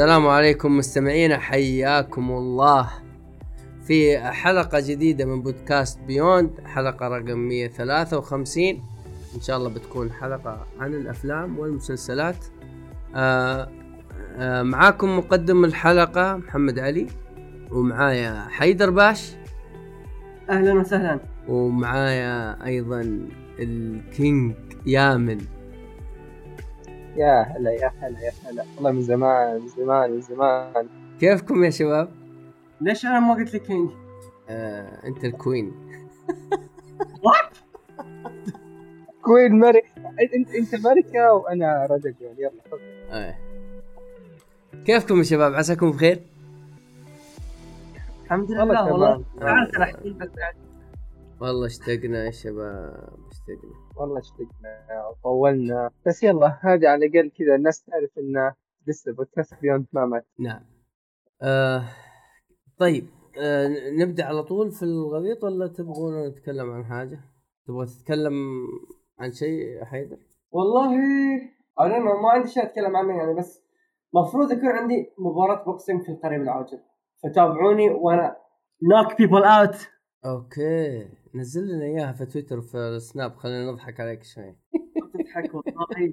السلام 0.00 0.26
عليكم 0.28 0.76
مستمعينا 0.76 1.38
حياكم 1.38 2.30
الله. 2.30 2.90
في 3.86 4.18
حلقة 4.18 4.80
جديدة 4.80 5.24
من 5.24 5.42
بودكاست 5.42 6.00
Beyond 6.00 6.50
حلقة 6.64 7.08
رقم 7.08 7.38
153 7.38 8.64
إن 9.34 9.40
شاء 9.40 9.56
الله 9.56 9.68
بتكون 9.68 10.12
حلقة 10.12 10.66
عن 10.78 10.94
الأفلام 10.94 11.58
والمسلسلات. 11.58 12.44
آه 13.14 13.68
آه 14.36 14.62
معاكم 14.62 15.18
مقدم 15.18 15.64
الحلقة 15.64 16.36
محمد 16.36 16.78
علي 16.78 17.06
ومعايا 17.70 18.46
حيدر 18.50 18.90
باش. 18.90 19.32
أهلا 20.50 20.72
وسهلا. 20.72 21.20
ومعايا 21.48 22.66
أيضا 22.66 23.28
ال 23.58 23.77
king 23.77 24.54
يامن 24.86 25.38
يا 27.20 27.42
هلا 27.42 27.70
يا 27.70 27.92
هلا 28.00 28.20
يا 28.20 28.32
هلا 28.46 28.64
والله 28.76 28.90
من 28.92 29.02
زمان 29.02 29.60
من 29.60 29.68
زمان 29.68 30.10
من 30.10 30.20
زمان 30.20 30.86
كيفكم 31.20 31.64
يا 31.64 31.70
شباب؟ 31.70 32.08
ليش 32.80 33.06
أنا 33.06 33.20
ما 33.20 33.34
قلت 33.34 33.54
لك 33.54 33.62
king؟ 33.62 33.90
آه 34.48 35.06
أنت 35.06 35.24
ال 35.24 35.32
queen 35.32 35.72
what? 37.24 37.56
queen 39.22 39.52
ملك 39.52 39.84
أنت 40.34 40.54
أنت 40.54 40.86
ملكة 40.86 41.32
وأنا 41.32 41.86
رجل 41.90 42.14
يلا 42.38 42.50
آه. 43.10 43.34
كيفكم 44.86 45.18
يا 45.18 45.22
شباب 45.22 45.54
عساكم 45.54 45.90
بخير؟ 45.90 46.20
الحمد 48.24 48.50
والله 48.50 48.64
لله. 48.64 48.92
والله 48.92 49.24
تعرف 49.40 49.74
أنا 49.76 50.52
والله 51.40 51.66
اشتقنا 51.66 52.24
يا 52.24 52.30
شباب 52.30 53.08
اشتقنا 53.30 53.79
والله 54.00 54.18
اشتقنا 54.18 55.06
وطولنا. 55.08 55.90
بس 56.06 56.22
يلا 56.22 56.58
هذه 56.62 56.88
على 56.88 57.06
الأقل 57.06 57.30
كذا 57.38 57.54
الناس 57.54 57.84
تعرف 57.84 58.18
إن 58.18 58.52
لسه 58.86 59.12
بودكاست 59.12 59.54
Beyond 59.62 59.86
ما 59.92 60.06
مات 60.06 60.26
نعم. 60.38 60.60
آه 61.42 61.84
طيب 62.78 63.04
آه 63.42 63.68
نبدأ 63.98 64.24
على 64.24 64.42
طول 64.42 64.72
في 64.72 64.82
الغويط 64.82 65.44
ولا 65.44 65.66
تبغون 65.66 66.28
نتكلم 66.28 66.70
عن 66.70 66.84
حاجة؟ 66.84 67.20
تبغى 67.66 67.86
تتكلم 67.86 68.34
عن 69.18 69.32
شيء 69.32 69.58
يا 69.58 69.84
حيدر؟ 69.84 70.18
والله 70.50 70.94
أنا 71.80 71.98
ما, 71.98 72.30
عندي 72.30 72.48
شيء 72.48 72.62
أتكلم 72.62 72.96
عنه 72.96 73.18
يعني 73.18 73.34
بس 73.34 73.62
المفروض 74.14 74.52
يكون 74.52 74.68
عندي 74.68 75.14
مباراة 75.18 75.64
boxing 75.64 76.02
في 76.02 76.12
القريب 76.12 76.42
العاجل. 76.42 76.78
فتابعوني 77.22 77.90
وأنا 77.90 78.36
knock 78.82 79.18
people 79.18 79.44
out 79.44 79.76
okay. 80.24 81.19
نزل 81.34 81.68
لنا 81.68 81.84
إياها 81.84 82.12
في 82.12 82.26
تويتر 82.26 82.58
وفي 82.58 82.76
السناب 82.78 83.36
خلينا 83.36 83.70
نضحك 83.72 84.00
عليك 84.00 84.22
شوي. 84.22 84.56
تضحك 85.14 85.54
والله. 85.54 86.12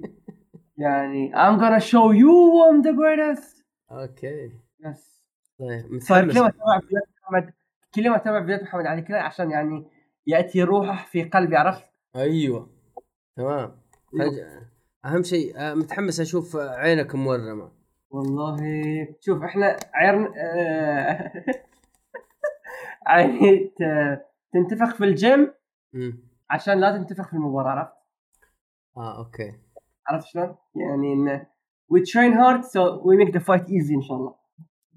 يعني 0.76 1.32
I'm 1.34 1.58
gonna 1.60 1.82
show 1.84 2.12
you 2.12 2.32
I'm 2.68 2.82
the 2.82 2.92
greatest. 2.92 3.62
okay. 3.92 4.52
yes 4.86 5.22
طيب 5.58 6.00
صار 6.00 6.32
كل 6.32 6.40
ما 6.40 6.46
اتابع 6.48 6.80
فيديوهات 6.80 7.08
محمد 7.22 7.52
كل 7.94 8.10
ما 8.10 8.16
اتابع 8.16 8.40
فيديوهات 8.40 8.62
محمد 8.62 8.86
علي 8.86 9.02
كلاي 9.02 9.20
عشان 9.20 9.50
يعني 9.50 9.88
يأتي 10.26 10.62
روحه 10.62 11.06
في 11.06 11.22
قلبي 11.24 11.56
عرفت؟ 11.56 11.84
أيوه. 12.16 12.70
تمام. 13.36 13.76
فجأة. 14.18 14.68
أهم 15.04 15.22
شيء 15.22 15.58
آه، 15.58 15.74
متحمس 15.74 16.20
أشوف 16.20 16.56
عينك 16.56 17.14
مورمة. 17.14 17.72
والله. 18.10 18.56
شوف 19.20 19.42
إحنا 19.42 19.76
عيرنا 19.94 20.32
آه، 20.36 21.32
يعني 23.06 23.64
ت- 23.78 24.27
تنتفخ 24.52 24.94
في 24.94 25.04
الجيم 25.04 25.52
عشان 26.50 26.80
لا 26.80 26.96
تنتفخ 26.96 27.28
في 27.28 27.32
المباراة 27.32 27.70
عرفت؟ 27.70 27.92
آه 28.96 29.18
okay 29.18 29.52
عرفت 30.06 30.26
شلون؟ 30.26 30.56
يعني 30.74 31.12
إن 31.12 31.46
we 31.92 32.00
train 32.00 32.32
hard 32.34 32.64
so 32.64 32.80
we 33.04 33.16
make 33.24 33.32
the 33.32 33.44
fight 33.44 33.64
easy 33.68 33.94
إن 33.94 34.02
شاء 34.02 34.16
الله. 34.16 34.34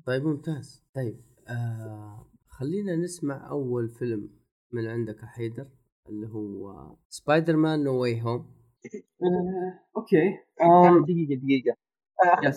طيب 0.06 0.24
ممتاز 0.26 0.84
طيب 0.96 1.22
آه 1.48 2.28
خلينا 2.48 2.96
نسمع 2.96 3.50
أول 3.50 3.90
فيلم 3.90 4.30
من 4.72 4.88
عندك 4.88 5.26
حيدر 5.26 5.68
اللي 6.10 6.28
هو 6.28 6.74
Spider-Man 7.10 7.84
No 7.84 8.02
Way 8.02 8.22
Home 8.22 8.46
okay 9.98 10.38
أم، 10.62 11.06
دقيقة 11.06 11.36
دقيقة 11.42 11.76
آه،. 12.26 12.52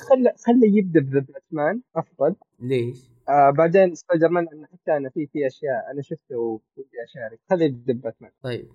خله 0.47 0.67
يبدأ 0.79 1.01
بباتمان 1.01 1.83
أفضل 1.97 2.37
ليش؟ 2.61 3.11
آه 3.29 3.51
بعدين 3.51 3.95
سبايدر 3.95 4.29
مان 4.29 4.49
أنا 4.53 4.67
حتى 4.67 4.97
أنا 4.97 5.11
في 5.11 5.27
في 5.27 5.47
أشياء 5.47 5.91
أنا 5.93 6.03
شفته 6.03 6.37
ودي 6.77 6.89
أشارك. 7.05 7.41
خليه 7.51 7.65
يبدا 7.67 7.93
بباتمان. 7.93 8.31
طيب 8.43 8.69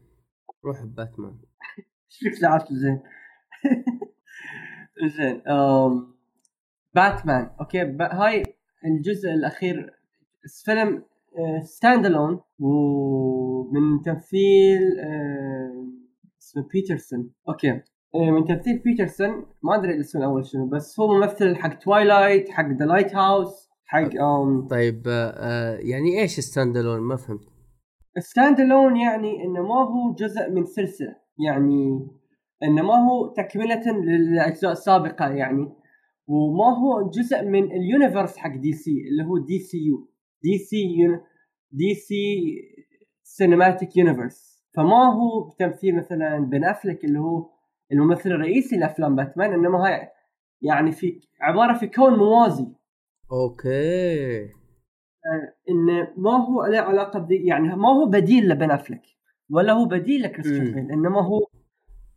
روح 0.65 0.83
باتمان 0.83 1.37
إيش 1.79 2.17
فيك 2.19 2.33
زعلت 2.33 2.73
زين؟ 2.73 2.99
زين 5.17 5.41
باتمان. 6.95 7.49
okay 7.62 7.84
ب- 7.83 8.01
هاي 8.01 8.43
الجزء 8.85 9.29
الأخير 9.29 9.93
فيلم 10.66 11.03
standalone 11.63 12.41
ومن 12.59 14.01
تمثيل 14.05 14.99
آه، 14.99 15.85
اسمه 16.41 16.67
بيترسون 16.73 17.31
okay 17.50 17.72
آه، 18.16 18.31
من 18.31 18.45
تمثيل 18.45 18.79
بيترسون 18.79 19.45
ما 19.63 19.75
أدري 19.75 19.93
الاسم 19.95 20.19
الأول 20.19 20.45
شنو 20.45 20.66
بس 20.69 20.99
هو 20.99 21.07
ممثل 21.19 21.55
حق 21.55 21.73
توايلايت 21.79 22.49
حق 22.49 22.66
ذا 22.69 22.85
لايت 22.85 23.16
هاوس 23.16 23.69
حق 23.91 24.22
آم 24.22 24.67
طيب 24.67 25.07
آه 25.07 25.29
آه 25.29 25.77
يعني 25.77 26.22
إيش 26.22 26.39
standalone 26.40 27.00
ما 27.00 27.16
فهمت. 27.16 27.41
standalone 28.19 28.97
يعني 28.97 29.44
إنه 29.44 29.61
ما 29.61 29.75
هو 29.75 30.13
جزء 30.13 30.50
من 30.51 30.66
سلسلة. 30.66 31.16
يعني 31.45 32.07
إنه 32.63 32.81
ما 32.83 32.95
هو 33.09 33.28
تكملة 33.28 33.81
للأجزاء 33.91 34.72
السابقة 34.72 35.29
يعني. 35.29 35.73
وما 36.28 36.78
هو 36.78 37.09
جزء 37.09 37.44
من 37.44 37.63
ال 37.72 37.79
universe 37.79 38.38
حق 38.38 38.55
دي 38.55 38.73
سي 38.73 38.91
اللي 39.11 39.23
هو 39.23 39.38
دي 39.38 39.59
سي 39.59 39.78
يو 39.78 40.09
دي 40.44 40.57
سي 40.57 40.78
يون 40.97 41.19
دي 41.72 41.94
سي 41.94 42.45
سينماتيك 43.23 43.97
يونيفرس 43.97 44.66
فما 44.75 45.13
هو 45.13 45.49
بتمثيل 45.49 45.95
مثلا 45.95 46.39
بن 46.39 46.66
افلك 46.66 47.05
اللي 47.05 47.19
هو 47.19 47.49
الممثل 47.91 48.29
الرئيسي 48.31 48.78
لأفلام 48.78 49.16
باتمان 49.16 49.53
إنما 49.53 49.85
هاي 49.88 50.07
يعني 50.61 50.91
في 50.91 51.22
عبارة 51.41 51.78
في 51.78 51.88
كون 51.88 52.17
موازي. 52.17 52.78
okay 53.31 54.53
انه 55.69 56.13
ما 56.17 56.31
هو 56.31 56.66
له 56.66 56.79
علاقة 56.79 57.19
ب 57.19 57.25
DC 57.25 57.35
يعني 57.35 57.75
ما 57.75 57.90
هو 57.90 58.06
بديل 58.06 58.50
لبن 58.50 58.72
أفلك 58.72 59.01
ولا 59.50 59.73
هو 59.73 59.85
بديل. 59.85 60.22
لكريستيان 60.22 60.73
بيل 60.73 60.91
إنما 60.91 61.22
هو 61.22 61.40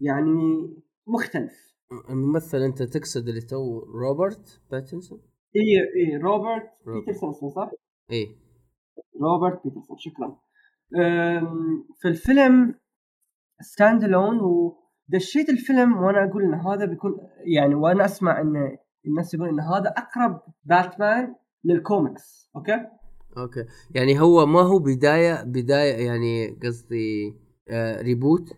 يعني 0.01 0.69
مختلف 1.07 1.73
الممثل 2.11 2.59
أنت 2.59 2.83
تقصد 2.83 3.29
اللي 3.29 3.41
تو 3.41 3.79
روبرت 3.79 4.61
باتنسون 4.71 5.23
اي 5.57 5.63
اي 5.97 6.17
روبرت 6.17 6.71
روبرت. 6.87 7.07
بيترسون 7.07 7.31
اسمه 7.31 7.49
صح؟ 7.49 7.71
إيه 8.11 8.27
روبرت 9.23 9.65
بيترسون 9.65 9.97
شكرا 9.99 10.39
في 12.01 12.09
الفيلم 12.09 12.75
standalone 13.61 14.41
ودشيت 14.41 15.49
الفيلم 15.49 15.97
وأنا 15.97 16.25
أقول 16.25 16.43
إن 16.43 16.55
هذا 16.55 16.85
بيكون 16.85 17.19
يعني 17.57 17.75
وأنا 17.75 18.05
أسمع 18.05 18.41
إن 18.41 18.79
الناس 19.07 19.35
يقول 19.35 19.49
إن 19.49 19.61
هذا 19.61 19.95
أقرب 19.97 20.41
باتمان 20.65 21.35
لل 21.65 21.86
comics 21.86 22.51
okay؟ 22.57 22.87
okay 23.39 23.65
يعني 23.95 24.21
هو 24.21 24.47
ما 24.47 24.61
هو 24.61 24.79
بداية 24.79 25.43
بداية 25.43 26.07
يعني 26.07 26.59
قصدي 26.63 27.37
آه 27.71 28.03
reboot 28.03 28.49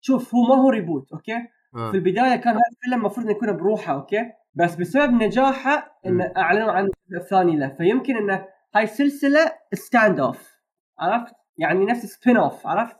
شوف 0.00 0.34
هو 0.34 0.42
ما 0.42 0.62
هو 0.62 0.70
reboot 0.70 1.12
okay؟ 1.12 1.36
آه. 1.74 1.90
في 1.90 1.96
البداية 1.96 2.36
كان 2.36 2.52
هذا 2.54 2.62
الفيلم 2.72 3.00
المفروض 3.00 3.26
إنه 3.26 3.36
يكون 3.36 3.52
بروحه 3.52 3.94
okay 3.94 4.32
بس 4.54 4.74
بسبب 4.74 5.12
نجاحه 5.12 6.00
إنه. 6.06 6.32
أعلنوا 6.36 6.72
عن 6.72 6.84
الجزء 6.84 7.22
الثاني 7.24 7.56
له 7.56 7.68
فيمكن 7.68 8.16
إنه 8.16 8.46
هاي 8.74 8.86
سلسلة 8.86 9.52
stand 9.74 10.20
off 10.20 10.56
عرفت؟ 10.98 11.34
يعني 11.58 11.84
نفس 11.84 12.06
spin-off 12.06 12.66
عرفت؟ 12.66 12.96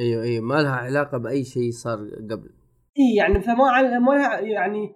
أيوه 0.00 0.22
أيوه 0.22 0.44
ما 0.44 0.54
لها 0.54 0.76
علاقة 0.76 1.18
بأي 1.18 1.44
شيء 1.44 1.70
صار 1.70 1.98
قبل 2.30 2.50
إي 2.98 3.14
يعني 3.16 3.40
فما. 3.40 3.98
ما 3.98 4.12
لها 4.12 4.40
يعني 4.40 4.94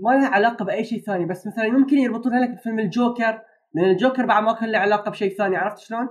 فما 0.00 0.14
لها 0.14 0.28
علاقة 0.28 0.64
بأي 0.64 0.84
شيء 0.84 1.00
ثاني 1.00 1.26
بس 1.26 1.46
مثلا 1.46 1.68
ممكن 1.68 1.98
يربطونها 1.98 2.40
لك 2.40 2.50
بفيلم 2.50 2.78
الجوكر 2.78 3.42
لأن 3.74 3.90
الجوكر 3.90 4.26
بعد 4.26 4.42
ما 4.42 4.52
كان 4.52 4.68
له 4.68 4.78
علاقة 4.78 5.10
بشيء 5.10 5.36
ثاني 5.36 5.56
عرفت 5.56 5.78
شلون؟ 5.78 6.08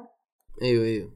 أيوه 0.61 0.85
أيوه. 0.85 1.11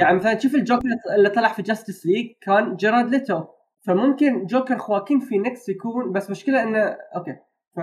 يعني 0.00 0.16
مثلا 0.16 0.38
شوف 0.38 0.54
الجوكر 0.54 0.88
اللي 1.16 1.28
طلع 1.28 1.48
في 1.48 1.62
جاستس 1.62 2.06
ليج 2.06 2.26
كان 2.40 2.76
جاريد 2.76 3.10
ليتو. 3.10 3.44
فممكن 3.86 4.46
جوكر 4.46 4.78
خواكين 4.78 5.20
فينيكس 5.20 5.68
يكون 5.68 6.12
بس 6.12 6.30
مشكلة 6.30 6.62
إنه 6.62 6.96
okay. 7.16 7.36
ف... 7.76 7.80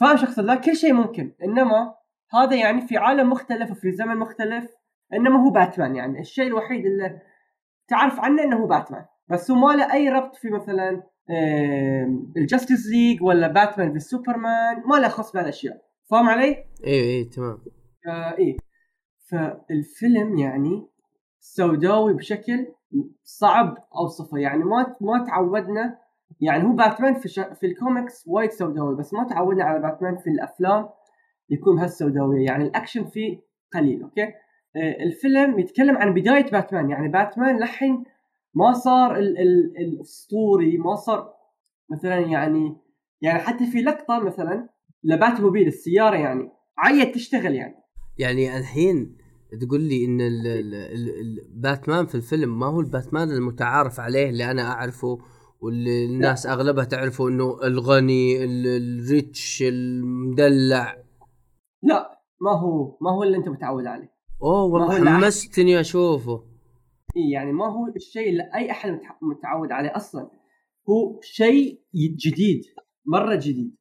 فاهم 0.00 0.16
اقصد 0.16 0.44
لا 0.44 0.54
كل 0.54 0.76
شيء 0.76 0.92
ممكن. 0.92 1.34
إنما 1.44 1.94
هذا 2.34 2.56
يعني 2.56 2.80
في 2.80 2.96
عالم 2.96 3.30
مختلف 3.30 3.70
وفي 3.70 3.92
زمن 3.92 4.16
مختلف. 4.16 4.70
إنما 5.12 5.44
هو 5.44 5.50
باتمان 5.50 5.96
يعني. 5.96 6.20
الشيء 6.20 6.46
الوحيد 6.46 6.86
اللي 6.86 7.20
تعرف 7.88 8.20
عنه 8.20 8.42
إنه 8.42 8.56
هو 8.56 8.66
باتمان. 8.66 9.04
بس 9.28 9.50
هو 9.50 9.56
ما 9.56 9.72
له 9.72 9.92
أي 9.92 10.08
ربط 10.08 10.36
في 10.36 10.50
مثلا 10.50 11.02
الجاستس 12.36 12.86
ليج 12.86 13.22
ولا 13.22 13.48
باتمان 13.48 13.92
في 13.92 13.98
سوبرمان 13.98 14.82
ما 14.86 14.96
له 14.96 15.08
خص 15.08 15.32
بهالأشياء. 15.32 15.82
فاهم 16.10 16.28
علي؟ 16.28 16.64
أيوه 16.86 17.06
أيوه 17.06 17.28
تمام. 17.30 17.58
آه 18.08 18.38
إيه. 18.38 18.56
فالفيلم 19.30 20.38
يعني 20.38 20.88
سوداوي 21.40 22.14
بشكل 22.14 22.66
صعب 23.22 23.74
أوصفه. 23.96 24.38
يعني 24.38 24.64
ما 24.64 24.96
ما 25.00 25.24
تعودنا 25.26 25.98
يعني 26.40 26.64
هو 26.64 26.72
باتمان 26.72 27.14
في 27.14 27.28
ش... 27.28 27.40
في 27.40 27.66
الكوميكس 27.66 28.24
وايد 28.26 28.50
سوداوي 28.50 28.96
بس 28.96 29.14
ما 29.14 29.24
تعودنا 29.24 29.64
على 29.64 29.80
باتمان 29.80 30.16
في 30.16 30.30
الأفلام 30.30 30.88
يكون 31.50 31.78
هالسوداوية. 31.78 32.46
يعني 32.46 32.64
الأكشن 32.64 33.04
فيه 33.04 33.40
قليل 33.74 34.02
okay؟ 34.02 34.22
آه، 34.76 35.02
الفيلم 35.02 35.58
يتكلم 35.58 35.96
عن 35.96 36.14
بداية 36.14 36.50
باتمان 36.50 36.90
يعني 36.90 37.08
باتمان 37.08 37.58
لحين 37.58 38.04
ما 38.54 38.72
صار 38.72 39.16
ال... 39.18 39.38
ال... 39.38 39.72
الأسطوري 39.78 40.78
ما 40.78 40.94
صار 40.94 41.32
مثلا 41.90 42.18
يعني 42.18 42.76
يعني 43.20 43.38
حتى 43.38 43.66
في 43.66 43.78
لقطة 43.82 44.18
مثلا 44.20 44.68
ل 45.04 45.40
Batmobile 45.40 45.66
السيارة 45.66 46.16
يعني 46.16 46.50
عيت 46.78 47.14
تشتغل 47.14 47.54
يعني. 47.54 47.74
يعني 48.18 48.58
الحين 48.58 49.16
تقول 49.60 49.80
لي 49.80 50.04
إن 50.04 50.20
ال 50.20 50.46
ال 50.46 50.74
ال 50.74 51.08
ال 51.08 51.60
باتمان 51.60 52.06
في 52.06 52.14
الفيلم 52.14 52.58
ما 52.58 52.66
هو 52.66 52.80
الباتمان 52.80 53.30
المتعارف 53.30 54.00
عليه 54.00 54.28
اللي 54.30 54.50
أنا 54.50 54.62
أعرفه 54.62 55.18
واللي 55.60 56.04
الناس 56.04 56.46
أغلبها 56.46 56.84
تعرفه 56.84 57.28
إنه 57.28 57.58
الغني 57.64 58.44
ال- 58.44 58.66
ال 58.66 58.86
rich 58.86 59.64
المدلع. 59.66 60.96
لا 61.82 62.20
ما 62.40 62.50
هو 62.60 62.98
ما 63.00 63.10
هو 63.10 63.22
اللي 63.22 63.36
أنت 63.36 63.48
متعود 63.48 63.86
عليه. 63.86 64.12
أوه 64.42 64.64
والله. 64.64 65.18
حمستني 65.20 65.80
أشوفه. 65.80 66.44
إيه 67.18 67.32
يعني 67.32 67.52
ما 67.52 67.66
هو 67.66 67.86
الشيء 67.96 68.28
اللي 68.30 68.50
أي 68.54 68.70
أحد 68.70 68.90
متع- 68.90 69.18
متعود 69.22 69.72
عليه 69.72 69.96
أصلا. 69.96 70.30
هو 70.88 71.20
شيء 71.22 71.80
جديد 71.94 72.64
مرة 73.06 73.34
جديد. 73.34 73.76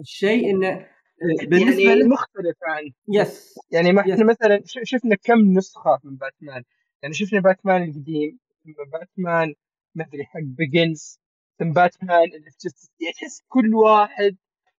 الشيء 0.00 0.50
انه 0.50 0.68
آه، 0.68 1.46
بالنسبة 1.46 1.82
يعني 1.82 2.02
مختلف 2.02 2.56
عن 2.62 2.90
yes 3.08 3.54
يعني 3.70 3.92
ما. 3.92 4.00
إحنا 4.00 4.24
مثلا 4.24 4.60
شفنا 4.64 5.16
كم 5.22 5.38
نسخة 5.58 6.00
من 6.04 6.16
باتمان. 6.16 6.62
يعني 7.02 7.14
شفنا 7.14 7.40
باتمان 7.40 7.82
القديم 7.82 8.38
ثم 8.64 8.90
باتمان 8.92 9.54
ما 9.94 10.04
أدري 10.04 10.24
حق 10.24 10.40
Begins 10.42 11.20
ثم 11.58 11.72
باتمان 11.72 12.24
اللي 12.34 12.50
في 12.50 12.56
جستس 12.64 12.90
يعني 13.00 13.12
تحس 13.14 13.42
كل 13.48 13.74
واحد 13.74 14.36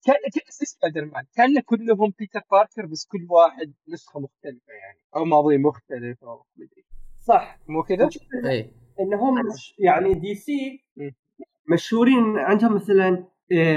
كان 0.07 0.15
كان 0.35 0.43
سبايدر 0.49 1.05
مان 1.05 1.25
كان 1.37 1.61
كلهم 1.61 2.13
بيتر 2.19 2.41
باركر 2.51 2.87
بس 2.87 3.07
كل 3.07 3.27
واحد 3.31 3.75
نسخة 3.89 4.21
مختلفة 4.21 4.73
يعني 4.73 4.99
أو 5.17 5.25
ماضي 5.25 5.59
مختلف 5.59 6.25
أو 6.25 6.45
مدري 6.57 6.85
صح. 7.26 7.58
مو 7.69 7.82
كذا؟ 7.82 8.08
اي 8.44 8.70
انهم 9.00 9.34
مش 9.46 9.75
يعني 9.78 10.14
DC. 10.15 10.85
مشهورين 11.73 12.38
عندهم 12.38 12.75
مثلا 12.75 13.25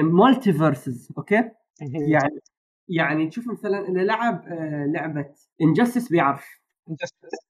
multiverses 0.01 1.11
okay؟ 1.17 1.51
يعني 2.09 2.39
يعني 2.87 3.27
تشوف 3.27 3.47
مثلا 3.47 3.87
اللي 3.87 4.05
لعب 4.05 4.43
آه، 4.47 4.85
لعبة 4.85 5.25
Injustice 5.61 6.09
بيعرف. 6.09 6.45
Injustice. 6.89 7.45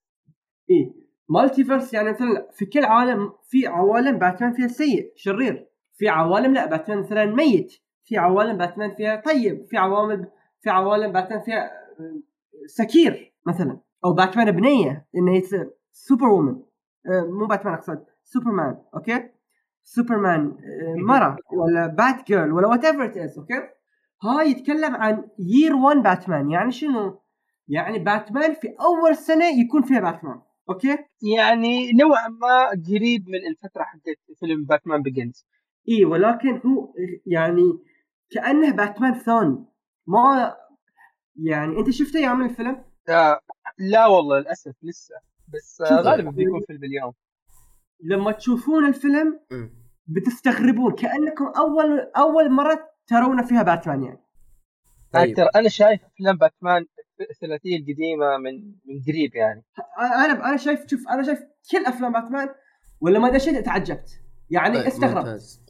إيه. 0.70 0.92
multiverse 1.28 1.94
يعني 1.94 2.10
مثلا 2.10 2.48
في 2.52 2.66
كل 2.66 2.84
عالم 2.84 3.32
في 3.48 3.66
عوالم 3.66 4.18
باتمان 4.18 4.52
فيها 4.52 4.68
سيء 4.68 5.12
شرير. 5.16 5.68
في 5.94 6.08
عوالم 6.08 6.54
لا 6.54 6.66
باتمان 6.66 6.98
مثلا 6.98 7.24
ميت. 7.24 7.72
في 8.04 8.16
عوالم 8.16 8.56
باتمان 8.58 8.94
فيها 8.94 9.16
طيب. 9.16 9.66
في 9.68 9.76
عوالم 9.76 10.26
في 10.60 10.70
عوالم 10.70 11.12
باتمان 11.12 11.40
فيها 11.40 11.64
آه، 11.64 12.20
سكير 12.66 13.34
مثلا. 13.46 13.80
أو 14.04 14.12
باتمان 14.12 14.50
بنية 14.50 15.06
إنه 15.16 15.36
يصير 15.36 15.70
سوبر 15.92 16.26
وومن 16.28 16.62
آه، 17.06 17.24
مو 17.24 17.46
باتمان 17.46 17.74
أقصد 17.74 18.04
سوبرمان 18.24 18.78
okay؟ 18.94 19.30
سوبرمان 19.82 20.40
آه، 20.46 20.94
مرة 21.06 21.36
ولا 21.52 21.86
بات 21.86 22.26
جيرل 22.26 22.52
ولا 22.52 22.68
whatever 22.68 23.04
it 23.04 23.38
okay؟ 23.38 23.54
هاي 24.22 24.50
يتكلم 24.50 24.94
عن 24.96 25.28
year 25.38 25.74
1 25.76 25.96
باتمان 26.02 26.50
يعني 26.50 26.72
شنو؟ 26.72 27.20
يعني 27.68 27.98
باتمان 27.98 28.54
في 28.54 28.68
أول 28.80 29.16
سنة 29.16 29.44
يكون 29.60 29.82
فيها 29.82 30.00
باتمان 30.00 30.40
okay؟ 30.70 30.98
يعني 31.36 31.92
نوعا 31.92 32.28
ما 32.28 32.68
قريب 32.88 33.28
من 33.28 33.46
الفترة 33.50 33.82
حقت 33.82 34.38
فيلم 34.40 34.64
باتمان 34.64 35.02
بيجنز 35.02 35.46
اي 35.88 36.04
ولكن 36.04 36.60
هو 36.66 36.94
يعني 37.26 37.78
كأنه 38.30 38.72
باتمان 38.72 39.14
ثاني. 39.14 39.64
ما 40.06 40.56
يعني 41.36 41.78
أنت 41.78 41.90
شفته 41.90 42.20
يا 42.20 42.28
عم 42.28 42.42
الفيلم؟ 42.42 42.84
آه 43.08 43.40
لا 43.78 44.06
والله 44.06 44.38
للأسف 44.38 44.74
لسه. 44.82 45.14
بس. 45.54 45.82
غالبا 45.92 46.30
بيكون 46.30 46.60
فيلم 46.66 46.84
اليوم. 46.84 47.12
لما 48.04 48.32
تشوفون 48.32 48.86
الفيلم. 48.86 49.40
بتستغربون 50.06 50.94
كأنكم 50.94 51.44
أول 51.44 52.00
أول 52.16 52.50
مرة 52.52 52.88
ترون 53.06 53.42
فيها 53.42 53.62
باتمان 53.62 54.02
يعني. 54.02 54.20
طيب. 55.12 55.36
ترى 55.36 55.48
أنا 55.56 55.68
شايف 55.68 56.00
أفلام 56.04 56.36
باتمان 56.36 56.86
الثلاثية 57.30 57.76
القديمة 57.76 58.36
من 58.38 58.64
من 58.64 59.02
قريب 59.08 59.34
يعني. 59.34 59.64
أنا 59.98 60.48
أنا 60.48 60.56
شايف 60.56 60.80
شوف 60.86 61.08
أنا 61.08 61.22
شايف 61.22 61.38
كل 61.72 61.84
أفلام 61.86 62.12
باتمان 62.12 62.48
ولما 63.00 63.30
دشيت 63.30 63.64
تعجبت. 63.64 64.10
يعني 64.50 64.78
طيب 64.78 64.86
استغربت. 64.86 65.16
ممتاز. 65.16 65.62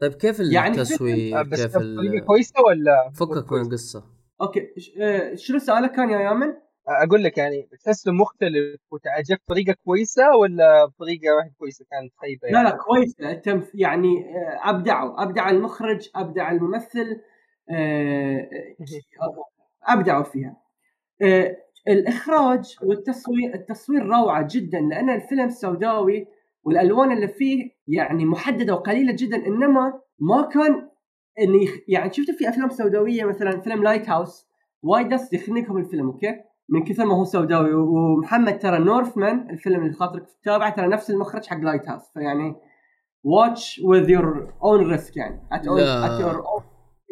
طيب 0.00 0.12
كيف 0.12 0.40
يعني 0.40 0.68
التصوير؟ 0.74 1.42
بس 1.42 1.62
كيف 1.62 1.76
ال- 1.76 2.24
كويسة 2.26 2.60
ولا؟ 2.68 3.10
فكك 3.14 3.52
من 3.52 3.60
القصة. 3.60 4.04
okay 4.40 4.60
ش- 4.78 4.90
آه، 5.00 5.34
شنو 5.34 5.58
سؤالك 5.58 5.92
كان 5.92 6.10
يا 6.10 6.20
يامن؟ 6.20 6.54
أقول 6.88 7.24
لك 7.24 7.38
يعني 7.38 7.68
تحسه 7.84 8.12
مختلف 8.12 8.80
وتعجبت 8.90 9.40
بطريقة 9.48 9.76
كويسة 9.84 10.36
ولا 10.36 10.84
بطريقة 10.84 11.36
ما 11.36 11.44
هي 11.44 11.50
كويسة 11.58 11.84
كانت 11.90 12.12
خايبه 12.16 12.48
لا 12.48 12.58
يعني؟ 12.58 12.68
لا 12.68 12.76
كويس 12.76 13.20
التمث 13.20 13.70
يعني 13.74 14.36
آه، 14.36 14.70
ابدعوا 14.70 15.22
أبدع 15.22 15.50
المخرج 15.50 16.08
أبدع 16.14 16.50
الممثل 16.50 17.20
آه، 17.70 18.48
ابدعوا 19.88 20.24
فيها. 20.24 20.56
آه، 21.22 21.56
الإخراج 21.88 22.76
والتصوير 22.82 23.54
التصوير 23.54 24.06
روعة 24.06 24.48
جدا 24.50 24.80
لأن 24.80 25.10
الفيلم 25.10 25.50
سوداوي 25.50 26.26
والألوان 26.64 27.12
اللي 27.12 27.28
فيه 27.28 27.70
يعني 27.88 28.24
محددة 28.24 28.74
وقليلة 28.74 29.12
جدا 29.12 29.46
إنما 29.46 30.00
ما 30.18 30.42
كان 30.42 30.88
اني 31.38 31.66
يعني 31.88 32.12
شفت 32.12 32.30
في 32.30 32.48
أفلام 32.48 32.70
سوداوية 32.70 33.24
مثلا 33.24 33.60
فيلم 33.60 33.82
لايت 33.82 34.08
هاوس 34.08 34.46
وايد 34.82 35.12
يخنقهم 35.32 35.76
الفيلم 35.76 36.06
okay؟ 36.06 36.51
من 36.68 36.84
كثر 36.84 37.04
ما 37.04 37.14
هو 37.14 37.24
سوداوي 37.24 37.74
ومحمد 37.74 38.58
ترى 38.58 38.78
نورثمان 38.78 39.50
الفيلم 39.50 39.82
اللي 39.82 39.92
خاطرك 39.92 40.26
تتابعه 40.42 40.76
ترى 40.76 40.88
نفس 40.88 41.10
المخرج 41.10 41.46
حق 41.46 41.56
لايت 41.60 41.88
هاوس 41.88 42.02
فيعني 42.14 42.54
واتش 43.24 43.80
وذ 43.84 44.10
يور 44.10 44.52
اون 44.64 44.90
ريسك 44.90 45.16
يعني. 45.16 45.42
Your 45.52 46.36
own 46.36 46.62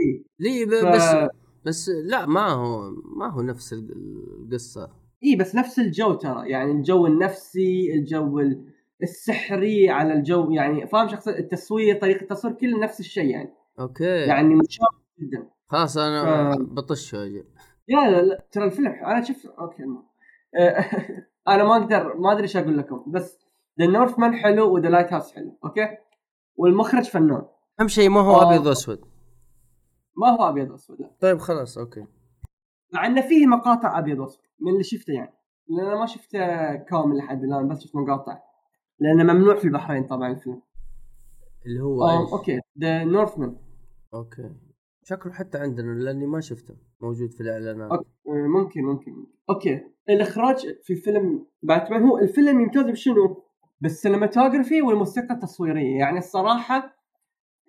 إيه. 0.00 0.24
ليه 0.38 0.66
ب- 0.66 0.70
ف- 0.70 0.86
بس 0.94 1.28
بس 1.66 1.88
لا 2.04 2.26
ما 2.26 2.48
هو 2.48 2.90
ما 3.16 3.30
هو 3.32 3.42
نفس 3.42 3.72
ال- 3.72 3.90
القصة. 4.44 4.90
إي 5.24 5.36
بس 5.36 5.54
نفس 5.54 5.78
الجو 5.78 6.14
ترى. 6.14 6.50
يعني 6.50 6.70
الجو 6.72 7.06
النفسي 7.06 7.94
الجو 7.94 8.38
ال- 8.40 8.64
السحري 9.02 9.90
على 9.90 10.12
الجو 10.12 10.50
يعني 10.50 10.86
فاهم 10.86 11.08
شخص؟ 11.08 11.28
التصوير 11.28 12.00
طريقة 12.00 12.22
التصوير 12.22 12.54
كله 12.54 12.78
نفس 12.80 13.00
الشيء 13.00 13.24
يعني. 13.30 13.54
أوكي. 13.80 14.04
يعني 14.04 14.54
متشابه 14.54 14.88
جدا. 15.20 15.48
خلاص 15.66 15.96
أنا 15.98 16.52
ف- 16.52 16.58
بطش 16.60 17.14
وأجي. 17.14 17.44
لا 17.90 18.10
لا 18.10 18.22
لا 18.22 18.46
ترى 18.52 18.64
الفيلم 18.64 18.86
أنا 18.86 19.22
شفت 19.22 19.46
أوكي 19.46 19.82
ما. 19.82 20.02
آه، 20.58 20.84
أنا 21.54 21.64
ما 21.64 21.76
أقدر 21.76 22.16
ما 22.16 22.32
أدري 22.32 22.42
إيش 22.42 22.56
أقول 22.56 22.78
لكم 22.78 23.04
بس 23.06 23.38
The 23.80 23.86
Northman 23.86 24.34
حلو 24.34 24.74
و 24.74 24.88
The 24.88 25.12
Lighthouse 25.12 25.32
حلو 25.32 25.58
okay؟ 25.64 25.88
والمخرج 26.56 27.04
فنان. 27.04 27.42
أهم 27.80 27.88
شيء 27.88 28.10
ما 28.10 28.20
هو 28.20 28.34
آه. 28.34 28.48
أبيض 28.48 28.66
وأسود. 28.66 29.00
ما 30.16 30.28
هو 30.28 30.48
أبيض 30.48 30.70
وأسود 30.70 31.00
لا. 31.00 31.10
طيب 31.20 31.38
خلاص 31.38 31.78
okay. 31.78 32.06
مع 32.94 33.06
انه 33.06 33.20
فيه 33.20 33.46
مقاطع 33.46 33.98
أبيض 33.98 34.18
وأسود 34.18 34.44
من 34.60 34.72
اللي 34.72 34.84
شفته 34.84 35.12
يعني. 35.12 35.34
لأن 35.68 35.86
أنا 35.86 36.00
ما 36.00 36.06
شفته 36.06 36.38
كامل 36.76 37.16
لحد 37.16 37.44
الآن 37.44 37.68
بس 37.68 37.84
شفت 37.84 37.96
مقاطع. 37.96 38.38
لأنه 38.98 39.32
ممنوع 39.32 39.56
في 39.56 39.64
البحرين 39.64 40.06
طبعا 40.06 40.30
الفيلم. 40.30 40.62
اللي 41.66 41.80
هو 41.82 42.04
آه، 42.04 42.32
أوكي 42.32 42.60
ذا 42.80 43.04
نورثمان 43.04 43.56
أوكي. 44.14 44.50
شكله 45.10 45.32
حتى 45.32 45.58
عندنا 45.58 45.92
لأني 45.92 46.26
ما 46.26 46.40
شفته 46.40 46.74
موجود 47.00 47.30
في 47.32 47.40
الإعلانات. 47.40 47.90
أوكي، 47.92 48.08
آه، 48.28 48.46
ممكن 48.58 48.82
ممكن. 48.82 49.26
okay 49.50 49.80
الإخراج 50.08 50.66
في 50.82 50.94
فيلم 50.94 51.46
باتمان 51.62 52.02
هو 52.02 52.18
الفيلم 52.18 52.60
يمتاز 52.60 52.84
بشنو؟ 52.84 53.44
بال 53.80 53.93
cinematography 53.93 54.82
والموسيقى 54.82 55.34
التصويرية. 55.34 55.98
يعني 55.98 56.18
الصراحة 56.18 56.96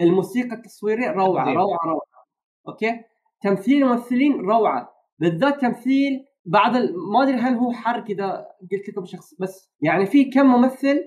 الموسيقى 0.01 0.55
التصويرية 0.55 1.11
روعة 1.11 1.41
عظيم. 1.41 1.57
روعة 1.57 1.85
روعة. 1.85 2.25
okay؟ 2.67 3.03
تمثيل 3.41 3.83
الممثلين 3.83 4.41
روعة. 4.41 4.89
بالذات 5.19 5.61
تمثيل 5.61 6.25
بعض 6.45 6.75
ال... 6.75 6.93
ما 7.13 7.23
أدري 7.23 7.35
هل 7.35 7.53
هو 7.53 7.71
حرق 7.71 8.05
إذا 8.09 8.47
قلت 8.71 8.89
لكم 8.89 9.05
شخص 9.05 9.33
بس 9.39 9.71
يعني 9.81 10.05
في 10.05 10.23
كم 10.23 10.45
ممثل 10.45 10.99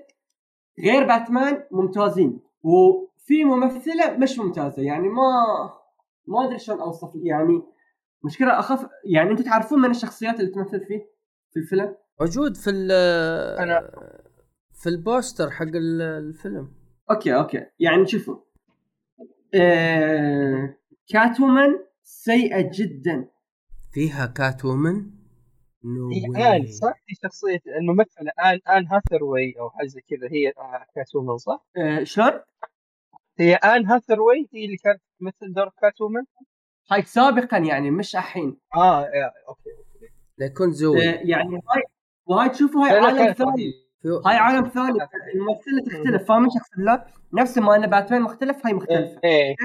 غير 0.79 1.07
باتمان 1.07 1.63
ممتازين 1.71 2.39
وفي 2.63 3.43
ممثلة 3.43 4.17
مش 4.17 4.39
ممتازة. 4.39 4.83
يعني 4.83 5.09
ما 5.09 5.31
ما 6.27 6.45
أدري 6.45 6.59
شلون 6.59 6.79
أوصف 6.79 7.11
يعني 7.15 7.63
مشكلة 8.25 8.59
اخاف 8.59 8.87
يعني 9.05 9.31
أنتم 9.31 9.43
تعرفون 9.43 9.79
من 9.81 9.89
الشخصيات 9.91 10.39
اللي 10.39 10.51
تمثل 10.51 10.85
فيه؟ 10.85 11.09
في 11.53 11.59
الفيلم؟ 11.59 11.95
موجود 12.21 12.57
في 12.57 12.69
ال 12.69 12.89
أنا- 13.57 13.99
في 14.73 14.89
ال 14.89 14.98
poster 14.98 15.51
حق 15.51 15.63
ال- 15.65 16.01
الفيلم. 16.01 16.71
okay 17.11 17.35
okay. 17.35 17.65
يعني 17.79 18.05
شوفوا. 18.07 18.35
آه... 19.55 20.75
كات 21.07 21.39
وومن 21.39 21.69
سيئة 22.03 22.69
جدا. 22.73 23.27
فيها 23.91 24.25
Catwoman 24.25 24.95
نو 25.83 26.09
هي 26.35 26.57
آن 26.57 26.65
صح؟ 26.67 26.87
هي 27.09 27.15
شخصية 27.23 27.61
الممثلة 27.79 28.31
آن 28.45 28.59
آن 28.77 28.87
هاثروي 28.87 29.59
أو 29.59 29.69
حاجة 29.69 29.87
زي 29.87 30.01
كذا 30.01 30.27
هي 30.31 30.47
آه، 30.49 30.85
Catwoman 30.95 31.37
صح؟ 31.37 31.65
آه... 31.77 32.03
شلون؟ 32.03 32.31
هي 33.39 33.53
ان 33.55 33.85
هاثروي 33.85 34.49
هي 34.53 34.65
اللي 34.65 34.77
كانت 34.77 35.01
تمثل 35.19 35.53
دور 35.53 35.69
Catwoman 35.81 36.23
هاي 36.91 37.01
سابقا 37.01 37.57
يعني 37.57 37.91
مش 37.91 38.15
الحين. 38.15 38.57
آه 38.75 39.01
yeah، 39.01 39.31
okay 39.47 39.69
ليكون 40.37 40.71
زوي 40.71 41.09
آه، 41.09 41.19
يعني 41.23 41.55
هاي 41.55 41.83
وهاي 42.25 42.49
تشوفوا 42.49 42.87
هاي 42.87 42.99
عالم 42.99 43.33
ثاني. 43.33 43.73
هاي. 44.25 44.35
عالم 44.35 44.67
ثاني. 44.67 44.99
الممثلة 45.35 45.81
تختلف. 45.85 46.27
فاهم 46.27 46.43
إيش 46.43 46.53
اقصد 46.57 46.79
لا؟ 46.79 47.07
نفس 47.33 47.57
ما 47.57 47.75
أن 47.75 47.87
باتمان 47.87 48.21
مختلف 48.21 48.65
هاي 48.65 48.73
مختلفة. 48.73 49.19
إيه 49.23 49.55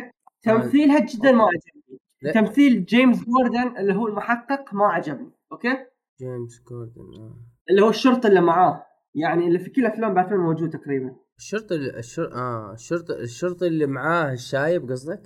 تمثيلها 0.42 0.98
جدا 0.98 1.32
ما 1.32 1.44
عجبني. 1.44 2.00
تمثيل 2.34 2.84
جيمس 2.84 3.24
جوردن 3.24 3.76
اللي 3.76 3.94
هو 3.94 4.06
المحقق 4.06 4.74
ما 4.74 4.86
عجبني. 4.86 5.30
okay؟ 5.52 5.86
جيمس 6.20 6.62
جوردن 6.70 7.20
آه. 7.20 7.36
اللي 7.70 7.82
هو 7.82 7.88
الشرطة 7.90 8.26
اللي 8.26 8.40
معاه. 8.40 8.86
يعني 9.14 9.46
اللي 9.46 9.58
في 9.58 9.70
كل 9.70 9.86
أفلام 9.86 10.14
باتمان 10.14 10.40
موجود 10.40 10.70
تقريبا. 10.70 11.16
الشرطي 11.40 11.74
الشر... 11.74 12.34
آه 12.34 12.72
الشرطي 12.72 13.12
الشرطي 13.12 13.66
اللي 13.66 13.86
معاه 13.86 14.32
الشايب 14.32 14.90
قصدك؟ 14.90 15.22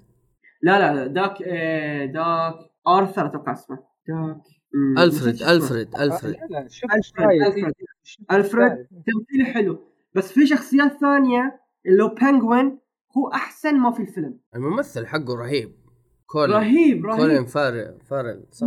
لا 0.62 0.78
لا 0.78 0.94
لا 0.94 1.06
داك 1.06 1.42
آه 1.42 2.04
داك 2.06 2.54
آرثر 2.88 3.26
أتوقع 3.26 3.52
اسمه. 3.52 3.78
داك 4.08 4.42
ألفريد. 4.98 5.42
ألفريد 5.42 5.94
ألفريد. 5.96 6.36
ألفريد. 6.36 7.74
ألفريد. 8.32 8.86
تمثيله 8.88 9.52
حلو. 9.54 9.78
بس 10.14 10.32
في 10.32 10.46
شخصيات 10.46 10.92
ثانية 11.00 11.60
اللي 11.86 12.04
هو 12.04 12.08
بانجوين 12.08 12.78
هو 13.16 13.28
أحسن 13.28 13.78
ما 13.78 13.90
في 13.90 14.02
الفيلم. 14.02 14.38
الممثل 14.56 15.06
حقه 15.06 15.36
رهيب. 15.36 15.74
كولين. 16.26 16.56
رهيب 16.56 17.06
رهيب. 17.06 17.20
كولين 17.20 17.44
فارل 17.44 17.98
فارل 18.10 18.46
صح؟ 18.50 18.66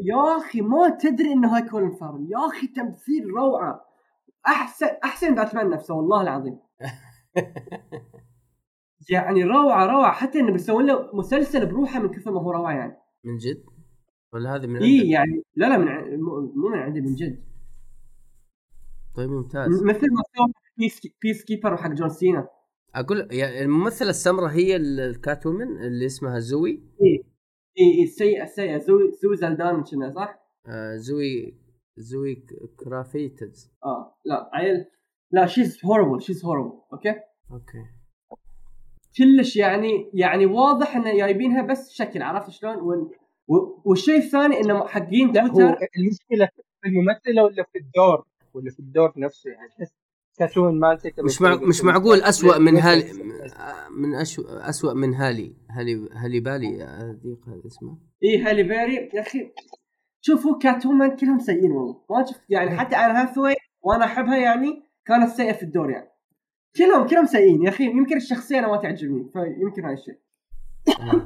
يا 0.00 0.36
أخي 0.38 0.60
ما 0.60 0.88
تدري 1.00 1.32
إنه 1.32 1.56
هاي 1.56 1.62
كولين 1.68 1.90
فارل. 1.90 2.28
يا 2.30 2.46
أخي 2.46 2.66
تمثيل 2.66 3.30
روعة. 3.30 3.84
احسن 4.46 4.86
أحسن 5.04 5.28
من 5.28 5.34
باتمان 5.34 5.70
نفسه 5.70 5.94
والله 5.94 6.22
العظيم. 6.22 6.58
يعني 9.10 9.44
روعة 9.44 9.86
روعة. 9.86 10.12
حتى 10.12 10.40
إنه 10.40 10.52
بيسوون 10.52 10.86
له 10.86 11.10
مسلسل 11.16 11.66
بروحه 11.66 12.00
من 12.00 12.08
كثر 12.10 12.30
ما 12.30 12.40
هو 12.40 12.50
روعة 12.52 12.72
يعني. 12.72 12.96
من 13.24 13.36
جد؟ 13.36 13.64
ولا 14.32 14.56
هذه 14.56 14.66
من 14.66 14.82
اي 14.82 14.98
عندك؟ 14.98 15.10
يعني 15.10 15.42
لا 15.56 15.66
لا 15.68 15.78
من 15.78 15.88
ع- 15.88 16.16
مو 16.56 16.68
من 16.70 16.78
عندي 16.78 17.00
من 17.00 17.14
جد. 17.14 17.44
طيب 19.14 19.30
ممتاز. 19.30 19.82
مثل 19.82 20.06
ما 20.12 20.22
سوى 20.36 20.52
Peace, 20.76 21.00
Peacemaker 21.22 21.74
وحق 21.74 21.90
جون 21.90 22.08
سينا. 22.08 22.48
أقول 22.94 23.28
يعني 23.30 23.62
الممثلة 23.62 24.10
السمراء 24.10 24.50
هي 24.50 24.76
ال- 24.76 25.00
ال 25.00 25.09
Catwoman 25.09 25.78
اللي 25.84 26.06
اسمها 26.06 26.38
زوي 26.38 26.70
اي 27.02 27.24
اي 27.78 28.02
السيئه 28.02 28.42
السيئه 28.42 28.78
زوي 28.78 29.12
زوي 29.22 29.36
زلدان 29.36 29.84
صح؟ 30.14 30.38
آه 30.66 30.96
زوي 30.96 31.58
زوي 31.96 32.46
كرافيتز 32.76 33.72
آه 33.84 34.18
لا 34.24 34.50
عيل. 34.54 34.84
لا 35.34 35.46
she's 35.46 35.84
horrible 35.84 36.22
she's 36.22 36.44
horrible 36.44 36.78
okay 36.92 37.14
okay. 37.50 37.84
كلش 39.18 39.56
يعني 39.56 40.10
يعني 40.14 40.46
واضح 40.46 40.96
إنه 40.96 41.16
جايبينها 41.16 41.62
بس 41.62 41.92
شكل 41.92 42.22
عرفت 42.22 42.50
شلون؟ 42.50 42.76
وال- 42.76 43.10
و- 43.48 43.80
والشيء 43.84 44.16
الثاني 44.18 44.60
إنه 44.60 44.86
حقين 44.86 45.32
تويتر 45.32 45.76
المشكلة 45.98 46.48
في 46.82 46.88
الممثلة 46.88 47.44
ولا 47.44 47.62
في 47.72 47.78
الدور؟ 47.78 48.24
ولا 48.54 48.70
في 48.70 48.78
الدور 48.80 49.12
نفسه؟ 49.16 49.50
يعني 49.50 49.68
تحس 49.78 49.94
Catwoman 50.38 50.80
ما 50.80 50.92
انت 50.92 51.20
مش 51.20 51.42
مع... 51.42 51.54
مش 51.54 51.84
معقول 51.84 52.20
أسوأ 52.20 52.58
من 52.58 52.76
هالي 52.76 53.12
من 53.90 54.14
أشو... 54.14 54.42
أسوأ 54.48 54.92
من 54.92 55.14
هالي 55.14 55.56
هالي 55.70 56.08
هالي 56.12 56.40
بيري 56.40 56.82
هذيك 56.82 57.48
هذا 57.48 57.66
اسمها. 57.66 57.98
إي 58.24 58.42
هالي 58.42 58.62
بيري 58.62 59.10
يا 59.14 59.20
أخي 59.20 59.52
شوفوا 60.20 60.58
Catwoman 60.58 61.16
كلهم 61.16 61.38
سيئين 61.38 61.72
والله. 61.72 62.00
ما 62.10 62.24
شفت 62.26 62.40
يعني 62.50 62.78
حتى 62.78 62.96
آن 62.96 63.22
هاثوي 63.22 63.54
وأنا 63.82 64.04
أحبها 64.04 64.36
يعني 64.36 64.82
كانت 65.06 65.28
سيئة 65.30 65.52
في 65.52 65.62
الدور 65.62 65.90
يعني. 65.90 66.08
كلهم 66.76 67.06
كلهم 67.06 67.26
سيئين 67.26 67.62
يا 67.62 67.68
أخي. 67.68 67.84
يمكن 67.84 68.16
الشخصية 68.16 68.58
أنا 68.58 68.68
ما 68.68 68.76
تعجبني 68.76 69.30
فيمكن 69.32 69.84
هاي 69.84 69.94
الشيء. 69.94 70.18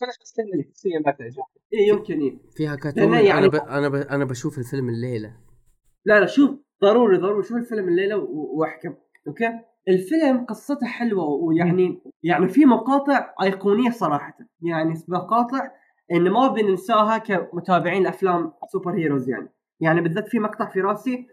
شخصيا 0.00 0.44
الشخصية 0.54 0.98
ما 1.06 1.12
تعجبني. 1.12 1.44
اي 1.74 1.88
يمكن 1.88 2.20
اي 2.20 2.38
فيها 2.56 2.76
Catwoman 2.76 3.12
يعني- 3.18 3.32
أنا 3.38 3.46
ب... 3.48 3.54
أنا 3.54 3.88
ب... 3.88 3.94
أنا 3.94 4.24
بشوف 4.24 4.58
الفيلم 4.58 4.88
الليلة. 4.88 5.36
لا 6.04 6.20
لا 6.20 6.26
شوف 6.26 6.50
ضروري 6.82 7.16
ضروري. 7.18 7.42
شوف 7.42 7.56
الفيلم 7.56 7.88
الليلة 7.88 8.16
و- 8.18 8.58
وأحكم. 8.58 8.94
okay؟ 9.28 9.50
الفيلم 9.88 10.44
قصته 10.44 10.86
حلوة 10.86 11.24
ويعني 11.24 12.02
يعني 12.22 12.48
في 12.48 12.64
مقاطع 12.64 13.34
أيقونية 13.42 13.90
صراحة. 13.90 14.38
يعني 14.62 14.94
مقاطع 15.08 15.70
إن 16.12 16.30
ما 16.30 16.48
بننساها 16.48 17.18
كمتابعين 17.18 18.02
لافلام 18.02 18.52
superheroes 18.72 19.28
يعني. 19.28 19.48
يعني 19.80 20.00
بالذات 20.00 20.28
في 20.28 20.38
مقطع 20.38 20.70
في 20.70 20.80
راسي 20.80 21.26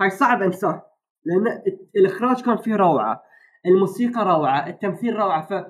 هاي 0.00 0.10
صعب 0.10 0.42
أنساه. 0.42 0.89
لأن 1.24 1.62
الإخراج 1.96 2.42
كان 2.44 2.56
فيه 2.56 2.76
روعة 2.76 3.22
الموسيقى 3.66 4.24
روعة 4.24 4.66
التمثيل 4.68 5.16
روعة 5.16 5.46
ف 5.46 5.66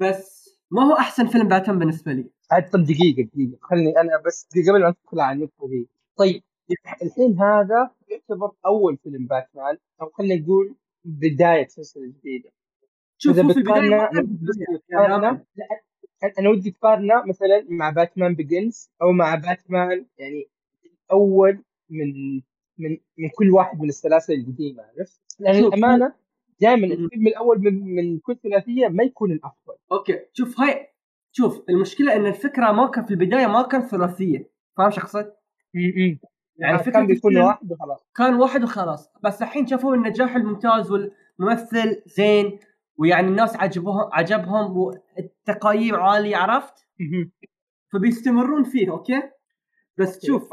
بس 0.00 0.50
ما 0.70 0.82
هو 0.82 0.92
أحسن 0.92 1.26
فيلم 1.26 1.48
باتمان 1.48 1.78
بالنسبة 1.78 2.12
لي. 2.12 2.30
عاد 2.52 2.70
طب 2.70 2.80
دقيقة 2.84 3.22
دقيقة. 3.32 3.58
خلني 3.62 3.90
أنا 4.00 4.22
بس 4.26 4.48
قبل 4.68 4.82
ما 4.82 4.88
ندخل 4.88 5.20
على 5.20 5.36
النقطة 5.36 5.68
دي. 5.68 5.88
طيب 6.16 6.42
الحين 7.02 7.38
هذا 7.40 7.90
يعتبر 8.08 8.50
أول 8.66 8.96
فيلم 8.96 9.26
باتمان 9.26 9.76
أو 10.02 10.10
خلينا 10.10 10.42
نقول 10.42 10.76
بداية 11.04 11.66
سلسلة 11.66 12.06
جديدة. 12.06 12.50
شوف 13.18 13.34
في 13.36 13.40
البداية 13.40 14.08
بتقارنه- 14.74 15.44
لا، 15.56 15.66
أنا 16.38 16.48
ودي 16.50 16.70
تقارنه 16.70 17.24
مثلا 17.28 17.66
مع 17.68 17.90
Batman 17.90 18.34
Begins 18.34 18.90
أو 19.02 19.12
مع 19.12 19.34
باتمان 19.34 20.06
يعني 20.18 20.48
الأول 21.06 21.64
من 21.90 22.40
من 22.80 22.96
من 23.18 23.28
كل 23.28 23.50
واحد 23.50 23.80
من 23.80 23.88
السلاسل 23.88 24.32
القديمه 24.32 24.82
عرفت؟ 24.82 25.20
لأن 25.40 25.64
الأمانة 25.64 26.12
دائما. 26.60 26.86
الفيلم 26.86 27.26
الأول 27.26 27.58
من, 27.58 27.94
من 27.94 28.18
كل 28.18 28.36
ثلاثية 28.36 28.88
ما 28.88 29.04
يكون 29.04 29.32
الأفضل 29.32 29.74
okay 29.92 30.20
شوف 30.32 30.60
هاي 30.60 30.86
شوف 31.32 31.62
المشكلة 31.68 32.16
إن 32.16 32.26
الفكرة 32.26 32.72
ما 32.72 32.86
كان 32.86 33.04
في 33.04 33.10
البداية 33.10 33.46
ما 33.46 33.62
كان 33.62 33.82
ثلاثيه 33.82 34.50
فاهم 34.76 34.90
شو 34.90 35.00
اقصد؟ 35.00 35.32
يعني 35.74 36.20
يعني 36.56 36.78
فكرة 36.78 36.92
كان 36.92 37.06
بيكون 37.06 37.38
واحد 37.38 37.72
وخلاص 37.72 38.06
كان 38.16 38.34
واحد 38.34 38.62
وخلاص 38.62 39.12
بس 39.22 39.42
الحين 39.42 39.66
شافوا 39.66 39.94
النجاح 39.94 40.36
الممتاز 40.36 40.90
والممثل 40.90 42.02
زين 42.06 42.58
ويعني 42.96 43.28
الناس 43.28 43.56
عجبهم 43.56 44.08
عجبهم 44.12 44.76
والتقييم 44.76 45.94
عالي 45.94 46.34
عرفت؟ 46.34 46.86
فبيستمرون 47.92 48.64
فيه 48.64 48.90
أوكي؟ 48.90 49.22
بس 49.98 50.26
شوف 50.26 50.52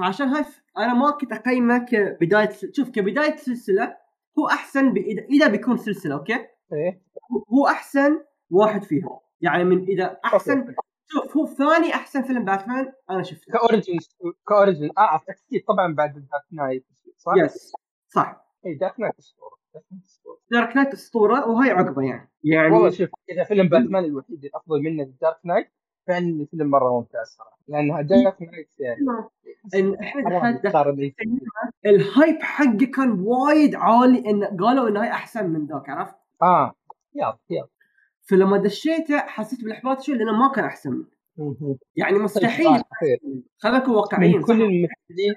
فعشان 0.00 0.28
هاي 0.28 0.44
أنا 0.78 0.94
ما 0.94 1.10
كنت 1.10 1.32
أقيمه 1.32 1.78
كبدايه 1.78 2.50
شوف 2.72 2.90
كبداية 2.90 3.36
سلسلة 3.36 3.96
هو 4.38 4.48
أحسن 4.48 4.92
ب... 4.92 4.96
اذا 5.30 5.48
بيكون 5.48 5.76
سلسلة 5.76 6.14
okay؟ 6.14 6.46
إيه. 6.72 7.02
هو 7.52 7.66
أحسن 7.66 8.20
واحد 8.50 8.82
فيهم. 8.82 9.18
يعني 9.40 9.64
من 9.64 9.82
إذا 9.82 10.16
أحسن 10.24 10.60
okay. 10.60 10.74
شوف 11.06 11.36
هو 11.36 11.46
ثاني 11.46 11.94
أحسن 11.94 12.22
فيلم 12.22 12.44
باتمان 12.44 12.92
أنا 13.10 13.22
شفته. 13.22 13.52
ك 13.52 13.59
origin 13.59 13.98
ك 14.48 14.54
origin 14.54 14.90
آه 14.98 15.20
أكيد 15.28 15.64
طبعا 15.68 15.94
بعد 15.94 16.12
Dark 16.12 16.44
Knight 16.52 16.86
صح؟ 17.16 17.32
yes 17.36 17.72
صح. 18.08 18.46
اي 18.66 18.74
Dark 18.74 19.00
Knight 19.00 19.18
أسطورة 19.18 19.56
Dark 19.74 19.86
Knight 19.92 20.04
أسطورة. 20.04 20.38
Dark 20.50 20.76
Knight 20.76 20.92
أسطورة 20.92 21.48
وهي 21.48 21.70
عقبه 21.70 22.02
يعني. 22.02 22.30
يعني 22.44 22.74
والله 22.74 22.90
شوف 22.90 23.08
إذا 23.30 23.44
فيلم 23.44 23.68
باتمان 23.68 24.04
الوحيد 24.04 24.44
الأفضل 24.44 24.82
منه 24.82 25.04
دارك 25.20 25.38
نايت 25.44 25.68
فعلا 26.06 26.26
الفيلم 26.26 26.70
مرة 26.70 26.98
ممتاز 26.98 27.26
صراحة 27.26 27.58
لأن 27.68 28.06
Dark 28.06 28.42
Knight 28.42 28.80
يعني 28.80 29.00
ال 31.86 31.97
hype 31.97 32.42
حقه 32.42 32.86
كان 32.94 33.10
وايد 33.20 33.74
عالي 33.74 34.30
إن 34.30 34.44
قالوا 34.44 34.88
إنه 34.88 35.02
هاي 35.02 35.10
أحسن 35.10 35.50
من 35.50 35.66
ذاك 35.66 35.88
عرفت؟ 35.88 36.14
آه 36.42 36.74
يلا 37.14 37.38
يلا 37.50 37.68
فلما 38.22 38.56
دشيته 38.56 39.18
حسيت 39.18 39.64
بالإحباط 39.64 40.00
شوي 40.00 40.14
لأنه 40.14 40.32
ما 40.32 40.52
كان 40.52 40.64
أحسن 40.64 40.90
منه. 40.90 41.20
يعني 41.96 42.18
مستحيل. 42.18 42.82
خلينا 43.58 43.78
نكون 43.78 43.94
واقعيين 43.94 44.42
كل؟ 44.42 44.52
الممثلين 44.52 45.34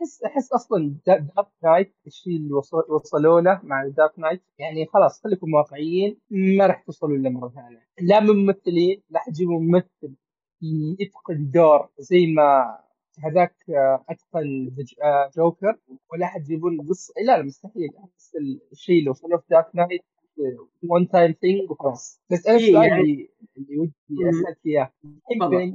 أحس 0.00 0.22
أحس 0.22 0.52
أصلا 0.52 0.94
دا- 1.06 1.16
Dark 1.36 1.48
Knight 1.64 1.94
الشيء 2.06 2.36
اللي 2.36 2.52
وصل- 2.54 2.84
وصلوا 2.92 3.40
له 3.40 3.60
مع 3.62 3.86
Dark 3.88 4.18
Knight 4.18 4.42
يعني 4.58 4.86
خلاص 4.86 5.20
خليكم 5.24 5.54
واقعيين 5.54 6.18
ما 6.30 6.66
راح 6.66 6.82
توصلوا 6.82 7.16
له 7.16 7.30
مرة 7.30 7.48
ثانية. 7.48 7.82
لا 8.00 8.20
من 8.20 8.46
ممثلين 8.46 9.02
لا 9.10 9.20
حتجيبوا 9.20 9.60
ممثل 9.60 10.14
يتقن 10.98 11.50
دور 11.50 11.88
زي 11.98 12.26
ما 12.26 12.78
هذاك 13.24 13.54
آه، 13.70 14.04
أتقن 14.08 14.68
ج- 14.68 15.00
آه، 15.02 15.30
جوكر 15.36 15.76
ولا 16.12 16.26
حتجيبون 16.26 16.80
قصه 16.88 17.14
لا 17.26 17.36
لا 17.36 17.42
مستحيل 17.42 17.88
أحس 17.98 18.36
الشيء 18.72 18.98
اللي 18.98 19.10
وصلوا 19.10 19.38
في 19.38 19.44
Dark 19.50 19.66
Knight 19.74 20.00
one 20.88 21.08
time 21.08 21.32
thing 21.40 21.70
وخلاص. 21.70 22.20
بس 22.32 22.46
أنا 22.46 22.58
إيه، 22.58 22.64
السؤال 22.68 22.88
يعني- 22.88 23.00
اللي 23.02 23.28
اللي 23.58 23.78
ودي. 23.78 23.94
أسألك 24.30 24.58
إياه. 24.66 24.92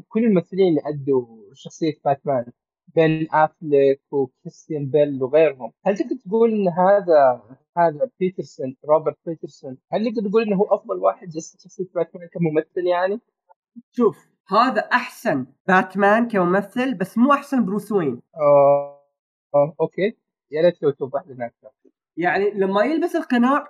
كل 0.10 0.25
الممثلين 0.25 0.67
اللي 0.70 0.82
ادوا 0.86 1.25
شخصية 1.53 1.94
باتمان 2.05 2.46
بن 2.88 3.27
أفليك 3.34 4.01
وكريستيان 4.12 4.86
بيل 4.86 5.24
وغيرهم 5.24 5.72
هل 5.86 5.98
تقدر 5.98 6.15
تقول 6.25 6.51
إن 6.51 6.68
هذا 6.68 7.42
هذا 7.77 8.10
بيترسون 8.20 8.75
روبرت 8.86 9.18
بيترسون 9.25 9.77
هل 9.92 10.04
نقدر 10.04 10.30
نقول 10.30 10.44
إنه 10.44 10.56
هو 10.56 10.75
أفضل 10.75 10.98
واحد 11.00 11.30
جسد 11.30 11.60
شخصية 11.60 11.88
باتمان 11.96 12.27
كممثل 12.27 12.88
يعني؟ 12.88 13.20
شوف 13.92 14.27
هذا 14.48 14.82
أحسن 14.82 15.46
باتمان 15.68 16.27
كممثل 16.27 16.94
بس 16.94 17.18
مو 17.18 17.34
أحسن 17.34 17.65
بروس 17.65 17.92
وين 17.92 18.22
آه 18.36 19.01
آه 19.56 19.75
okay 19.82 20.17
يا 20.51 20.62
ريت 20.62 20.84
لو 20.84 20.92
توضح 20.92 21.27
لنا 21.27 21.46
أكثر 21.46 21.70
يعني 22.18 22.51
لما 22.51 22.84
يلبس 22.84 23.15
القناع 23.15 23.68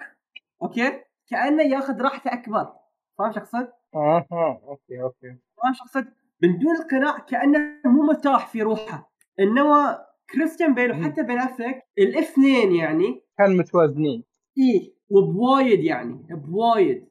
okay 0.62 1.02
كأنه 1.30 1.64
ياخذ 1.64 2.02
راحته 2.02 2.34
أكبر 2.34 2.74
فاهم 3.18 3.32
شو 3.32 3.40
اقصد؟ 3.40 3.74
أها 3.96 4.62
okay 4.68 5.02
okay 5.02 5.38
فاهم 5.58 5.74
شو 5.74 5.84
اقصد؟ 5.84 6.14
من 6.44 6.58
دون 6.60 6.76
القناع 6.76 7.20
كأنه 7.20 7.60
مو 7.86 8.04
مرتاح 8.04 8.48
في 8.48 8.62
روحه. 8.62 9.12
إنما 9.40 10.06
كريستيان 10.30 10.74
بيل. 10.74 10.92
وحتى 10.92 11.24
بن 11.24 11.40
افلك 11.40 11.84
الاثنين 11.98 12.72
يعني 12.76 13.22
كانوا 13.38 13.58
متوازنين. 13.58 14.24
إيه 14.58 14.96
وبوايد 15.10 15.84
يعني 15.84 16.28
بوايد. 16.30 17.10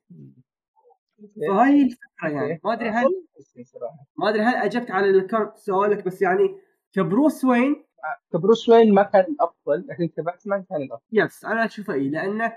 فهاي 1.48 1.82
الفكرة 1.82 2.28
يعني. 2.28 2.52
okay. 2.52 2.60
ما 2.64 2.72
أدري 2.72 2.90
هل 2.90 3.24
ما 4.18 4.28
أدري 4.28 4.42
هل 4.42 4.54
أجبت 4.54 4.90
على 4.90 5.28
سؤالك 5.54 6.04
بس 6.04 6.22
يعني 6.22 6.56
كبروس 6.92 7.44
وين؟ 7.44 7.84
كبروس 8.32 8.68
وين 8.68 8.94
ما 8.94 9.02
كان 9.02 9.24
الأفضل 9.24 9.86
لكن 9.88 10.08
كباتمان 10.08 10.64
كان 10.70 10.82
الأفضل. 10.82 11.04
yes 11.12 11.44
أنا 11.44 11.64
اشوفه 11.64 11.94
اي 11.94 12.08
لأنه 12.08 12.56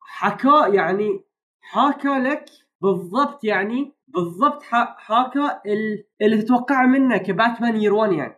حكى 0.00 0.76
يعني 0.76 1.24
حاكى 1.60 2.08
لك 2.08 2.44
بالضبط 2.80 3.44
يعني 3.44 3.92
بالضبط 4.14 4.62
ح- 4.62 4.96
حاكى 4.98 5.38
ال- 5.66 6.04
اللي 6.22 6.42
تتوقعه 6.42 6.86
منه 6.86 7.16
كباتمان 7.18 7.76
year 7.76 7.94
1 7.94 8.12
يعني. 8.12 8.34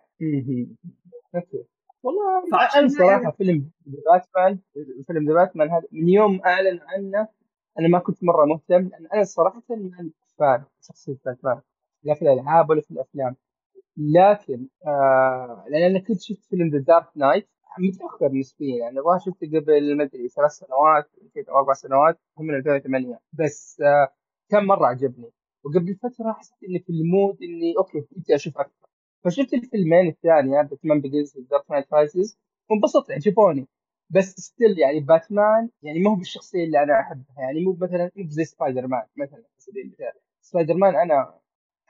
أوكي. 1.34 1.64
والله 2.02 2.38
أنا 2.78 2.88
صراحة 2.88 3.30
فيلم 3.30 3.70
باتمان 3.86 4.58
فيلم 5.06 5.28
The 5.28 5.34
Batman 5.34 5.70
هذا 5.70 5.82
من 5.92 6.08
يوم 6.08 6.40
أعلن 6.46 6.80
عنه 6.82 7.28
أنا 7.78 7.88
ما 7.88 7.98
كنت 7.98 8.24
مرة 8.24 8.44
مهتم 8.44 8.88
لأن 8.88 9.06
أنا 9.14 9.24
صراحة 9.24 9.62
ماني 9.70 10.12
fan 10.38 10.64
شخصية 10.82 11.16
باتمان 11.24 11.60
لا 12.02 12.14
في 12.14 12.22
الألعاب 12.22 12.70
ولا 12.70 12.80
في 12.80 12.90
الأفلام. 12.90 13.36
لكن 13.96 14.66
آه 14.86 15.64
لأن 15.68 15.90
أنا 15.90 15.98
كنت 15.98 16.20
شفت 16.20 16.44
فيلم 16.44 16.68
The 16.68 16.78
Dark 16.78 17.06
Knight 17.16 17.48
متأخر 17.78 18.32
نسبيا 18.32 18.76
يعني 18.78 18.98
الظاهر 18.98 19.18
شفته 19.18 19.46
قبل 19.46 19.96
ما 19.96 20.04
أدري 20.04 20.28
ثلاث 20.28 20.50
سنوات 20.50 21.10
أو 21.48 21.58
أربع 21.58 21.72
سنوات 21.72 22.18
هو 22.38 22.42
من 22.44 22.54
2008 22.54 23.20
بس 23.32 23.80
آه 23.80 24.08
كان 24.50 24.64
مرة 24.66 24.86
عجبني. 24.86 25.30
وقبل 25.64 25.94
فترة 25.94 26.32
حسيت 26.32 26.58
إني 26.68 26.78
في 26.78 26.90
ال 26.92 27.02
mood 27.02 27.42
إني 27.42 27.74
okay 27.78 28.00
بدي 28.12 28.34
أشوف 28.34 28.58
أكثر. 28.58 28.88
فشفت 29.24 29.54
الفيلمين 29.54 30.08
الثانية 30.08 30.62
Batman 30.62 31.00
Begins 31.00 31.36
و 31.36 31.43
Dark 31.43 31.70
Knight 31.70 31.92
Rises 31.94 32.38
وانبسطت 32.70 33.10
عجبوني 33.10 33.68
بس 34.10 34.24
still 34.40 34.78
يعني 34.78 35.00
باتمان 35.00 35.70
يعني 35.82 35.98
ما 36.00 36.10
هو 36.10 36.14
بالشخصية 36.14 36.64
اللي 36.64 36.82
أنا 36.82 37.00
أحبها 37.00 37.36
يعني 37.38 37.60
مو 37.64 37.72
مثلا 37.80 38.10
مو 38.16 38.28
زي 38.30 38.44
سبايدر 38.44 38.86
مان 38.86 39.02
مثلا. 39.16 39.44
سبايدر 40.42 40.74
مان 40.74 40.96
أنا 40.96 41.40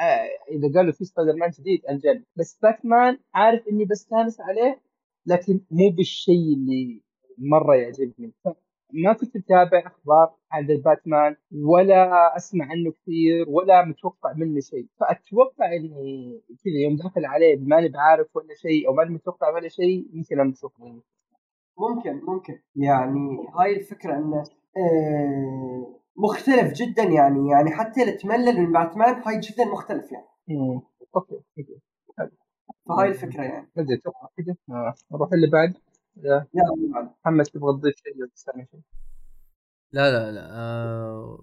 آه 0.01 0.29
إذا 0.51 0.73
قالوا 0.75 0.93
في 0.93 1.05
سبايدر 1.05 1.33
مان 1.37 1.51
جديد 1.51 1.87
انجل 1.87 2.25
بس 2.37 2.59
باتمان 2.63 3.19
عارف 3.35 3.69
إني 3.69 3.85
بستانس 3.85 4.41
عليه 4.41 4.81
لكن 5.27 5.61
مو 5.71 5.89
بالشيء 5.91 6.55
اللي 6.57 7.03
مرة 7.39 7.75
يعجبني. 7.77 8.33
ما 8.93 9.13
كنت 9.13 9.37
متابع 9.37 9.79
أخبار 9.87 10.35
عن 10.53 10.71
الباتمان 10.71 11.37
ولا 11.53 12.37
أسمع 12.37 12.65
عنه 12.65 12.93
كثير 12.93 13.49
ولا 13.49 13.85
متوقع 13.85 14.33
منه 14.33 14.61
شيء. 14.61 14.87
فأتوقع 15.01 15.67
إني 15.73 16.41
كذا 16.65 16.75
يوم 16.85 16.97
داخل 16.97 17.25
عليه 17.25 17.57
ماني 17.57 17.89
بعارف 17.89 18.37
ولا 18.37 18.55
شيء 18.55 18.89
أو 18.89 18.95
ماني 18.95 19.11
متوقع 19.11 19.49
ولا 19.55 19.69
شيء 19.69 20.09
يمكن 20.13 20.41
انبسط 20.41 20.73
منه 20.81 21.03
ممكن 21.79 22.21
ممكن. 22.25 22.59
يعني 22.77 23.39
هاي 23.61 23.77
الفكرة 23.77 24.17
انه 24.17 24.43
آه 24.77 26.01
مختلف 26.17 26.73
جدا 26.73 27.03
يعني. 27.03 27.51
يعني 27.51 27.71
حتى 27.71 28.03
اللي 28.03 28.13
تملل 28.13 28.61
من 28.61 28.73
باتمان 28.73 29.23
هاي 29.27 29.41
جدا 29.41 29.65
مختلف 29.65 30.13
يعني. 30.13 30.27
مم. 30.49 30.81
okay 31.17 31.35
okay. 31.59 31.81
فهاي 32.89 33.09
الفكرة 33.09 33.43
يعني. 33.43 33.69
أتوقع 33.79 34.29
كذا. 34.37 34.57
آه. 34.71 34.95
نروح 35.13 35.33
اللي 35.33 35.47
بعد. 35.51 35.75
بعد. 36.17 36.47
محمد 37.25 37.45
تبغى 37.45 37.73
تضيف 37.73 37.95
شيء 37.97 38.17
ولا 38.21 38.31
تسألني 38.35 38.67
شيء؟ 38.71 38.81
لا 39.93 40.11
لا 40.13 40.33
لا. 40.33 40.49
آه 40.53 41.39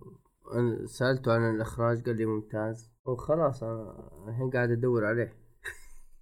سألته 0.86 1.34
عن 1.34 1.56
الإخراج 1.56 2.06
قال 2.06 2.18
لي 2.18 2.26
ممتاز. 2.26 2.92
وخلاص 3.06 3.64
أنا 3.64 4.10
الحين 4.28 4.50
قاعد 4.50 4.72
أدور 4.72 5.06
عليه. 5.06 5.34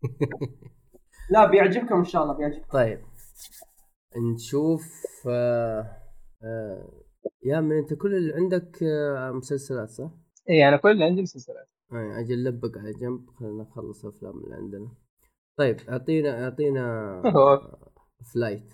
لا 1.32 1.46
بيعجبكم 1.46 1.96
إن 1.96 2.04
شاء 2.06 2.24
الله 2.24 2.34
بيعجبكم. 2.38 2.68
طيب. 2.72 3.00
نشوف 4.34 4.84
آه 5.28 6.02
آه 6.44 7.04
يا 7.44 7.60
من 7.62 7.78
أنت 7.78 7.94
كل 7.94 8.16
اللي 8.16 8.34
عندك 8.34 8.84
آه 8.84 9.32
مسلسلات 9.32 9.90
صح؟ 9.90 10.12
إي 10.50 10.68
أنا 10.68 10.78
كل 10.78 10.92
اللي 10.92 11.04
عندي 11.06 11.22
مسلسلات. 11.22 11.70
آه 11.92 12.20
أجل 12.20 12.44
لبق 12.44 12.78
على 12.78 12.94
جنب 12.94 13.30
خلينا 13.30 13.64
نخلص 13.64 14.06
الافلام 14.06 14.38
اللي 14.44 14.56
عندنا. 14.56 14.92
طيب 15.58 15.78
أعطينا 15.90 16.44
أعطينا 16.44 17.22
Flight 18.34 18.74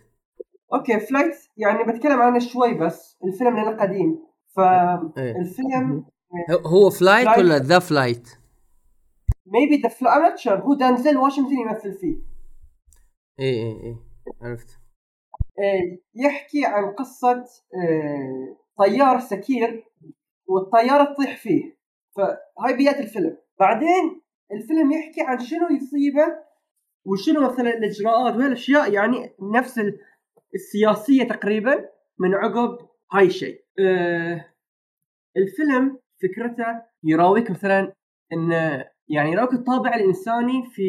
okay 0.74 1.00
Flight 1.00 1.36
يعني 1.58 1.84
بتكلم 1.84 2.22
عنه 2.22 2.40
شوي 2.40 2.74
بس 2.74 3.18
الفيلم 3.24 3.56
لأنه 3.56 3.78
قديم. 3.78 4.26
فالفيلم 4.56 6.06
إيه. 6.50 6.56
هو 6.66 6.90
Flight 6.90 7.28
Flight. 7.28 7.40
ولا 7.40 7.58
The 7.58 7.80
Flight؟ 7.80 8.30
maybe 9.46 9.82
The 9.82 9.90
Flight 9.90 10.48
هو 10.48 10.74
دانزل 10.74 11.18
واشنطن 11.18 11.54
يمثل 11.54 11.94
فيه. 11.94 12.16
اي 13.40 13.46
اي 13.46 13.72
اي 13.84 13.96
عرفت. 14.42 14.80
آه، 15.60 15.98
يحكي 16.16 16.66
عن 16.66 16.92
قصة 16.94 17.46
آه، 17.76 18.58
طيار 18.78 19.20
سكير 19.20 19.86
والطيارة 20.48 21.14
تطيح 21.14 21.38
فيه. 21.38 21.78
فهاي 22.16 22.74
بداية 22.74 23.00
الفيلم. 23.00 23.38
بعدين 23.60 24.22
الفيلم 24.52 24.92
يحكي 24.92 25.22
عن 25.22 25.40
شنو 25.40 25.68
يصيبه 25.70 26.45
وشنو 27.06 27.42
مثلا 27.42 27.70
الإجراءات؟ 27.78 28.36
وهالأشياء 28.36 28.94
يعني 28.94 29.36
نفس 29.56 29.80
ال- 29.80 30.00
السياسية 30.56 31.24
تقريبا 31.24 31.90
من 32.20 32.34
عقب 32.34 32.78
هاي 33.14 33.26
الشيء. 33.26 33.64
آه، 33.80 34.46
الفيلم 35.38 36.00
فكرته 36.22 36.66
يراويك 37.04 37.52
مثلا 37.52 37.94
انه 38.34 38.86
يعني 39.08 39.32
يراويك 39.32 39.54
الطابع 39.54 39.96
الإنساني 39.96 40.64
في 40.74 40.84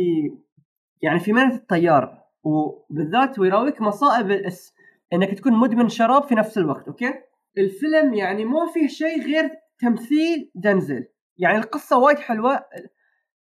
يعني 1.03 1.21
في 1.21 1.33
مهنه 1.33 1.55
الطيار 1.55 2.23
وبالذات 2.45 3.39
ويراويك 3.39 3.81
مصائب 3.81 4.31
الس... 4.31 4.75
إنك 5.13 5.35
تكون 5.35 5.53
مدمن 5.53 5.89
شراب 5.89 6.23
في 6.25 6.35
نفس 6.35 6.59
الوقت 6.59 6.89
okay؟ 6.89 7.15
الفيلم 7.59 8.15
يعني 8.15 8.45
ما 8.45 8.73
فيه 8.75 8.87
شيء 8.89 9.23
غير 9.23 9.51
تمثيل 9.81 10.51
دنزل 10.55 11.07
يعني 11.39 11.59
القصة 11.59 11.99
وايد 11.99 12.19
حلوة. 12.19 12.65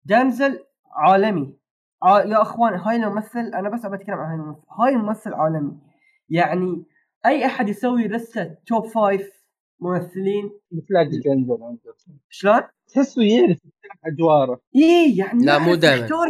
دنزل 0.06 0.60
عالمي. 0.96 1.58
ع... 2.04 2.20
يا 2.24 2.42
إخوان 2.42 2.74
هاي 2.74 2.96
الممثل 2.96 3.40
أنا 3.40 3.70
بس 3.70 3.86
ابى 3.86 3.96
أتكلم 3.96 4.16
عن 4.16 4.30
هاي 4.30 4.36
الممثل. 4.40 4.62
هاي 4.80 4.90
الممثل 4.96 5.34
عالمي. 5.34 5.78
يعني 6.30 6.84
أي 7.26 7.46
أحد 7.46 7.70
يسوي 7.70 8.08
لستة 8.08 8.56
top 8.66 8.86
five 8.86 9.30
ممثلين؟ 9.80 10.52
بتلاقي 10.72 11.06
دنزل 11.10 11.58
عنده 11.64 11.94
شلون؟ 12.30 12.62
تحسه 12.94 13.22
يعرف 13.24 13.58
أدواره. 14.06 14.62
إيه 14.76 15.20
يعني 15.20 15.46
لا، 15.46 15.60
مو. 15.60 15.74
يختار 15.74 16.28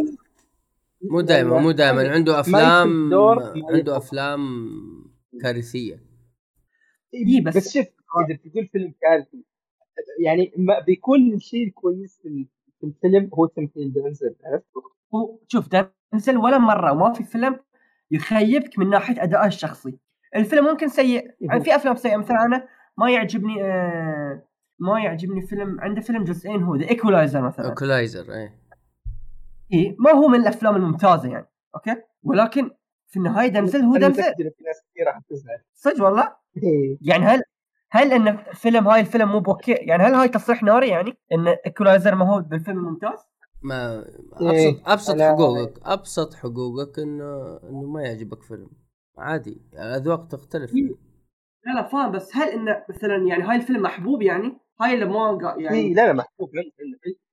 مو 1.10 1.20
دائما 1.20 1.60
مو 1.60 1.70
دائما 1.70 2.08
عنده 2.10 2.40
أفلام 2.40 3.14
عنده. 3.70 3.96
أفلام 3.96 4.40
كارثية. 5.42 6.00
إيه 7.14 7.44
بس- 7.44 7.56
بس 7.56 7.72
شوف 7.74 7.86
إذا 8.28 8.38
بتقول 8.44 8.66
فيلم 8.66 8.94
كارثي 9.02 9.44
يعني 10.24 10.52
ما 10.56 10.80
بيكون 10.80 11.34
الشيء 11.34 11.66
الكويس 11.66 12.18
في 12.22 12.28
ال- 12.28 12.46
في 12.80 12.86
الفيلم 12.86 13.30
هو 13.34 13.46
تمثيل 13.46 13.92
دنزل 13.92 14.34
عرفت؟ 14.44 14.64
هو 15.14 15.38
شوف 15.48 15.68
دنزل 16.12 16.36
ولا 16.36 16.58
مرة 16.58 16.92
ما 16.92 17.12
في 17.12 17.24
فيلم 17.24 17.60
يخيبك 18.10 18.78
من 18.78 18.90
ناحية 18.90 19.22
أدائه 19.22 19.46
الشخصي. 19.46 19.98
الفيلم 20.36 20.64
ممكن 20.64 20.88
سيء. 20.88 21.30
يعني 21.40 21.60
في 21.64 21.76
أفلام 21.76 21.96
سيئة 21.96 22.16
مثلا 22.16 22.44
أنا 22.44 22.68
ما 22.98 23.10
يعجبني 23.10 23.64
آه 23.64 24.42
ما 24.78 25.00
يعجبني 25.00 25.46
فيلم 25.46 25.80
عنده 25.80 26.00
فيلم 26.00 26.24
جزئين 26.24 26.62
هو 26.62 26.76
The 26.76 26.88
Equalizer 26.88 27.42
مثلا. 27.42 27.66
Equalizer 27.66 28.34
إيه. 28.34 28.54
إيه 29.72 29.96
ما 29.98 30.10
هو 30.10 30.28
من 30.28 30.40
الأفلام 30.40 30.76
الممتازة 30.76 31.28
يعني 31.28 31.46
okay؟ 31.74 31.96
ولكن 32.22 32.70
في 33.08 33.16
النهاية 33.16 33.48
دنزل 33.48 33.80
هو 33.80 33.96
دنزل 33.96 34.22
في 34.22 34.42
ناس 34.42 34.82
كثير 34.90 35.06
راح 35.06 35.20
تزعل. 35.30 35.58
صدق 35.74 36.04
والله؟ 36.04 36.32
إيه. 36.62 36.98
يعني 37.00 37.24
هل 37.24 37.42
هل 37.90 38.12
إن 38.12 38.36
فيلم 38.36 38.88
هاي 38.88 39.00
الفيلم 39.00 39.32
مو 39.32 39.40
بوكي؟ 39.40 39.72
يعني 39.72 40.02
هل 40.02 40.14
هاي 40.14 40.28
تصريح 40.28 40.62
ناري 40.62 40.88
يعني 40.88 41.18
إن 41.32 41.48
Equalizer 41.48 42.14
ما 42.14 42.34
هو 42.34 42.40
بالفيلم 42.40 42.78
الممتاز؟ 42.78 43.18
ما 43.64 44.04
إيه، 44.40 44.70
ابسط 44.70 44.88
أبسط 44.88 45.14
أنا- 45.14 45.20
حقوقك 45.22 45.80
أبسط 45.82 46.34
حقوقك 46.34 46.98
انه 46.98 47.56
إنه 47.62 47.82
ما 47.82 48.02
يعجبك 48.02 48.42
فيلم. 48.42 48.70
عادي 49.18 49.62
الأذواق 49.72 50.26
تختلف. 50.28 50.74
إيه. 50.74 50.94
لا 51.66 51.72
لا 51.74 51.82
فاهم 51.82 52.12
بس 52.12 52.36
هل 52.36 52.48
إنه 52.48 52.84
مثلا 52.88 53.16
يعني 53.16 53.42
هاي 53.42 53.56
الفيلم 53.56 53.82
محبوب 53.82 54.22
يعني؟ 54.22 54.58
هاي 54.80 54.94
اللي 54.94 55.04
ما 55.04 55.38
قا- 55.38 55.60
يعني 55.60 55.78
إيه 55.78 55.94
لا 55.94 56.06
لا 56.06 56.12
محبوب. 56.12 56.50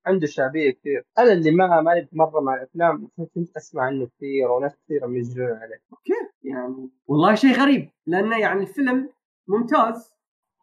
عنده 0.06 0.28
شعبية 0.28 0.72
كثير. 0.72 1.06
أنا 1.20 1.34
اللي 1.34 1.52
ما 1.52 1.82
ماني 1.82 2.10
مرة 2.12 2.40
مع 2.42 2.56
الأفلام 2.56 3.10
كنت 3.36 3.58
أسمع 3.58 3.84
عنه 3.84 4.06
كثير 4.18 4.52
وناس 4.52 4.72
كثير 4.86 5.10
يجرون 5.10 5.48
عليه. 5.58 5.82
أوكي. 5.92 6.14
يعني 6.44 6.90
والله 7.08 7.36
شيء 7.36 7.54
غريب 7.54 7.90
لأنه 8.08 8.40
يعني 8.40 8.62
الفيلم 8.62 9.10
ممتاز 9.48 10.12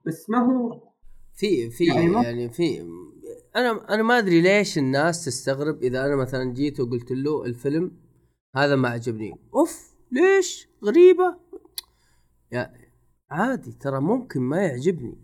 بس 0.07 0.31
ما 0.31 0.39
هو 0.39 0.88
في 1.39 1.71
في 1.71 1.85
يعني 1.85 2.09
ما- 2.09 2.23
يعني 2.23 2.51
في 2.51 2.81
أنا 3.57 3.95
أنا 3.95 4.03
ما 4.03 4.19
أدري 4.19 4.41
ليش 4.41 4.79
الناس 4.79 5.25
تستغرب 5.25 5.83
إذا 5.83 6.07
أنا 6.07 6.17
مثلا 6.17 6.53
جيت 6.53 6.81
وقلت 6.81 7.13
له 7.13 7.45
الفيلم 7.45 7.91
هذا 8.57 8.77
ما 8.77 8.89
عجبني. 8.89 9.33
أوف 9.55 9.95
ليش؟ 10.13 10.69
غريبة. 10.85 11.37
يا 12.53 12.73
عادي 13.31 13.73
ترى 13.73 14.01
ممكن 14.01 14.41
ما 14.41 14.63
يعجبني. 14.63 15.19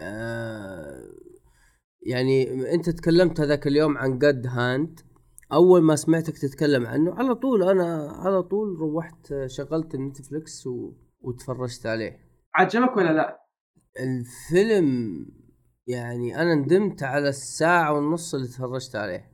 آه 0.00 1.02
يعني 2.02 2.52
أنت 2.74 2.90
تكلمت 2.90 3.40
هذاك 3.40 3.66
اليوم 3.66 3.98
عن 3.98 4.18
قد 4.18 4.46
هاند 4.46 5.00
أول 5.52 5.82
ما 5.82 5.96
سمعتك 5.96 6.38
تتكلم 6.38 6.86
عنه 6.86 7.14
على 7.14 7.34
طول 7.34 7.62
أنا 7.62 8.10
على 8.12 8.42
طول 8.42 8.76
روحت 8.78 9.34
شغلت 9.46 9.94
النتفلكس 9.94 10.66
و... 10.66 10.92
وتفرجت 11.20 11.86
عليه. 11.86 12.18
عجبك 12.54 12.96
ولا 12.96 13.12
لا؟ 13.12 13.40
الفيلم 14.00 15.26
يعني 15.86 16.42
أنا 16.42 16.54
ندمت 16.54 17.02
على 17.02 17.28
الساعة 17.28 17.92
ونص 17.92 18.34
اللي 18.34 18.46
تفرجت 18.46 18.96
عليه. 18.96 19.30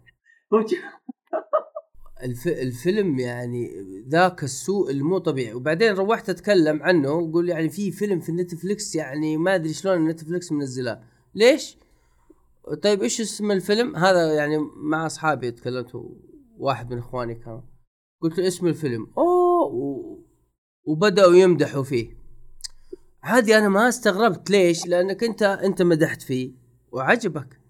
الف... 2.23 2.47
الفيلم 2.47 3.19
يعني 3.19 3.71
ذاك 4.09 4.45
السوء 4.45 4.91
المو 4.91 5.19
طبيعي. 5.19 5.55
وبعدين 5.55 5.95
روحت 5.95 6.29
أتكلم 6.31 6.83
عنه 6.83 7.13
وقول 7.13 7.49
يعني 7.49 7.69
في 7.69 7.91
فيلم 7.91 8.21
في 8.21 8.33
نتفلكس 8.33 8.95
يعني 8.95 9.37
ما 9.37 9.55
أدري 9.55 9.73
شلون 9.73 10.09
نتفلكس 10.09 10.53
منزلاه 10.53 11.03
ليش؟ 11.35 11.79
طيب 12.83 13.03
إيش 13.03 13.21
اسم 13.21 13.51
الفيلم؟ 13.51 13.97
هذا 13.97 14.35
يعني 14.35 14.59
مع 14.77 15.07
أصحابي 15.07 15.51
تكلمت 15.51 15.91
واحد 16.59 16.93
من 16.93 16.99
إخواني 16.99 17.35
كان. 17.35 17.63
قلت 18.21 18.39
له 18.39 18.47
اسم 18.47 18.67
الفيلم. 18.67 19.07
أوه! 19.19 19.67
و... 19.67 20.19
وبدأوا 20.85 21.35
يمدحوا 21.35 21.83
فيه. 21.83 22.22
عادي 23.25 23.59
أنا 23.59 23.69
ما 23.69 23.89
استغربت. 23.89 24.51
ليش؟ 24.51 24.87
لأنك 24.87 25.25
أنت 25.25 25.43
أنت 25.43 25.83
مدحت 25.83 26.23
فيه. 26.23 26.53
وعجبك. 26.93 27.61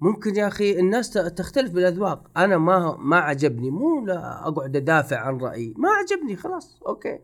ممكن 0.00 0.36
يا 0.36 0.46
أخي 0.46 0.78
الناس 0.80 1.10
تختلف 1.10 1.72
بالأذواق. 1.72 2.30
أنا 2.36 2.58
ما 2.58 2.96
ما 2.98 3.16
عجبني. 3.16 3.70
مو 3.70 4.06
لا 4.06 4.48
أقعد 4.48 4.76
أدافع 4.76 5.16
عن 5.16 5.38
رأيي. 5.40 5.74
ما 5.76 5.88
عجبني 5.88 6.36
خلاص 6.36 6.82
أوكي. 6.86 7.18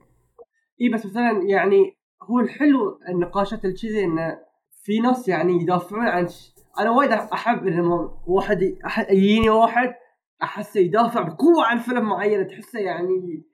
إي 0.80 0.88
بس 0.94 1.06
مثلا 1.06 1.42
يعني 1.48 1.98
هو 2.22 2.40
الحلو 2.40 2.98
النقاشات 3.08 3.64
الكذي 3.64 4.04
انه 4.04 4.38
في 4.84 5.00
ناس 5.00 5.28
يعني 5.28 5.62
يدافعون 5.62 6.08
عن 6.08 6.28
ش... 6.28 6.54
أنا 6.80 6.90
وايد 6.90 7.12
أحب 7.12 7.66
انه 7.66 8.10
واحد 8.26 8.62
يجيني 9.10 9.50
واحد 9.50 9.94
أحسه 10.42 10.80
يدافع 10.80 11.22
بقوة 11.22 11.66
عن 11.66 11.78
فيلم 11.78 12.08
معين. 12.08 12.46
تحسه 12.46 12.80
يعني 12.80 13.44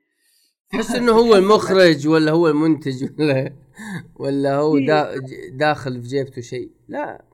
تحس 0.73 0.91
إنه 0.95 1.13
هو 1.13 1.35
المخرج 1.35 2.09
ولا 2.09 2.33
هو 2.33 2.49
المنتج 2.49 3.11
ولا 3.19 3.53
ولا 4.21 4.57
هو 4.57 4.77
إيه. 4.77 4.87
دا 4.87 5.19
داخل 5.53 6.03
في 6.03 6.09
جيبته 6.09 6.43
شيء. 6.43 6.71
لا 6.89 7.25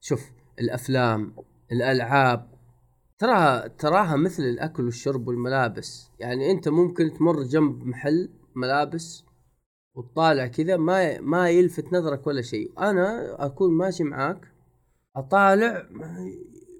شوف 0.00 0.30
الأفلام 0.60 1.34
الألعاب 1.72 2.50
تراها 3.18 3.66
تراها 3.66 4.16
مثل 4.16 4.42
الأكل 4.42 4.84
والشرب 4.84 5.28
والملابس. 5.28 6.10
يعني 6.18 6.50
أنت 6.50 6.68
ممكن 6.68 7.12
تمر 7.12 7.42
جنب 7.42 7.84
محل 7.84 8.30
ملابس 8.56 9.24
وتطالع 9.94 10.46
كذا 10.46 10.76
ما 10.76 11.20
ما 11.20 11.50
يلفت 11.50 11.92
نظرك 11.92 12.26
ولا 12.26 12.42
شيء. 12.42 12.72
أنا 12.78 13.36
أكون 13.46 13.72
ماشي 13.74 14.04
معاك 14.04 14.52
أطالع 15.16 15.88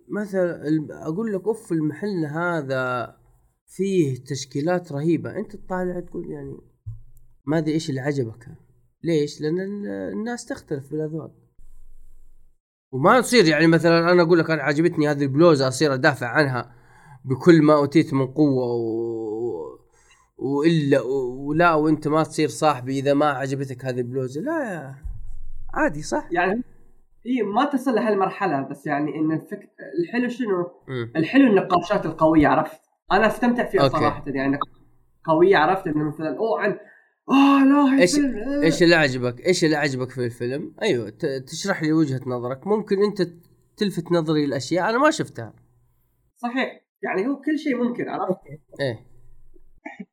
مثلا 0.09 0.87
أقول 0.91 1.33
لك 1.35 1.45
أوف 1.45 1.73
المحل 1.73 2.25
هذا 2.25 3.17
فيه 3.67 4.25
تشكيلات 4.25 4.93
رهيبة 4.93 5.37
أنت 5.37 5.57
تطالع 5.57 6.01
تقول 6.01 6.31
يعني 6.31 6.57
ما 7.47 7.59
أدري 7.59 7.73
إيش 7.73 7.91
اللي 7.91 8.01
عجبك 8.01 8.49
ليش 9.03 9.41
لأن 9.41 9.61
ال- 9.61 9.87
الناس 10.13 10.45
تختلف 10.45 10.91
بالأذواق 10.91 11.33
وما 12.93 13.21
تصير 13.21 13.49
يعني 13.49 13.67
مثلا 13.67 14.13
أنا 14.13 14.23
أقول 14.23 14.39
لك 14.39 14.51
أنا 14.51 14.63
عجبتني 14.63 15.09
هذه 15.09 15.23
البلوزة 15.23 15.69
أصير 15.69 15.95
أدافع 15.95 16.27
عنها 16.27 16.75
بكل 17.25 17.63
ما 17.63 17.75
أوتيت 17.77 18.15
من 18.15 18.27
قوة 18.27 18.67
و... 18.67 19.07
وإلا 20.37 21.01
ولا 21.01 21.75
وأنت 21.75 22.09
ما 22.09 22.23
تصير 22.23 22.49
صاحبي 22.49 22.99
إذا 22.99 23.15
ما 23.15 23.27
عجبتك 23.27 23.85
هذه 23.85 23.99
البلوزة 23.99 24.41
لا 24.41 24.73
يا 24.73 24.95
عادي 25.75 26.03
صح 26.03 26.29
يعني 26.31 26.63
إي 27.27 27.43
ما 27.43 27.65
تصل 27.65 27.95
لهالمرحلة 27.95 28.69
بس 28.69 28.87
يعني 28.87 29.15
إن 29.17 29.33
الفك... 29.33 29.71
الحلو 30.01 30.29
شنو؟ 30.29 30.71
مم. 30.89 31.13
الحلو 31.17 31.47
النقاشات 31.47 32.07
القوية 32.07 32.49
عرفت؟ 32.49 32.81
أنا 33.13 33.27
استمتع 33.27 33.65
فيها 33.65 33.83
أوكي. 33.83 33.97
صراحة 33.97 34.25
يعني 34.27 34.59
قوية 35.25 35.57
عرفت 35.57 35.87
إنه 35.87 36.09
مثلا 36.09 36.37
أوه 36.39 36.61
عن 36.61 36.79
آه 37.31 37.65
لا 37.65 38.03
إيش 38.03 38.19
آه. 38.19 38.63
إيش 38.63 38.83
اللي 38.83 38.95
عجبك؟ 38.95 39.47
إيش 39.47 39.65
اللي 39.65 39.77
عجبك 39.77 40.11
في 40.11 40.25
الفيلم؟ 40.25 40.75
أيوه 40.83 41.11
تشرح 41.47 41.83
لي 41.83 41.93
وجهة 41.93 42.21
نظرك، 42.27 42.67
ممكن 42.67 43.05
أنت 43.05 43.23
تلفت 43.77 44.13
نظري 44.13 44.45
الاشياء 44.45 44.91
أنا 44.91 44.99
ما 44.99 45.11
شفتها. 45.11 45.55
صحيح 46.37 46.81
يعني 47.03 47.27
هو 47.27 47.37
كل 47.37 47.59
شيء 47.59 47.77
ممكن 47.77 48.09
عرفت؟ 48.09 48.41
إيه 48.81 49.07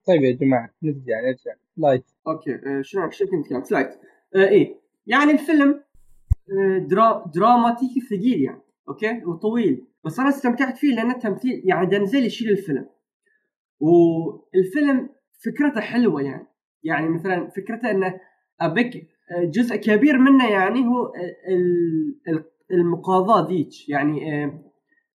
طيب 0.08 0.24
يا 0.24 0.32
جماعة 0.32 0.70
نرجع 0.84 1.22
نرجع 1.22 1.54
لايت 1.78 2.06
أوكي 2.28 2.56
آه، 2.56 2.82
شنو 2.82 3.10
شو 3.10 3.26
كنت 3.26 3.34
نتكلم 3.34 3.64
فلايت 3.64 3.90
آه 4.36 4.48
إيه 4.48 4.76
يعني 5.08 5.32
الفيلم 5.32 5.84
درا 6.90 7.32
دراماتيكي 7.36 8.02
ثقيل 8.02 8.42
يعني 8.42 8.62
أوكي 8.90 9.26
وطويل 9.26 9.88
بس 10.06 10.20
أنا 10.20 10.30
استمتعت 10.30 10.78
فيه 10.78 10.96
لأن 10.96 11.12
التمثيل 11.12 11.62
يعني 11.66 11.86
دنزل 11.86 12.26
يشيل 12.26 12.50
الفيلم. 12.50 12.86
والفيلم 13.80 15.10
فكرته 15.46 15.82
حلوة 15.82 16.22
يعني. 16.22 16.48
يعني 16.84 17.10
مثلا 17.10 17.50
فكرته 17.50 17.92
إنه 17.92 18.20
أبيك 18.62 19.08
جزء 19.44 19.76
كبير 19.76 20.18
منه 20.18 20.50
يعني 20.52 20.88
هو 20.88 21.14
ال- 21.50 22.20
ال- 22.28 22.46
المقاضاة 22.72 23.48
ذيك. 23.48 23.90
يعني 23.90 24.44
آه، 24.44 24.64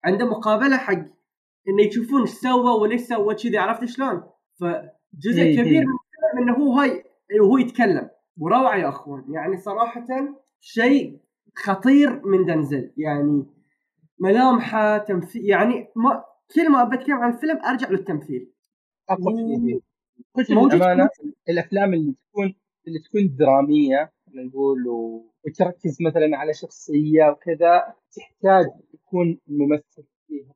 عنده 0.04 0.26
مقابلة 0.26 0.76
حق 0.76 0.92
إنه 1.68 1.82
يشوفون 1.86 2.20
إيش 2.20 2.30
سوى 2.30 2.80
وليش 2.80 3.00
سوى 3.00 3.34
كذي 3.34 3.58
عرفت 3.58 3.84
شلون؟ 3.84 4.22
فجزء 4.60 5.42
إيه، 5.42 5.56
كبير 5.56 5.72
إيه. 5.80 5.86
من 5.86 5.94
الفيلم 5.94 6.42
انه 6.48 6.54
هو 6.54 6.72
هاي 6.72 7.04
وهو 7.40 7.58
يتكلم. 7.58 8.08
وروعه 8.40 8.76
يا 8.76 8.88
أخوان 8.88 9.24
يعني 9.32 9.56
صراحة 9.56 10.06
شيء 10.60 11.20
خطير 11.56 12.26
من 12.26 12.44
دنزل 12.44 12.92
يعني 12.96 13.46
ملامحة 14.20 14.98
تمثيل 14.98 15.44
يعني 15.44 15.88
ما 15.96 16.24
كل 16.54 16.70
ما 16.72 16.84
بتكلم 16.84 17.14
عن 17.16 17.32
الفيلم 17.34 17.58
أرجع 17.64 17.90
للتمثيل. 17.90 18.52
اقوى 19.08 19.34
شيء. 19.36 19.80
موجود 20.56 20.74
للامانه 20.74 21.08
الأفلام 21.48 21.94
اللي 21.94 22.12
تكون 22.14 22.54
اللي 22.86 22.98
تكون 22.98 23.36
درامية 23.36 24.12
نقول 24.34 24.88
و- 24.88 25.32
وتركز 25.46 25.96
مثلا 26.02 26.36
على 26.36 26.54
شخصية 26.54 27.30
وكذا 27.30 27.94
تحتاج 28.16 28.66
يكون 28.94 29.38
الممثل 29.48 30.04
فيها 30.26 30.54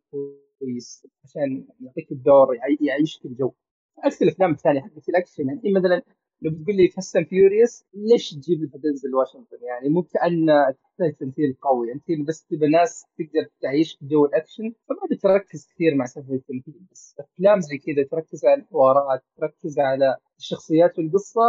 كويس 0.60 1.06
عشان 1.24 1.66
يعطيك 1.80 2.12
الدور 2.12 2.54
يعي- 2.54 2.78
يعيشك 2.80 3.24
الجو. 3.26 3.52
عكس 3.98 4.22
الأفلام 4.22 4.50
الثانية 4.50 4.80
حقت 4.80 5.08
الأكشن 5.08 5.48
يعني 5.48 5.60
مثلا 5.72 6.02
لو 6.42 6.50
بتقول 6.50 6.76
لي 6.76 6.88
Fast 6.88 7.16
and 7.16 7.26
Furious 7.26 7.84
ليش 7.94 8.30
تجيب 8.30 8.70
دنزل 8.74 9.14
واشنطن 9.14 9.56
يعني 9.62 9.88
مو 9.88 10.02
كأن 10.02 10.46
تحتاج 10.82 11.16
تمثيل 11.20 11.56
قوي. 11.62 11.92
أنت 11.92 12.28
بس 12.28 12.46
تبى 12.46 12.68
ناس 12.68 13.06
تقدر 13.18 13.48
تعيش 13.62 13.98
جو 14.02 14.24
الأكشن 14.24 14.72
فما 14.88 15.06
بتركز 15.10 15.66
كثير 15.74 15.94
مع 15.94 16.04
سالفة 16.04 16.34
التمثيل. 16.34 16.80
بس 16.92 17.16
أفلام 17.20 17.60
زي 17.60 17.78
كذا 17.78 18.04
تركز 18.10 18.44
على 18.44 18.62
الحوارات 18.62 19.22
تركز 19.36 19.78
على 19.78 20.16
الشخصيات 20.38 20.98
والقصة 20.98 21.42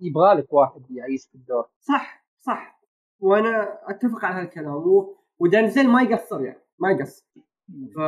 يبغى 0.00 0.34
لك 0.34 0.52
واحد 0.52 0.90
يعيش 0.90 1.26
في 1.26 1.34
الدور. 1.34 1.64
صح 1.80 2.26
صح. 2.40 2.80
وأنا 3.20 3.78
أتفق 3.90 4.24
على 4.24 4.42
هالكلام. 4.42 4.74
و... 4.74 5.16
ودنزل 5.38 5.88
ما 5.88 6.02
يقصر 6.02 6.44
يعني 6.44 6.62
ما 6.78 6.90
يقصر. 6.90 7.24
ف 7.94 7.98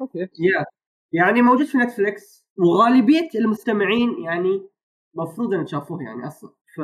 أوكي. 0.00 0.18
يا 0.18 0.64
يعني 1.12 1.42
موجود 1.42 1.66
في 1.66 1.78
نتفلكس 1.78 2.46
وغالبية 2.58 3.28
المستمعين 3.34 4.22
يعني 4.24 4.68
مفروض 5.14 5.54
ان 5.54 5.66
شافوه 5.66 6.02
يعني 6.02 6.26
أصلا. 6.26 6.50
ف 6.76 6.80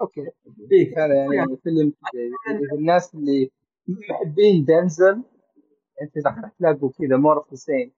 أوكي. 0.00 0.30
إيه. 0.72 1.04
هذا 1.04 1.34
يعني 1.34 1.56
فيلم 1.56 1.92
كذا. 2.12 2.22
إذا 2.56 2.78
الناس 2.78 3.14
اللي 3.14 3.50
محبين 3.88 4.64
دنزل 4.64 5.22
أنت 6.02 6.26
راح 6.26 6.50
تلاقوا 6.58 6.90
كذا 6.98 7.16
more 7.16 7.36
of 7.38 7.58
same 7.58 7.92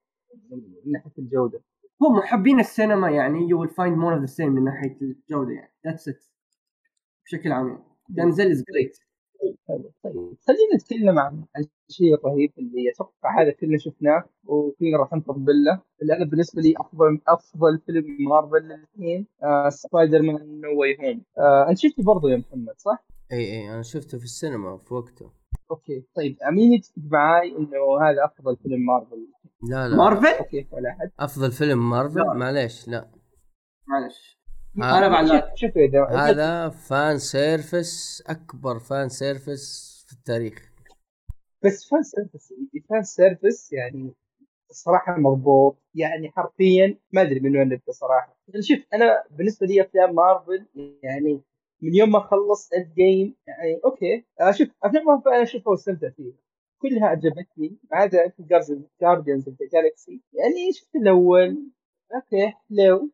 من 0.51 0.93
ناحية 0.93 1.13
الجودة. 1.19 1.61
هو 2.03 2.11
محبين 2.11 2.61
السينما 2.61 3.11
يعني 3.11 3.49
you 3.49 3.59
will 3.59 3.71
find 3.71 3.97
more 3.97 4.15
of 4.19 4.31
the 4.31 4.35
same 4.37 4.41
من 4.49 4.65
ناحية 4.65 4.97
الجودة 5.03 5.53
يعني. 5.53 5.73
That's 5.89 6.13
it. 6.13 6.31
بشكل 7.25 7.53
عام 7.53 7.69
يعني. 7.69 7.85
دنزل 8.09 8.55
is 8.55 8.65
حلو. 9.69 9.93
طيب 10.05 10.15
خلينا 10.47 10.75
نتكلم 10.75 11.19
عن 11.19 11.45
الشيء 11.89 12.15
الرهيب 12.15 12.53
اللي 12.59 12.91
أتوقع 12.95 13.43
هذا 13.43 13.51
كلنا 13.51 13.79
شفناه 13.79 14.25
وكلنا 14.45 14.99
راح 14.99 15.13
نطبل 15.13 15.65
له 15.65 15.83
اللي 16.03 16.17
أنا 16.17 16.25
بالنسبة 16.25 16.63
لي 16.63 16.75
أفضل 16.77 17.21
أفضل 17.29 17.79
فيلم 17.87 18.05
مارفل 18.29 18.57
الاثنين 18.73 19.27
آه 19.43 19.69
Spider-Man 19.69 20.61
No 20.61 20.81
Way 20.81 20.97
Home 21.01 21.23
آه 21.39 21.69
أنت 21.69 21.79
شفته 21.79 22.03
برضه 22.03 22.31
يا 22.31 22.37
محمد 22.37 22.75
صح؟ 22.79 23.05
إي 23.33 23.39
إي 23.39 23.75
أنا 23.75 23.83
شفته 23.83 24.19
في 24.19 24.25
السينما 24.25 24.77
في 24.77 24.95
وقته. 24.95 25.31
أوكي 25.71 26.05
طيب 26.17 26.37
أمين 26.49 26.73
يتفق 26.73 26.93
معاي 27.11 27.49
إنه 27.57 28.09
هذا 28.09 28.25
أفضل 28.25 28.57
فيلم 28.57 28.87
مارفل 28.87 29.27
لا 29.63 29.89
لا 29.89 29.97
مارفل 29.97 30.27
أوكي 30.27 30.67
ولا 30.73 30.91
أحد 30.91 31.11
أفضل 31.21 31.53
فيلم 31.53 31.91
مارفل 31.91 32.19
لا. 32.19 32.33
معليش 32.35 32.89
لا 32.89 33.11
معلش 33.89 34.37
آه. 34.37 34.40
أنا 34.83 35.55
شوف 35.55 35.71
هذا 36.11 36.69
fan 36.69 37.19
service 37.19 38.23
أكبر 38.27 38.79
fan 38.79 39.09
service 39.09 40.05
في 40.09 40.13
التاريخ. 40.13 40.71
بس 41.65 41.89
fan 41.89 42.03
service 42.03 42.53
fan 42.91 43.03
service 43.03 43.73
يعني 43.73 44.15
الصراحه 44.71 45.17
مربوط 45.19 45.79
يعني 45.95 46.31
حرفيا 46.31 46.99
ما 47.13 47.23
أدري 47.23 47.41
من 47.41 47.57
وين 47.57 47.69
نبدأ 47.69 47.93
صراحة. 47.93 48.37
يعني 48.49 48.63
شوف 48.63 48.79
أنا 48.95 49.25
بالنسبة 49.31 49.67
لي 49.67 49.83
أفلام 49.83 50.15
مارفل 50.15 50.67
يعني 51.03 51.41
من 51.83 51.95
يوم 51.95 52.11
ما 52.13 52.21
خلصت 52.21 52.73
Endgame 52.73 53.37
يعني 53.47 53.81
أوكي. 53.85 54.25
آه، 54.41 54.51
شوف 54.51 54.69
أفلام 54.85 55.23
أنا 55.27 55.43
أشوفها 55.43 55.71
واستمتع 55.71 56.11
فيها. 56.11 56.35
كلها 56.79 57.07
عجبتني 57.07 57.79
ما 57.91 57.99
عدا 57.99 58.33
Guardians 59.01 59.49
of 59.49 59.59
the 59.63 59.69
Galaxy 59.73 60.23
يعني 60.33 60.73
شفت 60.73 60.97
الأول. 60.97 61.71
أوكي 62.15 62.53
حلو. 62.71 63.11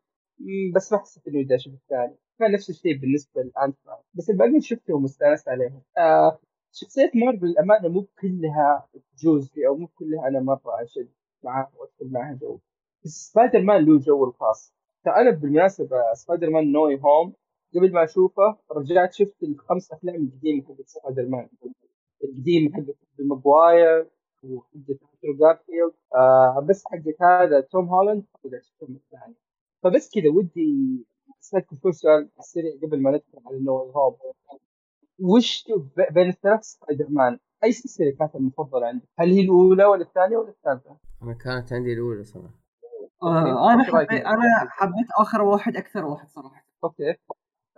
بس 0.75 0.93
ما 0.93 0.99
حسيت 0.99 1.27
اني 1.27 1.43
بدي 1.43 1.55
أشوف 1.55 1.73
الثاني 1.73 2.15
كان 2.39 2.51
نفس 2.51 2.69
الشيء 2.69 2.97
بالنسبة 2.97 3.41
لأنت 3.41 3.77
بس 4.13 4.29
الباقيين 4.29 4.61
شفتهم 4.61 5.03
واستانست 5.03 5.49
عليهم. 5.49 5.81
آه 5.97 6.39
شخصيات 6.71 7.15
مارفل 7.15 7.45
الامانه 7.45 7.87
مو 7.89 8.07
كلها 8.21 8.87
تجوز 9.17 9.51
لي 9.57 9.67
أو 9.67 9.75
مو 9.77 9.87
كلها 9.87 10.27
أنا 10.27 10.39
مرة 10.39 10.83
أشد 10.83 11.09
معاها 11.43 11.71
وأدخل 11.77 12.11
معها 12.13 12.33
جو. 12.41 12.59
بس 13.05 13.31
سبايدر 13.31 13.61
مان 13.61 13.85
له 13.85 13.99
جو 13.99 14.25
الخاص. 14.25 14.73
ترى 15.05 15.15
أنا 15.15 15.31
بالمناسبة 15.31 16.13
Spider-Man 16.13 16.49
No 16.49 16.71
Way 16.71 17.01
Home 17.01 17.33
قبل 17.75 17.93
ما 17.93 18.03
أشوفه 18.03 18.57
رجعت 18.71 19.13
شفت 19.13 19.43
الخمس 19.43 19.91
أفلام 19.91 20.15
القديمة 20.15 20.63
حقت 20.63 20.87
سبايدر 20.87 21.25
مان 21.29 21.49
القديمه 22.23 22.71
حقت 22.75 22.95
ماجواير 23.19 24.07
وحقت 24.43 24.75
اندرو 24.75 25.37
جارفيلد 25.39 25.93
آه 26.15 26.65
بس 26.69 26.83
حقت 26.85 27.21
هذا 27.21 27.61
توم 27.61 27.85
هولاند 27.89 28.23
رجعت 28.45 28.63
شفتهم 28.63 28.95
الثاني 28.95 29.35
فبس 29.87 30.09
كذا 30.13 30.29
ودي 30.29 31.05
أسألكم 31.41 31.75
شوي 31.75 31.91
سؤال 31.91 32.29
سريع 32.39 32.71
قبل 32.83 33.01
ما 33.01 33.11
ندخل 33.11 33.47
على 33.47 33.59
No 33.59 33.91
Way 33.95 34.04
Home 34.04 34.17
وش 35.19 35.65
بين 36.11 36.29
الثلاث 36.29 36.63
سبايدر 36.63 37.05
مان 37.09 37.39
أي 37.63 37.71
سلسلة 37.71 38.11
كانت 38.19 38.35
المفضلة 38.35 38.87
عندك؟ 38.87 39.07
هل 39.19 39.31
هي 39.31 39.41
الأولى 39.41 39.85
ولا 39.85 40.01
الثانية 40.01 40.37
ولا 40.37 40.49
الثالثة؟ 40.49 40.97
أنا 41.23 41.33
كانت 41.33 41.73
عندي 41.73 41.93
الأولى 41.93 42.23
صراحة 42.23 42.53
آه 43.23 43.73
أنا 43.73 43.83
حبيت؟ 43.83 44.11
أنا 44.11 44.69
حبيت 44.69 45.07
آخر 45.19 45.41
واحد 45.41 45.75
أكثر 45.77 46.05
واحد 46.05 46.27
صراحة 46.29 46.65
أوكي 46.83 47.09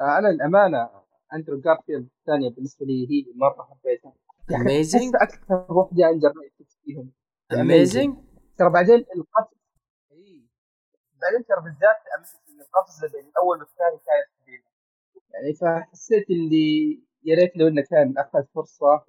آه 0.01 0.17
أنا 0.17 0.29
الأمانة 0.29 0.89
أندرو 1.33 1.59
جارفيلد 1.59 2.09
الثانية 2.19 2.49
بالنسبة 2.49 2.85
لي 2.85 3.07
هي 3.09 3.21
اللي 3.21 3.33
مرة 3.35 3.67
حبيتها 3.69 4.13
يعني 4.49 4.83
Amazing؟ 4.83 4.95
أحس 4.95 5.15
أكثر 5.15 5.73
وحده 5.73 6.09
underrated 6.09 6.71
فيهم 6.83 7.11
Amazing 7.53 8.15
ترى 8.57 8.69
بعدين 8.69 8.95
إيه. 8.95 9.23
بعدين 11.21 11.45
ترى 11.45 11.61
بالذات 11.63 11.99
Amazing 12.15 12.61
القفزه 12.61 13.07
بين 13.13 13.29
الأول 13.29 13.59
والثاني 13.59 13.97
كانت 14.07 14.29
كبيره 14.43 14.69
يعني 15.33 15.53
فحسيت 15.53 16.29
اللي 16.29 16.99
يا 17.23 17.35
ريت 17.35 17.57
لو 17.57 17.67
إنه 17.67 17.81
كان 17.81 18.13
أخذ 18.17 18.43
فرصة 18.55 19.05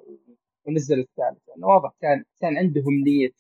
ونزل 0.66 1.00
الثالث. 1.00 1.48
لأنه 1.48 1.66
واضح 1.66 1.92
كان 2.00 2.24
كان 2.40 2.58
عندهم 2.58 2.94
نية 2.94 3.32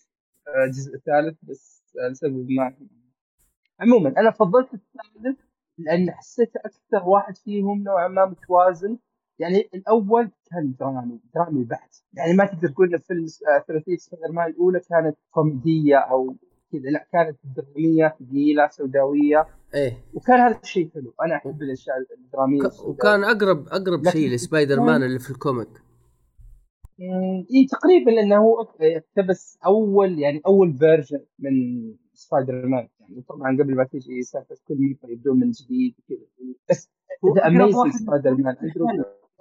آه، 0.48 0.64
الجزء 0.64 0.94
الثالث 0.94 1.38
بس 1.42 1.82
آه، 2.00 2.08
لسبب 2.08 2.50
ما. 2.50 2.76
عموما 3.80 4.08
أنا 4.20 4.30
فضلت 4.30 4.74
الثالث 4.74 5.38
لأن 5.78 6.10
حسيته 6.10 6.60
أكثر 6.64 7.08
واحد 7.08 7.36
فيهم 7.36 7.82
نوعا 7.82 8.08
ما 8.08 8.24
متوازن. 8.26 8.98
يعني 9.38 9.70
الأول 9.74 10.30
كان 10.50 10.74
درامي 10.80 11.20
درامي 11.34 11.64
بحت. 11.64 11.94
يعني 12.12 12.32
ما 12.32 12.44
تقدر 12.44 12.68
تقول 12.68 12.94
إن 12.94 13.00
فيلم 13.00 13.26
آه، 13.48 13.64
ثلاثية 13.68 13.96
سبايدر 13.96 14.32
مان 14.32 14.50
الأولى 14.50 14.80
كانت 14.80 15.16
كوميدية 15.30 15.96
أو 15.96 16.34
كذا. 16.72 16.90
لا 16.90 17.06
كانت 17.12 17.38
دراميه 17.56 18.16
ثقيلة 18.20 18.68
سوداوية. 18.68 19.46
إيه. 19.74 20.04
وكان 20.14 20.40
هذا 20.40 20.60
الشيء 20.62 20.90
حلو. 20.94 21.14
أنا 21.22 21.36
أحب 21.36 21.62
الأشياء 21.62 21.96
الدرامية 22.18 22.62
ك-. 22.62 22.84
وكان 22.84 23.24
أقرب 23.24 23.68
أقرب 23.68 24.08
شيء 24.08 24.30
لسبايدر 24.30 24.80
مان 24.80 25.02
اللي 25.02 25.18
في 25.18 25.30
ال 25.30 25.36
comic. 25.36 25.68
اي 27.54 27.66
تقريبا 27.70 28.10
لأنه 28.10 28.36
هو 28.36 28.68
اقتبس 28.80 29.58
أول 29.66 30.18
يعني 30.18 30.40
أول 30.46 30.78
version 30.78 31.24
من 31.38 31.52
سبايدر 32.14 32.66
مان 32.66 32.88
يعني 33.00 33.22
طبعا 33.28 33.56
قبل 33.62 33.74
ما 33.74 33.84
تيجي 33.84 34.22
سالفة 34.22 34.56
كل 34.68 34.96
مره 35.02 35.10
يبدون 35.10 35.40
من 35.40 35.50
جديد 35.50 35.94
وكذا. 35.98 36.26
بس 36.70 36.90
هو 37.24 37.34
ذا 37.34 37.42
أقرب 37.42 37.52
Amazing 37.52 37.76
واحد 37.76 37.92
سبايدر 37.92 38.34
مان. 38.34 38.56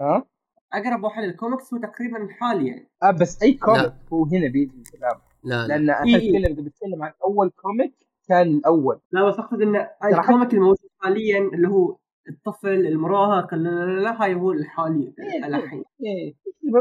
ها؟ 0.01 0.25
أقرب 0.73 1.03
واحد 1.03 1.23
للكوميكس 1.23 1.73
هو 1.73 1.79
تقريبا 1.79 2.23
الحالي 2.23 2.67
يعني 2.67 2.89
آه 3.03 3.11
بس 3.11 3.43
أي 3.43 3.53
comic. 3.53 3.93
هو 4.13 4.25
هنا 4.25 4.47
بيجي 4.47 4.77
الكلام 4.77 5.19
لا 5.43 5.67
لا. 5.67 5.77
لأن 5.77 5.89
إي 5.89 6.15
إي. 6.15 6.37
اتكلم 6.37 6.53
اذا 6.53 6.61
بتكلم 6.61 7.03
عن 7.03 7.11
أول 7.23 7.49
comic 7.49 7.93
كان 8.27 8.47
الأول. 8.47 8.99
لا 9.11 9.29
بس 9.29 9.39
أقصد 9.39 9.61
إن 9.61 9.87
ال 10.03 10.11
comic 10.11 10.53
الموجود 10.53 10.89
حاليا 10.99 11.39
اللي 11.39 11.67
هو 11.67 11.95
الطفل 12.29 12.69
المراهق 12.69 13.53
لا 13.53 13.69
لا 13.69 13.85
لا, 13.85 14.01
لا 14.01 14.23
هاي 14.23 14.35
هو 14.35 14.51
الحالي 14.51 15.13
إيه، 15.19 15.45
الحين 15.45 15.83
إيه، 16.05 16.33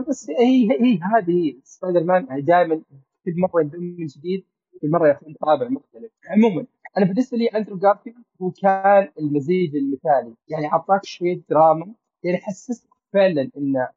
بس 0.09 0.31
هي 0.31 0.71
هي 0.71 0.99
هذه 1.03 1.31
هي 1.31 1.57
سبايدر 1.65 2.05
مان 2.05 2.27
يعني 2.27 2.43
دائما 2.43 2.83
كل 3.25 3.35
مرة 3.37 3.61
يبدون 3.61 3.97
من 3.99 4.07
جديد 4.07 4.45
كل 4.83 4.91
مرة 4.91 5.09
ياخذون 5.09 5.35
طابع 5.41 5.69
مختلف. 5.69 6.13
عموما 6.31 6.67
أنا 6.99 7.07
بالنسبة 7.07 7.39
لي 7.39 7.47
أندرو 7.47 7.79
جارفيلد 7.79 8.17
هو 8.43 8.51
كان 8.51 9.09
المزيج 9.19 9.77
المثالي. 9.77 10.35
يعني 10.49 10.67
أعطاك 10.73 11.05
شوية 11.05 11.41
دراما 11.51 11.95
يعني 12.23 12.39
حسست 12.39 12.89
فعلا 13.13 13.51
إنه 13.57 13.89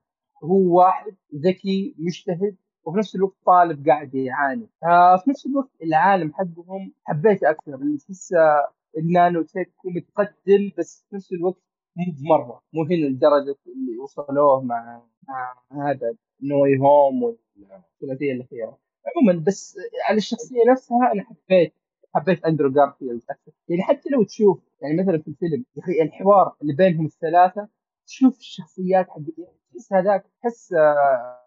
هو 0.43 0.77
واحد 0.77 1.15
ذكي 1.35 1.95
مجتهد 1.97 2.55
وفي 2.85 2.97
نفس 2.97 3.15
الوقت 3.15 3.35
طالب 3.45 3.87
قاعد 3.87 4.15
يعاني. 4.15 4.69
آه 4.83 5.17
في 5.17 5.29
نفس 5.29 5.45
الوقت 5.45 5.69
العالم 5.83 6.33
حقهم 6.33 6.93
حبيته 7.03 7.49
أكثر 7.49 7.75
اللي 7.75 7.97
تحسه 7.97 8.37
النانو 8.97 9.41
تك 9.41 9.71
ومتقدم 9.85 10.71
بس 10.77 11.05
في 11.09 11.15
نفس 11.15 11.33
الوقت 11.33 11.61
مو 11.95 12.05
بمرة 12.19 12.61
مو 12.73 12.83
هنا 12.83 13.05
لدرجة 13.05 13.55
اللي 13.67 13.97
وصلوه 14.03 14.61
مع 14.61 15.01
مع 15.27 15.53
هذا 15.71 16.15
No 16.43 16.79
Way 16.79 16.98
Home 16.98 17.23
والثلاثيه 17.23 18.31
الأخيرة. 18.33 18.77
عموما 19.17 19.43
بس 19.47 19.77
على 20.09 20.17
الشخصية 20.17 20.71
نفسها 20.71 21.11
أنا 21.13 21.23
حبيت 21.23 21.73
حبيت 22.15 22.45
أندرو 22.45 22.71
جارفيلد 22.71 23.21
أكثر. 23.29 23.51
يعني 23.69 23.81
حتى 23.83 24.09
لو 24.09 24.23
تشوف 24.23 24.59
يعني 24.81 25.01
مثلا 25.01 25.17
في 25.21 25.27
الفيلم 25.27 25.65
يا 25.75 25.83
أخي 25.83 26.01
الحوار 26.01 26.55
اللي 26.61 26.73
بينهم 26.73 27.05
الثلاثة 27.05 27.67
تشوف 28.07 28.37
الشخصيات 28.39 29.09
حق 29.09 29.19
تحس 29.73 29.93
هذاك 29.93 30.25
تحس 30.41 30.73
آه، 30.73 31.40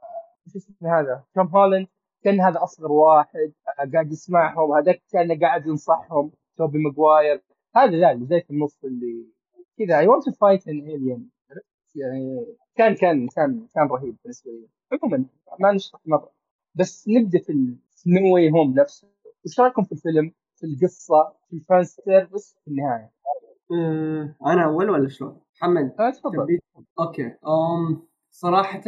شو 0.52 0.59
اسمه 0.59 1.00
هذا؟ 1.00 1.24
توم 1.35 1.46
هولاند 1.46 1.87
كان 2.24 2.40
هذا 2.40 2.62
أصغر 2.62 2.92
واحد 2.92 3.52
آه، 3.80 3.90
قاعد 3.92 4.12
يسمعهم 4.12 4.72
هذاك 4.72 5.02
كان 5.12 5.40
قاعد 5.40 5.66
ينصحهم 5.66 6.30
توبي 6.57 6.78
ماجواير 6.78 7.42
هذا 7.76 7.90
لا 7.90 8.12
اللي 8.12 8.26
زي 8.26 8.40
في 8.40 8.50
النص 8.50 8.85
اللي 8.85 9.26
كذا. 9.78 9.98
I 9.98 10.08
want 10.08 10.24
to 10.24 10.32
fight 10.32 10.68
an 10.68 10.78
alien 10.78 11.30
يعني 11.94 12.46
كان 12.76 12.94
كان 12.94 13.28
كان 13.28 13.66
كان 13.74 13.87
رهيب 13.88 14.16
بالنسبة 14.22 14.50
لي. 14.50 14.68
عموما 14.92 15.24
ما 15.61 15.72
نشرح 15.72 16.00
مرة. 16.07 16.33
بس 16.74 17.09
نبدأ 17.09 17.38
في 17.38 17.52
No 18.06 18.34
Way 18.34 18.50
Home 18.50 18.74
نفسه 18.74 19.09
وش 19.46 19.61
رأيكم 19.61 19.85
في 19.85 19.92
الفيلم؟ 19.92 20.33
في 20.57 20.66
القصة؟ 20.66 21.33
في 21.48 21.57
ال 21.56 21.63
fan 21.63 21.84
service؟ 21.84 22.56
في 22.64 22.70
النهاية. 22.70 23.12
أه 23.72 24.35
أنا 24.46 24.64
أول 24.64 24.90
ولا 24.90 25.09
شلون؟ 25.09 25.40
محمد 25.57 25.94
آه، 26.00 26.11
تفضل. 26.11 26.59
أوكي 27.00 27.26
أم 27.26 28.02
صراحة 28.30 28.83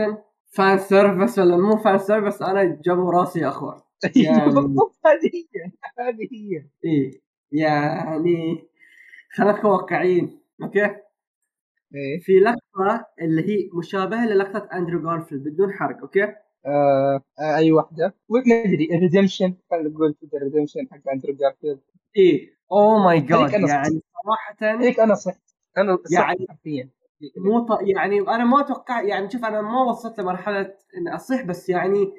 fan 0.50 0.78
service 0.78 1.38
ولا 1.38 1.56
مو 1.56 1.76
fan 1.76 1.98
service 1.98 2.42
أنا 2.42 2.80
جابوا 2.84 3.12
راسي 3.12 3.40
يا 3.40 3.48
أخوان. 3.48 3.80
يعني- 4.16 4.44
بالضبط 4.44 4.96
هذه 5.06 5.30
هي 5.34 5.70
هذه 5.98 6.28
هي. 6.32 6.64
إيه 6.84 7.20
يعني 7.52 8.64
خلينا 9.34 9.52
نكون 9.58 9.70
واقعيين 9.70 10.40
أوكي؟ 10.62 10.84
إيه. 11.94 12.20
في 12.20 12.32
لقطة 12.32 13.06
اللي 13.20 13.42
هي 13.48 13.70
مشابهة 13.78 14.26
للقطة 14.26 14.68
اندرو 14.72 15.02
جارفيلد 15.02 15.48
بدون 15.48 15.72
حرق 15.72 16.00
أوكي؟ 16.00 16.22
آه 16.66 17.20
آه 17.40 17.56
أي 17.56 17.72
واحدة؟ 17.72 18.14
ما 18.28 18.40
أدري 18.40 18.88
ال 18.96 19.02
redemption 19.02 19.54
خلينا 19.70 19.88
نقول 19.88 20.14
كذا 20.20 20.30
ال 20.40 20.44
redemption 20.44 20.80
حق 20.92 21.08
اندرو 21.12 21.32
جارفيلد 21.34 21.80
إيه 22.16 22.56
oh 22.72 22.98
my 22.98 23.20
god 23.20 23.50
يعني 23.52 24.00
صراحة 24.24 24.80
هيك 24.82 25.00
أنا 25.00 25.14
صح. 25.14 25.34
أنا 25.78 25.96
صح 25.96 26.12
يعني- 26.20 26.46
حرفيا. 26.48 26.88
مو 27.36 27.66
ط... 27.66 27.78
يعني 27.80 28.20
أنا 28.20 28.44
ما 28.44 28.60
أتوقع 28.60 29.02
يعني 29.02 29.30
شوف 29.30 29.44
أنا 29.44 29.60
ما 29.60 29.82
وصلت 29.82 30.20
لمرحلة 30.20 30.74
إني 30.96 31.14
أصيح 31.14 31.42
بس 31.42 31.68
يعني 31.68 32.12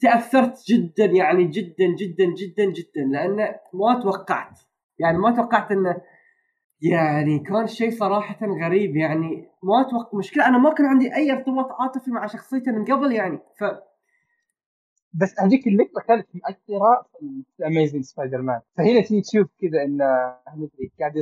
تأثرت 0.00 0.64
جدا 0.68 1.04
يعني 1.04 1.44
جدا 1.44 1.86
جدا 1.98 2.24
جدا 2.24 2.64
جدا 2.64 3.04
لأن 3.12 3.54
ما 3.74 4.00
توقعت. 4.02 4.60
يعني 4.98 5.18
ما 5.18 5.30
توقعت 5.36 5.72
إنه 5.72 6.00
يعني 6.80 7.38
كان 7.38 7.66
شيء 7.66 7.90
صراحة 7.90 8.46
غريب 8.46 8.96
يعني 8.96 9.48
ما 9.62 9.80
أتوقع 9.80 10.18
مشكلة 10.18 10.46
أنا 10.46 10.58
ما 10.58 10.74
كان 10.74 10.86
عندي 10.86 11.14
أي 11.14 11.32
ارتباط 11.32 11.72
عاطفي 11.80 12.10
مع 12.10 12.26
شخصيته 12.26 12.72
من 12.72 12.84
قبل 12.84 13.12
يعني 13.12 13.38
ف 13.58 13.64
بس 15.12 15.40
هذيك 15.40 15.66
اللقطة 15.66 16.00
كانت 16.08 16.26
مؤثرة 16.34 17.06
في 17.56 17.66
Amazing 17.66 18.04
Spider-Man 18.04 18.60
فهنا 18.76 19.00
تيجي 19.00 19.20
تشوف 19.20 19.46
كذا 19.60 19.82
ان 19.84 19.98
مدري 20.56 20.92
قاعد 21.00 21.16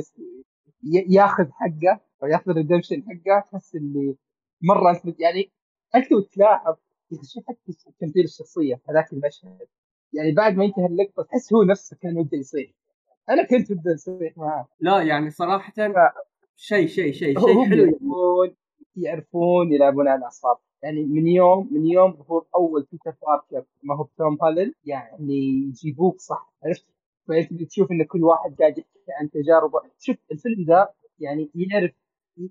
ياخذ 1.09 1.45
حقه 1.51 1.99
أو 2.23 2.27
ياخذ 2.27 2.49
ال 2.51 2.56
redemption 2.56 3.03
حقه 3.03 3.39
تحس 3.51 3.75
اللي 3.75 4.15
مرة 4.61 4.91
انت 4.91 5.19
يعني 5.19 5.51
انت 5.95 6.11
لو 6.11 6.19
تلاحظ 6.19 6.75
حتى 7.47 7.73
تمثيل 7.99 8.23
الشخصية 8.23 8.81
هذاك 8.89 9.13
المشهد؟ 9.13 9.67
يعني 10.13 10.31
بعد 10.31 10.55
ما 10.57 10.63
ينتهي 10.63 10.85
اللقطة 10.85 11.23
تحس 11.23 11.53
هو 11.53 11.63
نفسه 11.63 11.97
كان 12.01 12.17
وده 12.17 12.37
يصيح. 12.37 12.71
أنا 13.29 13.43
كنت 13.43 13.71
وده 13.71 13.91
يصيح 13.91 14.37
معاه. 14.37 14.67
لا 14.79 15.01
يعني 15.01 15.29
صراحة 15.29 15.73
شيء 16.55 16.87
شيء 16.87 17.11
شيء 17.11 17.39
شيء 17.39 17.65
حلو. 17.69 17.83
يعرفون 17.83 18.55
يعرفون 18.95 19.73
يلعبون 19.73 20.07
على 20.07 20.17
الاعصاب 20.17 20.57
يعني 20.83 21.03
من 21.03 21.27
يوم 21.27 21.69
من 21.71 21.85
يوم 21.85 22.13
ظهور 22.13 22.45
أول 22.55 22.87
بيتر 22.91 23.13
باركر 23.21 23.67
ما 23.83 23.95
هو 23.95 24.07
توم 24.17 24.37
هالن 24.41 24.73
يعني 24.85 25.37
يجيبوك 25.69 26.19
صح 26.19 26.53
عرفت؟ 26.65 26.92
فانت 27.27 27.53
بتشوف 27.53 27.91
إن 27.91 28.03
كل 28.03 28.23
واحد 28.23 28.55
قاعد 28.59 28.77
يحكي 28.77 29.11
عن 29.19 29.29
تجاربه. 29.29 29.81
شوف 29.99 30.15
الفيلم 30.31 30.65
ذا 30.67 30.89
يعني 31.19 31.49
يعرف 31.55 31.91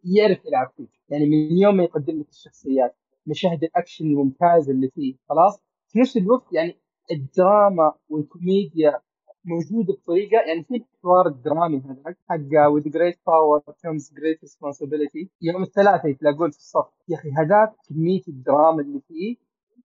يعرف 0.05 0.45
يلعب 0.47 0.71
فيه. 0.77 0.87
يعني 1.09 1.27
من 1.27 1.59
يوم 1.59 1.77
ما 1.77 1.85
يقدم 1.85 2.21
لك 2.21 2.29
الشخصيات 2.29 2.97
مشاهد 3.27 3.65
الأكشن 3.65 4.07
الممتازه 4.07 4.73
اللي 4.73 4.89
فيه 4.89 5.15
خلاص؟ 5.29 5.61
في 5.89 5.99
نفس 5.99 6.17
الوقت 6.17 6.53
يعني 6.53 6.77
الدراما 7.11 7.93
والكوميديا 8.09 9.01
موجودة 9.45 9.93
بطريقة 9.95 10.41
يعني 10.49 10.65
في 10.65 10.75
الحوار 10.77 11.27
الدرامي 11.27 11.79
هذاك 11.79 12.19
حق 12.29 12.39
with 12.75 12.85
great 12.85 13.17
power 13.17 13.73
comes 13.73 14.11
great 14.11 14.39
responsibility. 14.49 15.27
يوم 15.43 15.63
الثلاثة 15.63 16.09
يتلاقون 16.09 16.51
في 16.51 16.57
الصف. 16.57 16.87
يا 17.09 17.17
أخي 17.17 17.31
هذاك 17.31 17.73
كمية 17.89 18.23
الدراما 18.29 18.83
اللي 18.83 19.01
فيه 19.09 19.37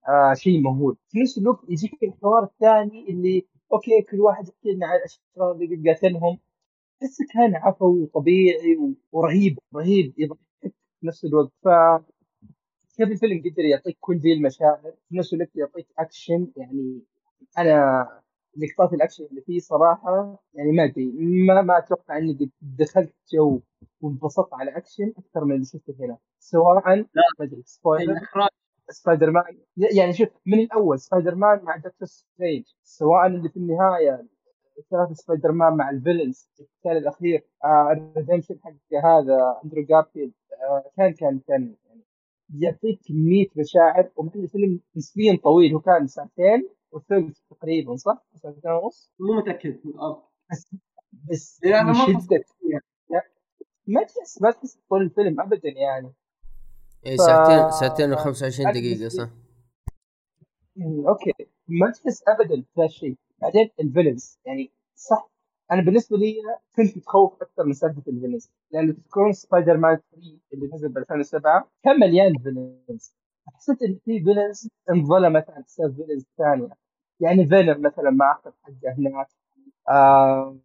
آه 0.08 0.34
شيء 0.34 0.60
مهول. 0.60 0.96
في 1.08 1.20
نفس 1.20 1.38
الوقت 1.38 1.64
يجيك 1.68 2.02
الحوار 2.02 2.44
الثاني 2.44 3.10
اللي 3.10 3.46
أوكي 3.72 4.02
كل 4.02 4.20
واحد 4.20 4.48
يحكي 4.48 4.72
لنا 4.72 4.86
عن 4.86 4.96
الاشرار 4.98 5.52
اللي 5.52 5.90
قاتلهم. 5.92 6.38
تحسه 7.00 7.24
كان 7.34 7.56
عفوي 7.56 8.02
وطبيعي 8.02 8.78
ورهيب 9.12 9.58
رهيب. 9.76 10.14
يضحك 10.18 10.40
في 11.00 11.06
نفس 11.06 11.24
الوقت. 11.24 11.52
ف 11.64 11.68
كيف 12.96 13.08
الفيلم 13.08 13.40
قدر 13.40 13.64
يعطيك 13.64 13.96
كل 14.00 14.16
ذي 14.16 14.32
المشاعر 14.32 14.92
في 15.08 15.16
نفس 15.16 15.34
الوقت 15.34 15.56
يعطيك 15.56 15.86
اكشن 15.98 16.48
يعني 16.56 17.02
أنا 17.58 18.06
لقطات 18.56 18.92
الاكشن 18.94 19.24
اللي 19.24 19.40
فيه 19.40 19.58
صراحة 19.58 20.42
يعني 20.54 20.72
ما 20.72 20.84
أدري 20.84 21.06
ما 21.46 21.62
ما 21.62 21.78
أتوقع 21.78 22.18
إني 22.18 22.50
دخلت 22.60 23.14
جو 23.32 23.60
وانبسطت 24.00 24.54
على 24.54 24.76
اكشن 24.76 25.12
أكثر 25.18 25.44
من 25.44 25.52
اللي 25.52 25.64
شفته 25.64 25.94
هنا. 26.00 26.18
سواء 26.38 26.88
ما 26.96 27.06
أدري 27.40 27.62
spoiler 27.66 28.12
الإخراج 28.12 28.48
سبايدر 28.90 29.30
مان 29.30 29.44
يعني 29.76 30.12
شوف 30.12 30.28
من 30.46 30.58
الأول 30.58 30.98
سبايدر 30.98 31.34
مان 31.34 31.64
مع 31.64 31.76
دكتور 31.76 32.08
سترينج 32.08 32.64
سواء 32.82 33.26
اللي 33.26 33.48
في 33.48 33.56
النهاية 33.56 34.26
ثلاثة 34.90 35.14
سبايدر 35.14 35.52
مان 35.52 35.76
مع 35.76 35.90
ال 35.90 35.96
villains 35.96 36.48
القتال 36.60 36.96
الأخير 36.98 37.46
آه 37.64 37.92
ال 37.92 37.98
redemption 37.98 38.58
حق 38.64 38.98
هذا 39.04 39.60
أندرو 39.64 39.82
جارفيلد 39.82 40.32
آه 40.52 40.90
كان 40.96 41.12
كان 41.12 41.40
كان 41.48 41.76
يعني 41.86 42.02
يعطيك 42.54 43.00
كميه 43.08 43.46
مشاعر 43.56 44.10
ومع 44.16 44.32
الفيلم 44.36 44.80
نسبيا 44.96 45.38
طويل 45.44 45.74
هو 45.74 45.80
كان 45.80 46.06
ساعتين 46.06 46.68
وثلث 46.92 47.38
تقريبا 47.50 47.96
صح؟ 47.96 48.26
ساعتين 48.34 48.70
ونص 48.70 49.12
مو 49.20 49.40
متأكد 49.40 49.80
آه. 49.98 50.28
بس 50.50 50.74
بس 51.30 51.60
ما 51.64 51.92
شدة 51.92 52.44
ما 53.86 54.02
تحس 54.02 54.42
ما 54.42 54.50
تحس 54.50 54.78
طول 54.88 55.02
الفيلم 55.02 55.40
ابدا 55.40 55.68
يعني 55.68 56.12
اي 57.06 57.16
ساعتين 57.16 57.70
ساعتين 57.70 58.16
و25 58.16 58.70
دقيقة 58.74 59.08
صح؟ 59.08 59.28
مم، 60.76 61.08
أوكي. 61.08 61.32
ما 61.68 61.90
تحس 61.90 62.22
ابدا 62.28 62.62
في 62.74 62.82
هالشيء 62.82 63.16
بعدين 63.42 63.70
ال 63.80 63.86
villains 63.86 64.38
يعني 64.44 64.72
صح 64.94 65.30
أنا 65.72 65.82
بالنسبة 65.82 66.16
لي 66.16 66.34
كنت 66.76 66.96
متخوف 66.96 67.42
أكثر 67.42 67.64
من 67.64 67.72
سالفة 67.72 68.02
ال 68.08 68.12
villains. 68.12 68.50
لأنه 68.70 68.92
تذكرون 68.92 69.32
سبايدر 69.32 69.76
مان 69.76 70.00
3 70.12 70.38
اللي 70.52 70.70
نزل 70.74 70.88
ب 70.88 70.98
2007 70.98 71.70
كان 71.84 72.00
مليان 72.00 72.38
villains. 72.42 73.14
حسيت 73.46 73.82
إن 73.82 73.98
في 74.04 74.24
villains 74.24 74.68
انظلمت 74.90 75.50
عن 75.50 75.64
حساب 75.64 75.94
villains 75.96 76.26
ثانية. 76.38 76.70
يعني 77.20 77.46
فينوم 77.48 77.82
مثلا 77.82 78.10
ما 78.10 78.32
أخذ 78.32 78.50
حقه 78.62 78.94
هناك. 78.98 79.28
آه 79.88 80.58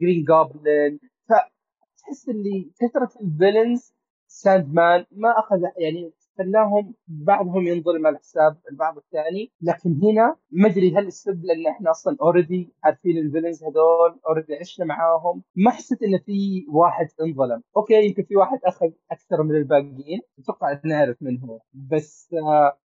جرين 0.00 0.24
جوبلن 0.24 1.08
فتحس 1.28 2.28
اللي 2.28 2.70
كثره 2.80 3.10
ال 3.20 3.28
villains 3.28 3.92
ساند 4.32 4.74
مان 4.74 5.06
ما 5.12 5.38
أخذ 5.38 5.60
يعني 5.78 6.12
خلاهم 6.38 6.94
بعضهم 7.08 7.66
ينظلم 7.66 8.06
على 8.06 8.18
حساب 8.18 8.56
البعض 8.70 8.96
الثاني. 8.96 9.52
لكن 9.62 10.00
هنا 10.02 10.36
ما 10.50 10.68
أدري 10.68 10.94
هل 10.96 11.06
السبب 11.06 11.44
لأن 11.44 11.66
إحنا 11.66 11.90
أصلا 11.90 12.16
already 12.22 12.72
عارفين 12.84 13.18
ال 13.18 13.23
villains 13.23 13.64
هذول 13.64 14.20
already 14.28 14.54
عشنا 14.54 14.86
معاهم. 14.86 15.42
ما 15.56 15.70
حسيت 15.70 16.02
إن 16.02 16.18
في 16.18 16.66
واحد 16.68 17.08
انظلم. 17.20 17.62
أوكي 17.76 18.06
يمكن 18.06 18.22
في 18.22 18.36
واحد 18.36 18.58
أخذ 18.64 18.90
أكثر 19.10 19.42
من 19.42 19.54
الباقيين. 19.56 20.20
أتوقع 20.38 20.80
نعرف 20.84 21.16
من 21.20 21.40
هو. 21.40 21.60
بس 21.74 22.34
آه 22.34 22.78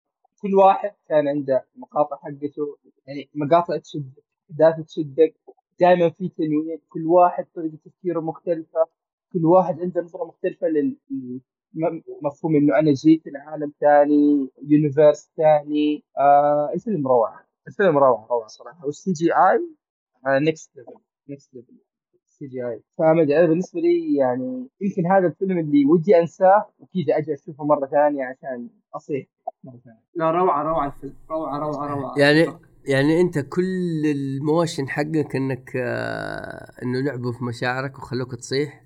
كل 0.43 0.55
واحد 0.55 0.91
كان 1.09 1.29
عنده 1.29 1.67
مقاطع 1.77 2.17
حقته. 2.17 2.79
يعني 3.07 3.31
مقاطع 3.35 3.77
تشدك 3.79 4.25
أحداث 4.51 4.87
تشدك. 4.87 5.35
دائما 5.81 6.11
في 6.11 6.29
تنويع 6.29 6.79
كل 6.89 7.07
واحد 7.07 7.47
طريقة 7.55 7.79
تفكيره 7.85 8.21
مختلفة. 8.21 8.87
كل 9.35 9.47
واحد 9.47 9.81
عنده 9.81 10.01
نظرة 10.01 10.25
مختلفة 10.25 10.67
لل 10.69 10.97
م- 11.75 12.01
مفهوم 12.27 12.57
إنه 12.57 12.79
أنا 12.79 12.93
جيت 12.93 13.23
لعالم 13.27 13.73
ثاني 13.81 14.49
universe 14.63 15.31
ثاني 15.37 16.05
آه 16.19 16.71
الفيلم 16.75 17.07
روعة. 17.09 17.47
الفيلم 17.69 17.99
روعة 17.99 18.27
روعة 18.31 18.47
صراحة. 18.47 18.87
وال 18.87 19.13
CGI 19.13 19.33
next 19.33 20.77
level 20.77 20.93
next 21.29 21.55
level 21.55 21.75
CGI 22.27 22.83
فما 22.99 23.23
ادري 23.23 23.39
أنا 23.39 23.47
بالنسبة 23.47 23.81
لي 23.81 24.17
يعني 24.17 24.69
يمكن 24.81 25.07
هذا 25.07 25.27
الفيلم 25.27 25.59
اللي 25.59 25.85
ودي 25.87 26.19
أنساه 26.21 26.67
وكذا 26.79 27.19
أجي 27.19 27.35
أشوفه 27.35 27.65
مرة 27.65 27.87
ثانية 27.87 28.25
عشان 28.25 28.69
أصيح. 28.95 29.27
مره 29.65 29.81
ثانية 29.85 30.03
لا 30.15 30.31
روعة 30.31 30.63
روعة 30.63 30.87
الفيلم. 30.87 31.15
روعة 31.31 31.59
روعة 31.59 31.95
روعة. 31.95 32.19
يعني 32.19 32.47
يعني 32.87 33.21
أنت 33.21 33.39
كل 33.39 34.03
ال 34.07 34.17
emotion 34.17 34.89
حقك 34.89 35.37
إنك 35.37 35.77
آه 35.77 36.73
إنه 36.83 37.01
لعبوا 37.01 37.33
في 37.33 37.45
مشاعرك 37.45 37.99
وخلوك 37.99 38.35
تصيح؟ 38.35 38.84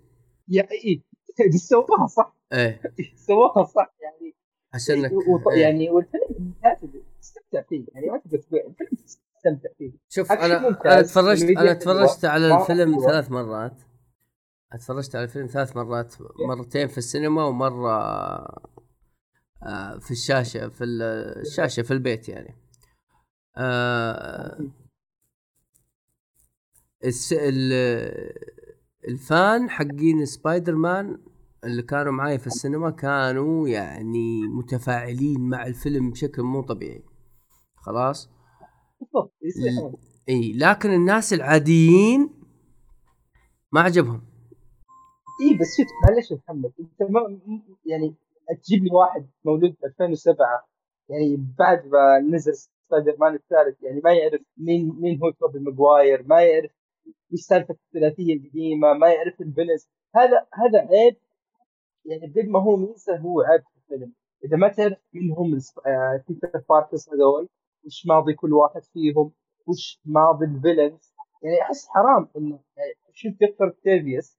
يا 0.48 0.68
اي 0.72 1.02
دي 1.50 1.58
سووها 1.58 2.06
صح؟ 2.06 2.36
إيه. 2.52 2.80
سووها 3.26 3.64
صح 3.64 3.94
يعني 4.02 4.34
عشان 4.74 4.98
وط- 5.28 5.48
إيه. 5.48 5.62
يعني 5.62 5.90
والفيلم 5.90 6.54
تستمتع 7.20 7.62
فيه 7.68 7.84
يعني 7.94 8.06
ما 8.10 8.18
تقدر 8.18 8.38
تقول 8.38 8.60
الفيلم 8.60 8.90
تستمتع 9.04 9.68
فيه. 9.78 9.92
شوف 10.08 10.32
أنا 10.32 10.68
أنا 10.68 11.02
تفرجت 11.02 11.42
أنا 11.58 11.72
تفرجت 11.72 12.24
على 12.24 12.54
الفيلم. 12.60 13.00
ثلاث 13.00 13.30
مرات. 13.30 13.76
اتفرجت 14.72 15.16
على 15.16 15.24
الفيلم 15.24 15.46
ثلاث 15.46 15.76
مرات 15.76 16.14
مرتين 16.48 16.88
في 16.88 16.98
السينما 16.98 17.44
ومرة 17.44 17.98
آه، 19.62 19.98
في 19.98 20.10
الشاشة 20.10 20.68
في 20.68 20.84
ال- 20.84 21.02
الشاشة 21.40 21.82
في 21.82 21.90
البيت 21.90 22.28
يعني. 22.28 22.56
آه، 23.56 24.58
الس... 27.04 27.32
ال- 27.32 28.32
ال 29.08 29.24
fan 29.24 29.70
حقين 29.70 30.24
سبايدر 30.26 30.74
مان 30.74 31.18
اللي 31.64 31.82
كانوا 31.82 32.12
معاي 32.12 32.38
في 32.38 32.46
السينما 32.46 32.90
كانوا 32.90 33.68
يعني 33.68 34.40
متفاعلين 34.48 35.40
مع 35.40 35.66
الفيلم 35.66 36.10
بشكل 36.10 36.42
مو 36.42 36.62
طبيعي. 36.62 37.02
خلاص؟ 37.76 38.30
ل- 39.42 39.96
إي 40.28 40.52
لكن 40.56 40.90
الناس 40.90 41.32
العاديين 41.32 42.30
ما 43.72 43.80
عجبهم. 43.80 44.22
إي 45.42 45.58
بس 45.58 45.76
شوف 45.76 45.86
معلش 46.04 46.32
محمد 46.32 46.72
أنت 46.80 47.10
ما 47.10 47.38
يعني 47.86 48.14
تجيب 48.62 48.84
لي 48.84 48.90
واحد 48.92 49.26
مولود 49.44 49.70
ب 49.70 49.84
2007 49.84 50.36
يعني 51.08 51.36
بعد 51.58 51.86
ما 51.86 52.18
نزل 52.34 52.52
سبايدر 52.54 53.16
مان 53.20 53.34
الثالث 53.34 53.82
يعني 53.82 54.00
ما 54.04 54.12
يعرف 54.12 54.40
مين 54.56 54.92
مين 55.00 55.20
هو 55.22 55.30
توبي 55.30 55.58
ماجواير 55.58 56.24
ما 56.26 56.40
يعرف 56.42 56.70
إيش 57.32 57.40
سالفه 57.40 57.76
الثلاثية 57.86 58.34
القديمة 58.34 58.92
ما 58.92 59.08
يعرف 59.08 59.40
ال 59.40 59.46
villains 59.46 59.88
هذا 60.16 60.46
هذا 60.54 60.78
عيب 60.78 61.16
يعني 62.04 62.26
بقد 62.26 62.48
ما 62.48 62.62
هو 62.62 62.76
ميزة 62.76 63.16
هو 63.16 63.40
عيب 63.40 63.60
في 63.60 63.78
الفيلم. 63.94 64.12
إذا 64.44 64.56
ما 64.56 64.68
تعرف 64.68 64.98
مين 65.12 65.32
هم 65.32 65.58
بيتر 66.28 66.62
باركرز 66.68 67.08
هذول 67.08 67.48
وش 67.84 68.06
ماضي 68.06 68.34
كل 68.34 68.52
واحد 68.52 68.82
فيهم 68.84 69.32
وش 69.66 70.00
ماضي 70.04 70.44
ال 70.46 70.54
villains 70.54 71.14
يعني 71.42 71.62
أحس 71.62 71.88
حرام 71.88 72.28
إنه 72.36 72.60
يعني 72.76 72.92
شوف 73.12 73.32
دكتور 73.40 73.70
أوكتافيوس 73.70 74.38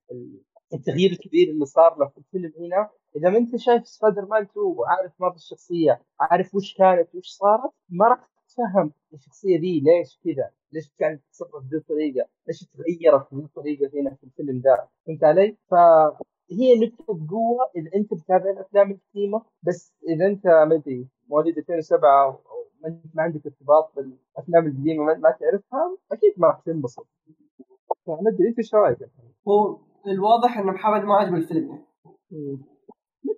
التغيير 0.74 1.10
الكبير 1.10 1.48
اللي 1.48 1.66
صار 1.66 1.98
له 1.98 2.08
في 2.08 2.18
الفيلم 2.18 2.52
هنا. 2.58 2.90
إذا 3.16 3.30
ما 3.30 3.38
أنت 3.38 3.56
شايف 3.56 3.86
سبايدر 3.88 4.26
مان 4.26 4.42
2 4.42 4.66
وعارف 4.66 5.12
ماضي 5.20 5.36
الشخصية 5.36 6.02
عارف 6.20 6.54
وش 6.54 6.74
كانت 6.74 7.14
وش 7.14 7.28
صارت 7.28 7.72
ما 7.88 8.08
راح 8.08 8.30
تفهم 8.60 8.92
الشخصية 9.14 9.60
دي 9.60 9.80
ليش 9.80 10.18
كذا؟ 10.24 10.50
ليش 10.72 10.92
كانت 10.98 11.20
تتصرف 11.24 11.64
بهذه 11.64 11.80
الطريقة؟ 11.80 12.28
ليش 12.46 12.64
تغيرت 12.64 13.26
بهذه 13.32 13.44
الطريقة 13.44 13.90
هنا 13.94 14.14
في 14.14 14.24
الفيلم 14.24 14.58
ذا؟ 14.58 14.88
فهمت 15.06 15.24
علي؟ 15.24 15.56
فهي 15.70 16.78
نقطة 16.86 17.26
قوة 17.30 17.70
إذا 17.76 17.90
أنت 17.94 18.12
متابع 18.12 18.50
الأفلام 18.50 18.90
القديمة 18.90 19.42
بس 19.62 19.94
إذا 20.08 20.26
أنت 20.26 20.46
ما 20.46 20.74
أدري 20.74 21.08
مواليد 21.28 21.58
2007 21.58 22.26
أو 22.26 22.40
ما 23.14 23.22
عندك 23.22 23.46
ارتباط 23.46 23.92
بالأفلام 23.96 24.66
القديمة 24.66 25.04
ما, 25.04 25.30
تعرفها 25.30 25.96
أكيد 26.12 26.34
ما 26.36 26.48
راح 26.48 26.60
تنبسط. 26.60 27.06
فما 28.06 28.30
أدري 28.30 28.48
أنت 28.48 28.58
إيش 28.58 28.74
رأيك؟ 28.74 28.98
هو 29.48 29.78
الواضح 30.06 30.58
إن 30.58 30.66
محمد 30.66 31.04
ما 31.04 31.14
عجبه 31.14 31.36
الفيلم. 31.36 31.78
يعني 32.30 32.58
ما 33.24 33.34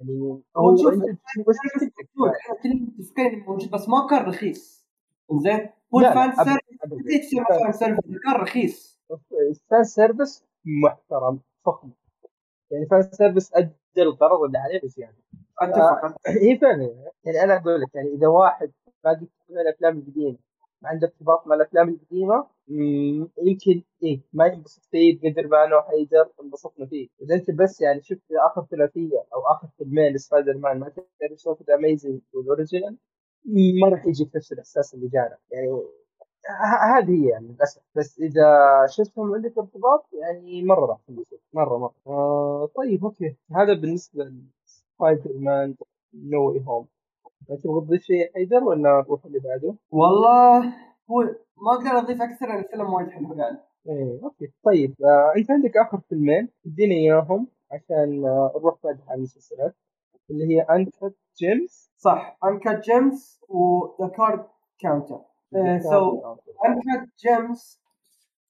يعني 0.00 0.20
هو 0.56 0.76
شوف، 0.76 0.92
موجود 0.92 1.08
إحنا 2.40 2.56
كلنا 2.62 2.74
متفقين 2.74 3.26
إنه 3.26 3.44
موجود 3.46 3.70
بس 3.70 3.88
ما 3.88 4.06
كان 4.10 4.24
رخيص. 4.24 4.86
زين 5.32 5.68
هو 5.94 6.00
ال 6.00 6.08
fan 6.08 6.32
service 7.72 7.78
كان 8.24 8.34
رخيص. 8.34 9.00
ال 9.50 9.59
fan 9.59 9.84
service 9.84 10.44
محترم 10.64 11.40
فخم. 11.66 11.90
يعني 12.70 12.86
fan 12.86 13.02
service 13.02 13.54
أدى 13.54 13.70
الغرض 13.98 14.42
اللي 14.42 14.58
عليه 14.58 14.80
بزيادة 14.80 15.16
أتفق. 15.58 16.16
هي 16.26 16.58
فعلا 16.58 17.12
يعني 17.24 17.42
أنا 17.44 17.56
أقول 17.56 17.80
لك 17.80 17.94
يعني 17.94 18.08
إذا 18.08 18.26
واحد 18.26 18.72
باقي 19.04 19.26
الافلام 19.50 19.98
القديمه 19.98 20.38
عنده 20.86 21.06
ارتباط 21.06 21.46
مع 21.46 21.54
الأفلام 21.54 21.88
القديمة. 21.88 22.46
يمكن 22.68 23.82
إيه 24.02 24.20
ما 24.32 24.46
ينبسط 24.46 24.84
فيه 24.84 25.18
بقدر 25.20 25.48
ما 25.48 25.64
أنا 25.64 25.76
وحيدر 25.76 26.30
انبسطنا 26.42 26.86
فيه. 26.86 27.08
إذا 27.22 27.34
أنت 27.34 27.50
بس 27.50 27.80
يعني 27.80 28.02
شفت 28.02 28.32
آخر 28.32 28.66
ثلاثية 28.70 29.18
أو 29.34 29.40
آخر 29.40 29.68
فيلمين 29.78 30.14
لسبايدر 30.14 30.56
مان 30.56 30.78
ما 30.78 30.88
تقدر 30.88 31.34
تشوف 31.36 31.62
ذا 31.62 31.74
amazing 31.74 32.20
وال 32.34 32.46
original 32.46 32.96
ما 33.82 33.88
راح 33.88 34.06
يجيك 34.06 34.36
نفس 34.36 34.52
الإحساس 34.52 34.94
اللي 34.94 35.08
جانا. 35.08 35.38
يعني 35.50 35.68
هذه 36.96 37.24
هي 37.24 37.28
يعني 37.28 37.48
للأسف. 37.48 37.82
بس 37.96 38.20
إذا 38.20 38.46
شفتهم 38.88 39.34
عندك 39.34 39.58
ارتباط 39.58 40.08
يعني 40.12 40.64
مرة 40.64 40.86
راح 40.86 40.98
تنبسط. 41.08 41.40
مرة 41.52 41.78
مرة. 41.78 41.94
آه 42.06 42.70
طيب 42.76 43.04
أوكي. 43.04 43.36
هذا 43.52 43.74
بالنسبة 43.74 44.24
لسبايدر 44.24 45.38
مان 45.38 45.74
No 46.14 46.48
Way 46.48 46.62
Home 46.66 46.86
تبغى 47.48 47.80
تضيف 47.86 48.02
شيء 48.02 48.30
حيدر 48.34 48.64
ولا 48.64 49.04
نروح 49.06 49.24
اللي 49.24 49.38
بعده؟ 49.38 49.74
والله 49.90 50.58
هو 51.10 51.20
ما 51.56 51.72
أقدر 51.72 51.98
أضيف 51.98 52.22
أكثر 52.22 52.46
لأن 52.46 52.58
الفيلم 52.58 52.92
وايد 52.92 53.08
حلو 53.10 53.34
يعني 53.34 53.58
إيه 53.88 54.20
أوكي. 54.24 54.52
طيب 54.64 54.94
آه 55.04 55.32
أنت 55.36 55.50
عندك 55.50 55.76
آخر 55.76 56.00
فيلمين 56.08 56.48
اديني 56.66 56.94
إياهم 56.94 57.46
عشان 57.72 58.24
آه 58.26 58.52
نروح 58.56 58.74
بعدها 58.84 59.04
على 59.08 59.16
المسلسلات 59.18 59.74
اللي 60.30 60.44
هي 60.56 60.60
Uncut 60.62 61.14
Gems 61.38 61.90
صح 61.96 62.38
Uncut 62.44 62.84
Gems 62.84 63.40
و 63.48 63.63
The 63.63 64.08
Card 64.16 64.44
Counter 64.78 65.20
so 65.90 66.20
Uncut 66.66 67.10
Gems 67.18 67.80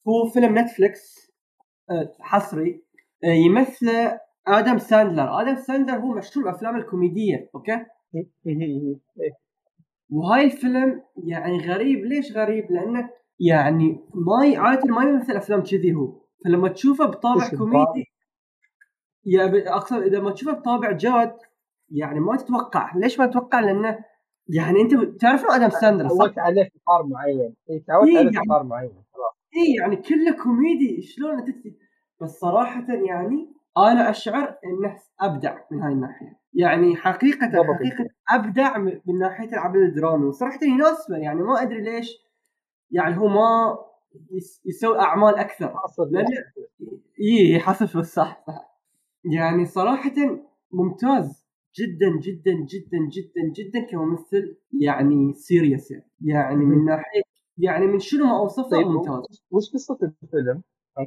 هو 0.09 0.29
فيلم 0.29 0.59
نتفلكس 0.59 1.33
آه، 1.91 2.13
حصري 2.21 2.83
آه، 3.25 3.27
يمثله 3.27 4.21
آدم 4.49 4.79
ساندلر. 4.79 5.41
آدم 5.41 5.57
ساندلر 5.57 5.97
هو 5.99 6.13
مشهور 6.15 6.45
بافلام 6.45 6.77
الكوميدية 6.77 7.51
أوكي. 7.55 7.87
وهاي 10.11 10.45
الفيلم 10.45 11.03
يعني 11.25 11.59
غريب. 11.67 12.05
ليش 12.05 12.37
غريب؟ 12.37 12.71
لأنه 12.73 13.11
يعني 13.41 14.01
ما 14.15 14.47
ي- 14.47 14.57
عادة 14.57 14.95
ما 14.95 15.03
يمثل 15.05 15.33
أفلام 15.37 15.63
كذي 15.63 15.95
هو. 15.95 16.21
فلما 16.45 16.69
تشوفه 16.69 17.07
بطابع؟ 17.07 17.49
كوميدي 17.59 18.05
يا 19.27 19.75
أقصد 19.77 20.03
إذا 20.03 20.21
ما 20.21 20.31
تشوفه 20.31 20.53
بطابع 20.53 20.93
جاد 20.93 21.37
يعني 21.91 22.21
ما 22.21 22.37
تتوقع. 22.37 22.97
ليش 22.97 23.19
ما 23.21 23.27
تتوقع؟ 23.27 23.61
لأنه 23.61 23.99
يعني 24.49 24.81
أنت 24.81 25.21
تعرف 25.21 25.45
آدم 25.51 25.69
ساندلر 25.69 26.09
صح؟ 26.09 26.17
تعودت 26.17 26.39
عليه 26.39 26.63
في 26.65 26.71
إطار 26.89 27.07
معين. 27.07 27.55
اي 27.71 27.81
تعودت 27.87 28.09
إيه، 28.11 28.19
عليه 28.19 28.29
في 28.31 28.35
يعني- 28.37 28.47
إطار 28.47 28.63
معين. 28.63 28.91
خلاص. 28.91 29.35
اي 29.57 29.75
يعني 29.81 29.97
كله 29.97 30.43
كوميدي. 30.43 31.03
شلون 31.03 31.39
أنت 31.39 31.57
بس 32.21 32.31
صراحة 32.31 32.87
يعني 32.95 33.53
أنا 33.79 34.11
أشعر 34.11 34.49
إنه 34.65 34.97
أبدع 35.21 35.59
من 35.71 35.81
هاي 35.83 35.93
الناحية. 35.93 36.44
يعني 36.55 36.97
حقيقة 36.97 37.47
ضبط 37.47 37.75
حقيقة 37.77 38.07
أبدع 38.31 38.79
من 38.79 39.19
ناحية 39.19 39.49
العمل 39.49 39.79
الدرامي. 39.83 40.25
وصراحة 40.27 40.59
يناسبه 40.65 41.17
يعني 41.17 41.43
ما 41.43 41.63
أدري 41.63 41.81
ليش 41.81 42.19
يعني 42.91 43.19
هو 43.19 43.29
ما 43.29 43.79
يس- 44.31 44.63
يسوي 44.67 44.99
أعمال 45.01 45.35
أكثر. 45.37 45.69
حاصل 45.77 46.13
لأن 46.13 46.27
اي 47.21 47.59
حصل 47.59 47.89
في 47.89 47.97
الصح 47.97 48.45
صح. 48.47 48.79
يعني 49.33 49.65
صراحة 49.67 50.13
ممتاز 50.73 51.45
جدا 51.81 52.19
جدا 52.21 52.53
جدا 52.53 52.99
جدا 53.13 53.53
جدا 53.57 53.81
كممثل 53.91 54.57
يعني 54.81 55.33
serious 55.33 55.91
يعني, 55.91 56.05
يعني 56.23 56.57
من 56.65 56.85
ناحية 56.85 57.23
يعني 57.59 57.87
من 57.87 57.99
شنو 57.99 58.25
ما 58.25 58.37
أوصفه 58.39 58.69
طيب 58.71 58.87
ممتاز. 58.87 59.43
وش 59.51 59.71
قصة 59.75 59.99
الفيلم؟ 60.23 60.63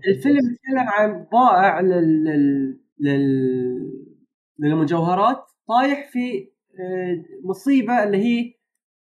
الفيلم 0.08 0.38
يتكلم 0.38 0.88
عن 0.89 1.28
بائع 1.32 1.80
لل... 1.82 2.24
لل... 2.24 2.80
لل... 3.00 4.16
للمجوهرات 4.60 5.51
طايح 5.68 6.10
في 6.12 6.49
آه، 6.80 7.24
مصيبة 7.43 8.03
اللي 8.03 8.18
هي 8.18 8.53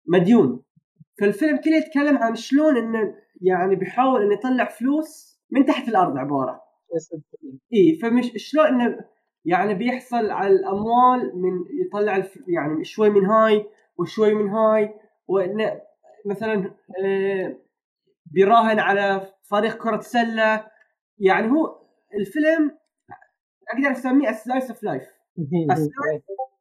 مديون. 0.07 0.63
فالفيلم 1.21 1.57
كله 1.57 1.77
يتكلم 1.77 2.19
عن 2.19 2.35
شلون 2.35 2.77
إنه 2.77 3.15
يعني 3.41 3.77
بيحاول 3.77 4.23
إنه 4.23 4.35
يطلع 4.35 4.65
فلوس 4.65 5.41
من 5.51 5.65
تحت 5.65 5.89
الأرض 5.89 6.17
عبارة. 6.17 6.61
إي 7.75 7.99
فمش 8.03 8.33
شلون 8.37 8.67
إنه 8.67 9.05
يعني 9.45 9.75
بيحصل 9.75 10.31
على 10.31 10.53
الأموال 10.53 11.33
من 11.35 11.65
يطلع 11.87 12.17
الف... 12.17 12.39
يعني 12.49 12.85
شوي 12.85 13.11
من 13.11 13.27
هاي 13.27 13.67
وشوي 13.99 14.35
من 14.35 14.49
هاي 14.51 14.95
وإنه 15.29 15.81
مثلا 16.27 16.75
آه، 17.05 17.57
بيراهن 18.27 18.79
على 18.79 19.33
فريق 19.51 19.77
كرة 19.83 20.01
سلة. 20.01 20.67
يعني 21.19 21.51
هو 21.51 21.81
الفيلم 22.15 22.79
أقدر 23.73 23.93
أسميه 23.93 24.33
slice 24.33 24.71
of 24.71 24.83
life 24.83 25.20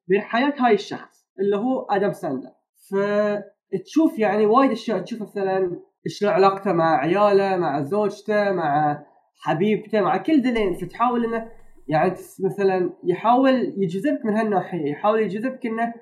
من 0.07 0.21
حياة 0.21 0.53
هاي 0.57 0.73
الشخص 0.73 1.27
اللي 1.39 1.57
هو 1.57 1.81
آدم 1.81 2.13
ساندلر 2.13 2.51
فتشوف 2.89 4.19
يعني 4.19 4.45
وايد 4.45 4.71
أشياء 4.71 5.01
تشوف 5.01 5.21
مثلا 5.21 5.81
شلون 6.07 6.31
علاقته 6.31 6.73
مع 6.73 6.97
عياله 6.97 7.57
مع 7.57 7.81
زوجته 7.81 8.51
مع 8.51 8.99
حبيبته 9.41 10.01
مع 10.01 10.17
كل 10.17 10.41
ذلين 10.41 10.73
فتحاول 10.73 11.25
إنه 11.25 11.51
يعني 11.87 12.11
مثلا 12.45 12.93
يحاول 13.03 13.73
يجذبك 13.77 14.25
من 14.25 14.33
هالناحية 14.33 14.91
يحاول 14.91 15.19
يجذبك 15.19 15.65
إنه 15.65 15.93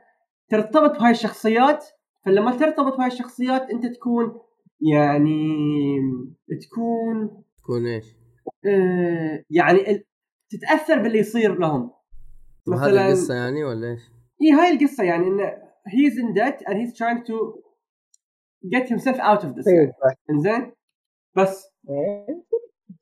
ترتبط 0.49 0.99
بهاي 0.99 1.11
الشخصيات. 1.11 1.85
فلما 2.25 2.57
ترتبط 2.57 2.97
بهاي 2.97 3.07
الشخصيات 3.07 3.69
أنت 3.69 3.85
تكون 3.85 4.39
يعني 4.93 5.47
تكون 6.61 7.43
تكون 7.57 7.87
إيش؟ 7.87 8.15
آه 8.65 9.43
يعني 9.49 10.05
تتأثر 10.49 11.01
باللي 11.01 11.19
يصير 11.19 11.59
لهم. 11.59 11.91
طب 12.67 12.73
هذه 12.73 12.91
مثلاً- 12.91 12.99
القصة 12.99 13.33
يعني 13.33 13.63
ولا 13.63 13.87
إيش؟ 13.91 14.01
اي 14.41 14.51
هاي 14.51 14.71
القصة 14.73 15.03
يعني 15.03 15.27
انه 15.27 15.49
he's 15.87 16.13
in 16.13 16.33
debt 16.39 16.59
and 16.67 16.73
he's 16.75 16.93
trying 16.97 17.23
to 17.29 17.35
get 18.75 18.85
himself 18.89 19.17
out 19.19 19.41
of 19.43 19.49
this 19.55 19.67
يعني. 19.67 19.93
إنزين؟ 20.29 20.71
بس. 21.37 21.67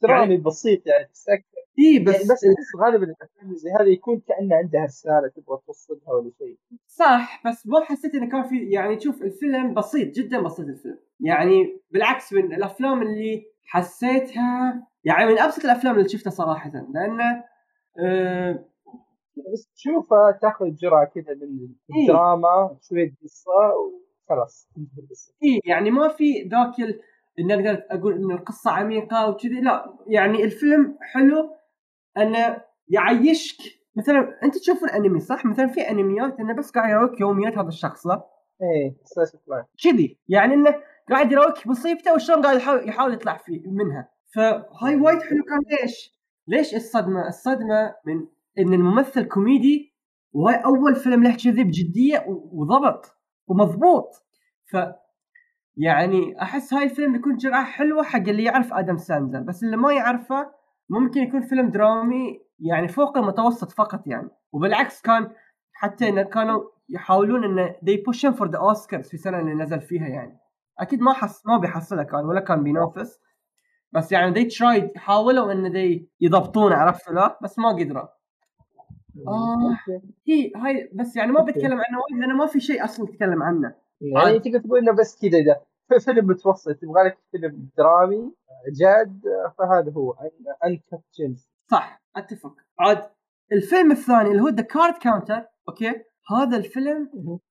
درامي 0.02 0.38
بسيط 0.38 0.88
يعني 0.88 1.06
تسكت 1.14 1.46
اي 1.80 2.00
بس 2.00 2.14
بس, 2.14 2.16
يعني 2.22 2.32
بس 2.32 2.44
أحس 2.46 2.76
غالبا 2.86 3.04
الافلام 3.06 3.56
زي 3.56 3.70
هذه 3.80 3.90
يكون 3.94 4.22
كان 4.28 4.54
عندها 4.54 4.84
رسالة 4.86 5.28
تبغى 5.36 5.60
توصلها 5.68 6.14
ولا 6.14 6.32
شيء. 6.38 6.58
صح 6.88 7.44
بس 7.48 7.68
ما 7.68 7.86
حسيت 7.86 8.16
إنه 8.16 8.30
كان 8.30 8.44
في 8.44 8.70
يعني 8.70 9.00
شوف 9.00 9.22
الفيلم 9.22 9.74
بسيط 9.74 10.16
جدا 10.16 10.42
بسيط 10.42 10.68
الفيلم. 10.68 11.00
يعني 11.20 11.80
بالعكس 11.92 12.34
من 12.34 12.54
الأفلام 12.54 13.02
اللي 13.02 13.44
حسيتها 13.66 14.88
يعني 15.04 15.26
من 15.32 15.40
أبسط 15.40 15.66
الأفلام 15.66 15.96
اللي 15.98 16.10
شفتها 16.10 16.30
صراحة 16.32 16.72
لأنه 16.94 17.44
آه 18.00 18.66
بس 19.54 19.72
تشوفها 19.76 20.32
تاخذ 20.32 20.66
جرعة 20.76 21.06
كذا 21.06 21.34
من 21.34 21.70
الدراما 22.02 22.78
شوية 22.82 23.16
قصة 23.24 23.52
وخلاص. 24.30 24.70
اي 25.44 25.60
يعني 25.66 25.92
ما 25.92 26.08
في 26.08 26.42
ذاك 26.42 26.80
ال... 26.80 27.00
إن 27.40 27.52
أقدر 27.52 27.84
أقول 27.92 28.14
إن 28.14 28.32
القصة 28.32 28.72
عميقة 28.72 29.30
وكذي 29.30 29.62
لا. 29.62 29.94
يعني 30.08 30.44
الفيلم 30.44 30.98
حلو 31.02 31.50
إنه 32.18 32.62
يعيشك. 32.88 33.58
مثلا 33.96 34.40
أنت 34.44 34.58
تشوف 34.58 34.84
الأنمي 34.84 35.20
صح؟ 35.20 35.46
مثلا 35.46 35.68
في 35.68 35.82
أنميات 35.82 36.40
إنه 36.40 36.56
بس 36.56 36.72
قاعد 36.72 36.90
يروك 36.90 37.20
يوميات 37.20 37.58
هذا 37.58 37.68
الشخص 37.68 38.08
لا 38.08 38.26
إيه 38.62 38.96
كذي. 39.84 40.20
يعني 40.28 40.54
إنه 40.54 40.76
قاعد 41.10 41.32
يروك 41.32 41.68
مصيبته 41.68 42.14
وشلون 42.14 42.42
قاعد 42.42 42.58
يحاول, 42.58 42.90
يحاول 42.90 43.14
يطلع 43.14 43.38
فيه 43.38 43.62
منها. 43.66 44.10
فهاي 44.36 44.96
وايد 44.96 45.22
حلو. 45.22 45.44
كان 45.44 45.80
ليش؟ 45.82 46.16
ليش 46.48 46.76
الصدمة؟ 46.76 47.28
الصدمة 47.28 47.96
من 48.06 48.28
إن 48.60 48.74
الممثل 48.74 49.24
كوميدي 49.26 49.96
وهاي 50.34 50.56
أول 50.66 50.96
فيلم 50.96 51.24
له 51.24 51.36
كذي 51.36 51.64
بجدية 51.64 52.26
وضبط 52.28 53.06
ومضبوط. 53.48 54.10
ف 54.72 54.78
يعني 55.78 56.42
أحس 56.42 56.74
هاي 56.74 56.84
الفيلم 56.84 57.14
بيكون 57.14 57.38
جرعة 57.38 57.66
حلوة 57.66 58.04
حق 58.04 58.20
اللي 58.20 58.44
يعرف 58.44 58.74
آدم 58.74 58.98
ساندلر 58.98 59.42
بس 59.42 59.64
اللي 59.64 59.78
ما 59.78 59.94
يعرفه 59.94 60.52
ممكن 60.90 61.22
يكون 61.22 61.42
فيلم 61.42 61.70
درامي 61.70 62.42
يعني 62.60 62.88
فوق 62.88 63.18
المتوسط 63.18 63.72
فقط 63.72 64.08
يعني. 64.08 64.30
وبالعكس 64.54 65.02
كان 65.02 65.32
حتى 65.74 66.10
إن 66.10 66.22
كانوا 66.22 66.64
يحاولون 66.90 67.44
انه 67.44 67.76
push 68.10 68.20
him 68.30 68.36
for 68.38 68.48
the 68.48 68.60
Oscars 68.60 69.08
في 69.08 69.14
السنة 69.14 69.40
اللي 69.40 69.54
نزل 69.54 69.82
فيها 69.82 70.08
يعني. 70.08 70.40
أكيد 70.80 71.02
ما 71.02 71.14
حس 71.14 71.46
ما 71.46 71.58
بيحصلها 71.58 72.04
كان 72.04 72.26
ولا 72.26 72.40
كان 72.42 72.64
بينافس. 72.64 73.20
بس 73.92 74.12
يعني 74.12 74.36
they 74.36 74.48
tried 74.52 74.98
حاولوا 74.98 75.52
إن 75.52 75.74
they 75.74 76.04
يضبطونه 76.22 76.76
عرفت 76.76 77.10
لا؟ 77.12 77.40
بس 77.44 77.60
ما 77.60 77.70
قدروا. 77.70 78.08
آه. 79.28 79.78
هي 80.28 80.52
هاي 80.56 80.90
بس 80.94 81.16
يعني 81.16 81.32
ما. 81.32 81.42
بتكلم 81.44 81.82
عنه 81.88 82.00
وايد 82.00 82.22
لأنه 82.22 82.36
ما 82.36 82.46
في 82.46 82.60
شيء 82.60 82.84
أصلا 82.84 83.08
تتكلم 83.08 83.44
عنه. 83.44 83.76
يعني 84.02 84.40
تقدر 84.40 84.60
تقول 84.60 84.80
إنه 84.80 84.92
بس 84.92 85.22
كذا 85.22 85.40
ده 85.42 85.62
فيلم 86.06 86.28
متوسط 86.28 86.72
تبغى 86.72 87.04
لك 87.04 87.18
فيلم 87.32 87.70
درامي 87.78 88.32
جاد 88.80 89.22
فهذا 89.58 89.92
هو. 89.92 90.16
Uncut 90.66 91.04
Gems 91.16 91.50
صح 91.72 92.02
أتفق. 92.16 92.56
عاد 92.80 93.10
الفيلم 93.52 93.92
الثاني 93.92 94.30
اللي 94.30 94.42
هو 94.42 94.48
The 94.50 94.64
Card 94.64 94.94
Counter 94.94 95.46
أوكي؟ 95.70 95.94
هذا 96.32 96.58
الفيلم 96.58 97.10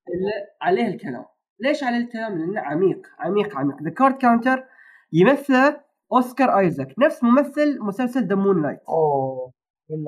اللي 0.09 0.33
عليه 0.61 0.87
الكلام. 0.89 1.25
ليش 1.61 1.85
عليه 1.85 1.97
الكلام؟ 1.99 2.39
لأنه 2.39 2.61
عميق 2.61 3.07
عميق 3.19 3.57
عميق. 3.57 3.83
The 3.82 3.91
Card 3.91 4.16
Counter 4.16 4.64
يمثله 5.12 5.81
أوسكار 6.12 6.59
آيزاك 6.59 6.95
نفس 6.99 7.25
ممثل 7.25 7.79
مسلسل 7.81 8.27
the 8.26 8.35
Moon 8.35 8.62
Knight 8.62 8.80
اوه 8.89 9.53
من 9.91 10.05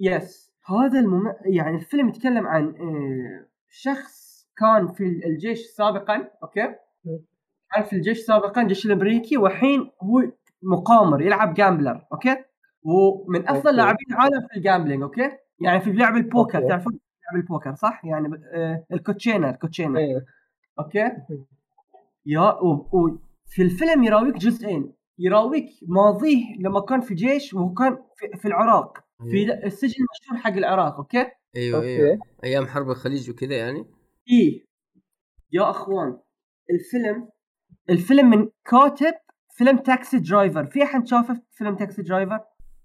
yes 0.00 0.54
هذا 0.66 1.00
المم... 1.00 1.34
يعني 1.44 1.76
الفيلم 1.76 2.08
يتكلم 2.08 2.46
عن 2.46 2.64
آه، 2.64 3.46
شخص 3.68 4.46
كان 4.56 4.92
في 4.92 5.04
الجيش 5.26 5.60
سابقا 5.76 6.28
أوكي؟ 6.42 6.74
كان 7.74 7.84
في 7.84 7.96
الجيش 7.96 8.18
سابقا 8.18 8.62
الجيش 8.62 8.86
الأمريكي 8.86 9.36
والحين 9.36 9.90
هو 10.02 10.22
مقامر 10.62 11.22
يلعب 11.22 11.54
gambler 11.54 12.06
أوكي؟ 12.12 12.36
ومن 12.82 13.48
أفضل. 13.48 13.76
لاعبين 13.76 14.06
العالم 14.10 14.46
في 14.50 14.56
ال 14.56 14.61
gambling 14.61 15.02
أوكي؟ 15.02 15.30
يعني 15.60 15.80
في 15.80 15.92
لعب 15.92 16.16
البوكر. 16.16 16.68
تعرفون 16.68 16.92
لعب 16.92 17.42
البوكر 17.42 17.74
صح؟ 17.74 18.04
يعني 18.04 18.28
آه 18.54 18.84
الكوتشينة 18.92 19.50
الكوتشينة. 19.50 19.98
إيه 19.98 20.24
أوكي؟ 20.78 21.10
يا 22.26 22.40
و... 22.40 22.72
و... 22.72 23.18
في 23.46 23.62
الفيلم 23.62 24.04
يراويك 24.04 24.36
جزئين. 24.36 24.92
يراويك 25.18 25.66
ماضيه 25.88 26.44
لما 26.60 26.80
كان 26.80 27.00
في 27.00 27.14
جيش 27.14 27.54
وهو 27.54 27.74
كان 27.74 27.98
في, 28.16 28.38
في 28.38 28.48
العراق. 28.48 29.03
في 29.18 29.36
أيوه. 29.36 29.64
السجن 29.66 29.94
المشهور 30.04 30.42
حق 30.44 30.56
العراق 30.56 30.96
أوكي؟ 30.96 31.26
أيوه 31.56 31.82
أيوه. 31.82 32.10
أوكي 32.12 32.20
أيام 32.44 32.66
حرب 32.66 32.90
الخليج 32.90 33.30
وكذا 33.30 33.56
يعني. 33.56 33.84
إيه 34.30 34.66
يا 35.52 35.70
أخوان 35.70 36.18
الفيلم 36.70 37.28
الفيلم 37.90 38.30
من 38.30 38.48
كاتب 38.70 39.14
فيلم 39.56 39.78
Taxi 39.78 40.18
Driver. 40.18 40.66
في 40.66 40.82
أحد 40.82 41.06
شافه 41.06 41.42
فيلم 41.52 41.76
Taxi 41.76 42.02
Driver؟ 42.02 42.40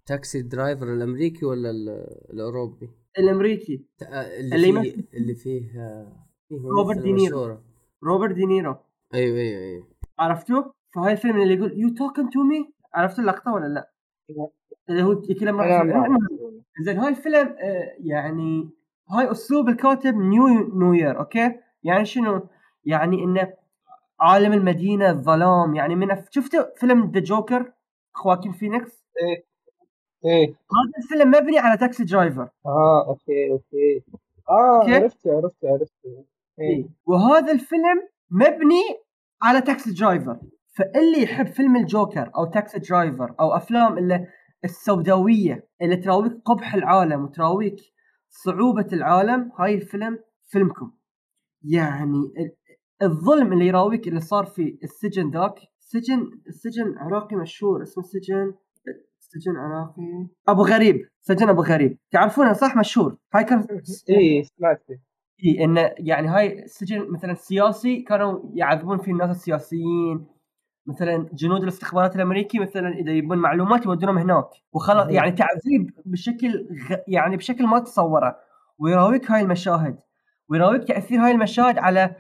Taxi 0.06 0.42
Driver 0.42 0.94
الأمريكي 0.94 1.46
ولا 1.46 1.70
ال- 1.70 2.08
الأوروبي؟ 2.34 2.90
الأمريكي. 3.20 3.78
ت- 3.98 4.04
اللي, 4.04 4.56
اللي 4.56 4.82
فيه 4.84 5.08
اللي 5.14 5.36
فيه 5.36 5.80
آه، 5.82 6.28
فيه 6.50 6.56
روبرت 6.56 6.98
ممثلة 6.98 7.04
دينيرو. 7.16 7.58
روبرت 8.04 8.36
دينيرو. 8.36 8.76
أيوه 9.14 9.38
أيوه 9.38 9.60
أيوه. 9.62 9.88
عرفتوه؟ 10.20 10.74
فهاي 10.96 11.12
الفيلم 11.12 11.42
اللي 11.42 11.54
يقول 11.54 11.80
you 11.80 11.90
talking 11.90 12.30
to 12.30 12.40
me 12.44 12.74
عرفت 12.94 13.20
اللقطة 13.20 13.54
ولا 13.54 13.68
لا؟ 13.68 13.92
اللي 14.90 15.04
هو 15.04 15.12
يتكلم. 15.12 15.62
زين 16.82 16.98
هاي 16.98 17.10
الفيلم 17.10 17.56
آه، 17.60 17.94
يعني 18.00 18.70
هاي 19.10 19.32
أسلوب 19.32 19.70
الكاتب 19.70 20.16
noir 20.16 20.48
noir 20.48 21.20
أوكي؟ 21.20 21.56
يعني 21.84 22.06
شنو؟ 22.06 22.48
يعني 22.86 23.24
انه 23.24 23.54
عالم 24.20 24.54
المدينة 24.54 25.10
الظلام 25.10 25.76
يعني 25.76 25.96
من 25.96 26.12
أف... 26.12 26.28
شفتوا 26.32 26.64
فيلم 26.76 27.12
The 27.12 27.20
Joker 27.20 27.72
خواكين 28.14 28.52
فينيكس؟ 28.52 29.06
إيه 30.26 30.48
هذا 30.48 31.04
الفيلم 31.04 31.30
مبني 31.32 31.60
على 31.60 31.78
تاكسي 31.78 32.04
درايفر. 32.04 32.50
آه 32.66 33.08
أوكي 33.08 33.52
أوكي. 33.52 34.04
آه 34.50 34.82
أوكي. 34.82 34.96
عرفت 34.96 35.28
عرفت 35.28 35.66
عرفت 35.66 35.94
إيه. 36.06 36.26
إيه. 36.60 36.90
وهذا 37.06 37.52
الفيلم 37.52 38.08
مبني 38.32 38.82
على 39.42 39.62
Taxi 39.62 39.92
Driver. 39.92 40.38
فاللي 40.78 41.24
يحب 41.24 41.48
فيلم 41.48 41.76
الجوكر 41.76 42.32
أو 42.36 42.46
Taxi 42.46 42.80
Driver 42.80 43.36
أو 43.40 43.56
أفلام 43.56 43.98
اللي 43.98 44.28
السوداوية 44.64 45.68
اللي 45.82 45.96
تراويك 45.96 46.34
قبح 46.46 46.74
العالم 46.76 47.24
وتراويك 47.24 47.76
صعوبة 48.30 48.88
العالم 48.94 49.52
هاي 49.60 49.76
الفيلم 49.76 50.20
فيلمكم. 50.48 50.92
يعني 51.64 52.18
ال- 52.18 52.56
الظلم 53.02 53.54
اللي 53.54 53.68
يراويك 53.68 54.08
اللي 54.08 54.20
صار 54.20 54.46
في 54.46 54.80
السجن 54.84 55.30
ذاك 55.32 55.56
سجن 55.80 56.32
السجن 56.48 56.98
عراقي 56.98 57.36
مشهور 57.36 57.84
اسمه 57.84 58.04
سجن 58.04 58.54
سجن 59.20 59.56
عراقي 59.58 60.28
أبو 60.48 60.62
غريب 60.64 60.96
سجن 61.22 61.50
أبو 61.50 61.62
غريب. 61.62 61.98
تعرفونه 62.12 62.54
صح؟ 62.54 62.78
مشهور. 62.78 63.18
هاي 63.34 63.44
كان 63.44 63.66
إيه 64.10 64.44
سمعت. 64.44 64.84
اي 65.46 65.64
انه 65.64 65.92
يعني 65.98 66.28
هاي 66.28 66.64
السجن 66.64 67.12
مثلا 67.12 67.34
سياسي 67.34 68.02
كانوا 68.02 68.40
يعذبون 68.54 68.98
فيه 68.98 69.12
الناس 69.12 69.30
السياسيين. 69.30 70.28
مثلا 70.86 71.30
جنود 71.34 71.62
الاستخبارات 71.64 72.16
الأمريكي 72.16 72.60
مثلا 72.60 72.90
إذا 72.90 73.12
يبون 73.12 73.38
معلومات 73.38 73.86
يودونهم 73.86 74.18
هناك. 74.18 74.50
وخلاص. 74.74 75.10
يعني 75.10 75.32
تعذيب 75.32 75.92
بشكل 76.06 76.68
غ... 76.90 76.96
يعني 77.08 77.38
بشكل 77.38 77.68
ما 77.68 77.80
تتصوره 77.80 78.36
ويراويك 78.80 79.32
هاي 79.32 79.42
المشاهد. 79.42 80.00
ويراويك 80.50 80.84
تأثير 80.84 81.20
هاي 81.20 81.32
المشاهد 81.32 81.78
على 81.78 82.16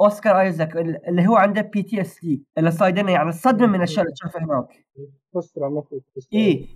أوسكار 0.00 0.40
آيزاك 0.40 0.76
اللي 0.76 1.26
هو 1.26 1.36
عنده 1.36 1.60
PTSD 1.60 2.46
اللي 2.58 2.70
صايدنا 2.70 3.10
يعني 3.10 3.28
الصدمه 3.28 3.66
من 3.66 3.74
الأشياء 3.74 4.04
اللي 4.04 4.14
تشوفها 4.14 4.44
هناك. 4.44 4.68
اي 6.34 6.38
إيه. 6.38 6.66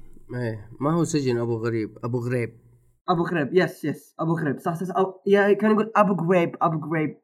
ما 0.81 0.95
هو 0.95 1.05
سجن 1.05 1.39
أبو 1.39 1.57
غريب. 1.57 1.99
أبو 2.05 2.19
غريب. 2.19 2.61
أبو 3.09 3.23
غريب 3.23 3.49
yes 3.53 3.85
yes 3.85 4.15
أبو 4.21 4.33
غريب 4.33 4.59
صح 4.59 4.75
صح. 4.75 4.97
أو 4.97 5.21
يا 5.27 5.53
كان 5.53 5.71
يقول 5.71 5.93
أبو 5.97 6.15
غريب 6.15 6.57
أبو 6.63 6.87
غريب. 6.87 7.21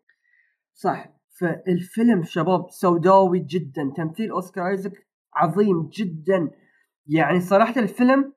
صح. 0.74 1.08
فالفيلم 1.40 2.22
شباب 2.22 2.70
سوداوي 2.70 3.38
جدا. 3.38 3.92
تمثيل 3.96 4.30
أوسكار 4.30 4.68
آيزاك 4.68 5.06
عظيم 5.34 5.88
جدا. 5.88 6.50
يعني 7.06 7.40
صراحة 7.40 7.80
الفيلم 7.80 8.32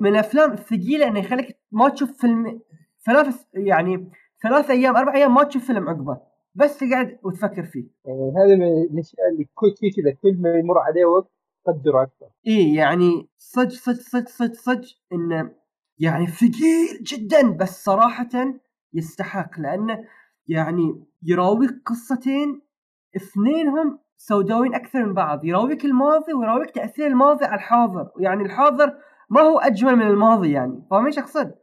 من 0.00 0.10
الأفلام 0.10 0.52
الثقيلة 0.52 1.08
إنه 1.08 1.18
يخليك 1.18 1.58
ما 1.72 1.88
تشوف 1.88 2.20
فيلم 2.20 2.60
ثلاث 3.06 3.44
يعني 3.54 4.10
ثلاث 4.42 4.70
أيام 4.70 4.96
أربع 4.96 5.14
أيام 5.14 5.34
ما 5.34 5.44
تشوف 5.44 5.66
فيلم 5.66 5.88
عقبه. 5.88 6.20
بس 6.54 6.78
تقعد 6.78 7.18
وتفكر 7.22 7.62
فيه. 7.62 7.84
يعني 8.04 8.32
هذا 8.36 8.56
من 8.56 8.82
الأشياء 8.82 9.28
اللي 9.32 9.48
كل 9.54 9.74
شيء 9.80 9.90
كذا 10.02 10.14
كل 10.22 10.42
ما 10.42 10.58
يمر 10.58 10.78
عليه 10.78 11.04
وقت 11.04 11.30
قدره 11.66 12.02
أكثر. 12.02 12.26
إيه 12.46 12.76
يعني 12.76 13.28
صدق 13.38 13.70
صدق 13.70 14.00
صدق 14.00 14.28
صدق 14.28 14.54
صدق 14.54 14.88
إنه 15.12 15.50
يعني 15.98 16.26
ثقيل 16.26 17.02
جدا 17.02 17.50
بس 17.50 17.84
صراحة 17.84 18.28
يستحق. 18.94 19.60
لأنه 19.60 20.04
يعني 20.50 21.04
يراويك 21.22 21.70
قصتين 21.86 22.60
اثنينهم 23.16 23.98
سوداويين 24.16 24.74
أكثر 24.74 25.06
من 25.06 25.14
بعض. 25.14 25.44
يراويك 25.44 25.84
الماضي 25.84 26.32
ويراويك 26.32 26.70
تأثير 26.70 27.06
الماضي 27.06 27.44
على 27.44 27.54
الحاضر. 27.54 28.08
يعني 28.18 28.42
الحاضر 28.42 28.94
ما 29.30 29.40
هو 29.40 29.58
أجمل 29.58 29.96
من 29.96 30.06
الماضي 30.06 30.52
يعني 30.52 30.82
فاهم 30.90 31.06
إيش 31.06 31.18
أقصد؟ 31.18 31.54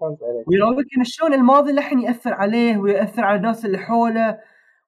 فهمت 0.00 0.18
عليك. 0.22 0.48
ويراويك 0.48 0.86
إن 0.98 1.04
شلون 1.04 1.34
الماضي 1.34 1.72
للحين 1.72 1.98
يأثر 2.00 2.34
عليه 2.34 2.76
ويأثر 2.78 3.24
على 3.24 3.36
الناس 3.36 3.64
اللي 3.64 3.78
حوله 3.78 4.38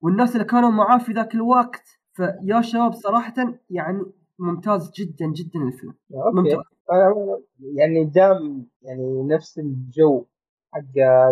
والناس 0.03 0.33
اللي 0.37 0.45
كانوا 0.45 0.71
معاه 0.71 0.99
في 0.99 1.13
ذاك 1.13 1.35
الوقت. 1.35 1.89
فيا 2.13 2.61
شباب 2.61 2.93
صراحة 2.93 3.35
يعني 3.71 4.03
ممتاز 4.39 4.93
جدا 4.97 5.27
جدا 5.27 5.61
الفيلم. 5.61 5.95
okay. 6.15 6.37
ممتاز. 6.37 6.65
أنا 6.93 7.41
يعني 7.75 8.05
دام 8.05 8.67
يعني 8.83 9.23
نفس 9.23 9.59
الجو 9.59 10.25
حق 10.73 10.81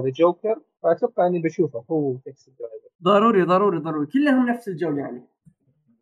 ذا 0.05 0.11
جوكر 0.19 0.61
فأتوقع 0.83 1.27
إني 1.27 1.39
بشوفه 1.39 1.85
هو 1.91 2.17
Taxi 2.17 2.53
Driver. 2.59 2.89
ضروري 3.03 3.43
ضروري 3.43 3.79
ضروري. 3.79 4.07
كلهم 4.07 4.49
نفس 4.49 4.69
الجو 4.69 4.97
يعني. 4.97 5.23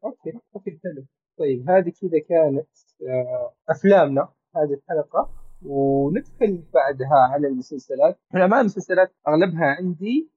okay 0.04 0.32
okay 0.54 0.70
حلو. 0.84 1.04
طيب 1.38 1.70
هذه 1.70 1.92
كذا 2.00 2.18
كانت 2.28 2.68
آه، 3.08 3.52
أفلامنا 3.68 4.28
هذه 4.56 4.74
الحلقة. 4.74 5.30
وندخل 5.66 6.64
بعدها 6.74 7.28
على 7.32 7.46
المسلسلات. 7.46 8.18
الأمانة 8.34 8.60
المسلسلات 8.60 9.12
أغلبها 9.28 9.64
عندي 9.64 10.30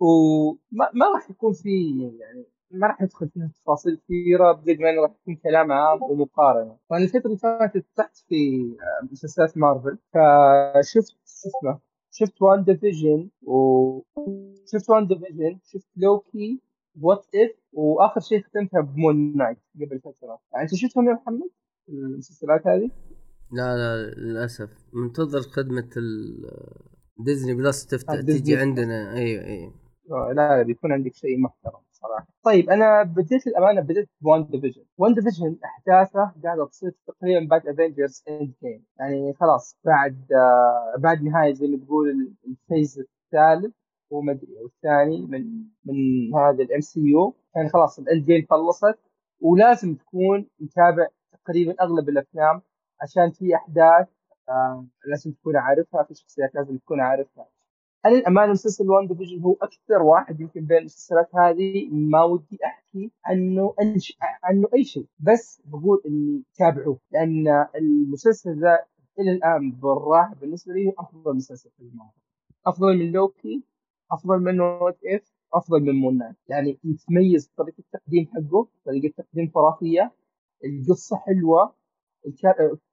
وما 0.00 0.90
ما 0.94 1.06
راح 1.14 1.30
يكون 1.30 1.52
في 1.52 1.68
يعني 2.20 2.46
ما 2.70 2.86
راح 2.86 3.02
ندخل 3.02 3.28
فيها 3.28 3.50
تفاصيل 3.54 3.96
كثيرة 3.96 4.52
بقد 4.52 4.76
ما 4.80 5.02
راح 5.02 5.10
يكون 5.22 5.36
كلام 5.36 5.72
عام 5.72 6.02
ومقارنة، 6.02 6.76
وأنا 6.90 7.04
الفترة 7.04 7.26
اللي 7.26 7.38
فاتت 7.38 7.86
فتحت 7.94 8.16
في 8.28 8.62
آه، 8.80 9.08
مسلسلات 9.12 9.58
مارفل. 9.58 9.98
فشفت 10.12 11.08
شو 11.08 11.48
اسمه 11.48 11.78
شفت 12.16 12.42
WandaVision 12.42 13.30
وشفت 13.42 14.90
WandaVision 14.90 15.58
شفت 15.64 15.88
لوكي 15.96 16.60
What 17.00 17.26
If 17.34 17.50
وآخر 17.72 18.20
شيء 18.20 18.42
ختمتها 18.42 18.80
ب 18.80 18.91
Moon 18.91 19.36
Knight 19.36 19.58
قبل 19.74 20.00
فترة. 20.00 20.38
يعني 20.52 20.62
أنت 20.62 20.74
شفتهم 20.74 21.08
يا 21.08 21.14
محمد؟ 21.14 21.50
المسلسلات 21.88 22.66
هذه؟ 22.66 22.90
لا 23.52 23.76
لا 23.76 24.14
للأسف. 24.20 24.70
منتظر 24.92 25.40
خدمة 25.40 25.90
ال- 25.96 26.50
Disney 27.18 27.54
Plus 27.54 27.86
تفتح 27.86 28.14
آه، 28.14 28.20
Plus. 28.20 28.50
عندنا. 28.52 29.14
أيوه 29.16 29.44
أيوه. 29.44 29.74
آه، 30.10 30.32
لا 30.32 30.56
لا 30.56 30.62
بيكون 30.62 30.92
عندك 30.92 31.14
شيء 31.14 31.38
محترم. 31.40 31.83
صراحة. 32.04 32.26
طيب 32.44 32.70
أنا 32.70 33.02
بديت 33.02 33.46
الامانه 33.46 33.80
بديت 33.80 34.08
ب 34.20 34.44
WandaVision 34.50 34.84
WandaVision 34.98 35.58
أحداثه 35.64 36.32
قاعدة 36.44 36.66
تصير 36.66 36.92
تقريبا 37.06 37.46
بعد 37.50 37.66
Avengers 37.68 38.24
Endgame 38.28 38.84
يعني 38.98 39.34
خلاص 39.34 39.78
بعد 39.84 40.32
آه 40.32 40.94
بعد 40.98 41.22
نهاية 41.22 41.54
زي 41.54 41.66
ما 41.66 41.84
تقول 41.84 42.10
ال- 42.10 42.34
ال 42.48 42.56
phase 42.56 42.98
الثالث 43.00 43.74
هو 44.12 44.20
مدري 44.22 44.58
أو 44.60 44.66
الثاني 44.66 45.26
من 45.26 45.64
من 45.84 45.94
هذا 46.36 46.62
ال 46.64 46.80
MCU 46.80 47.36
يعني 47.56 47.68
خلاص 47.68 47.98
ال 47.98 48.24
Endgame 48.26 48.46
خلصت. 48.50 48.98
ولازم 49.40 49.94
تكون 49.94 50.46
متابع 50.60 51.08
تقريبا 51.44 51.74
أغلب 51.80 52.08
الأفلام 52.08 52.62
عشان 53.02 53.30
في 53.30 53.54
أحداث 53.54 54.08
آه 54.48 54.86
لازم 55.06 55.32
تكون 55.32 55.56
عارفها 55.56 56.02
في 56.02 56.14
شخصيات 56.14 56.54
لازم 56.54 56.78
تكون 56.78 57.00
عارفها. 57.00 57.46
أنا 58.06 58.14
الامانه 58.14 58.52
مسلسل 58.52 58.90
WandaVision 58.90 59.40
هو 59.42 59.52
أكثر 59.62 60.02
واحد 60.02 60.40
يمكن 60.40 60.60
بين 60.66 60.78
المسلسلات 60.78 61.34
هذه 61.34 61.88
ما 61.90 62.24
ودي 62.24 62.58
أحكي 62.64 63.10
عنه. 63.24 63.74
عنه 64.42 64.68
أي 64.74 64.84
شيء. 64.84 65.06
بس 65.20 65.62
بقول 65.64 66.02
إني 66.06 66.42
تابعوه 66.54 66.98
لأن 67.12 67.66
المسلسل 67.74 68.60
ذا 68.60 68.78
إلى 69.18 69.32
الآن 69.32 69.70
بالراحة 69.72 70.34
بالنسبة 70.34 70.72
لي 70.74 70.86
هو 70.86 70.92
أفضل 70.98 71.36
مسلسل 71.36 71.70
في 71.70 71.82
المارفل 71.82 72.20
أفضل 72.66 72.98
من 72.98 73.12
لوكي 73.12 73.62
أفضل 74.12 74.40
من 74.40 74.60
What 74.60 74.98
If 75.06 75.32
أفضل 75.54 75.80
من 75.82 75.94
Moon 75.94 76.34
يعني 76.48 76.78
يتميز 76.84 77.50
بطريقة 77.54 77.78
التقديم 77.78 78.26
حقه 78.26 78.68
طريقة 78.84 79.14
تقديم 79.16 79.50
خرافية 79.54 80.12
القصة 80.64 81.16
حلوة 81.16 81.74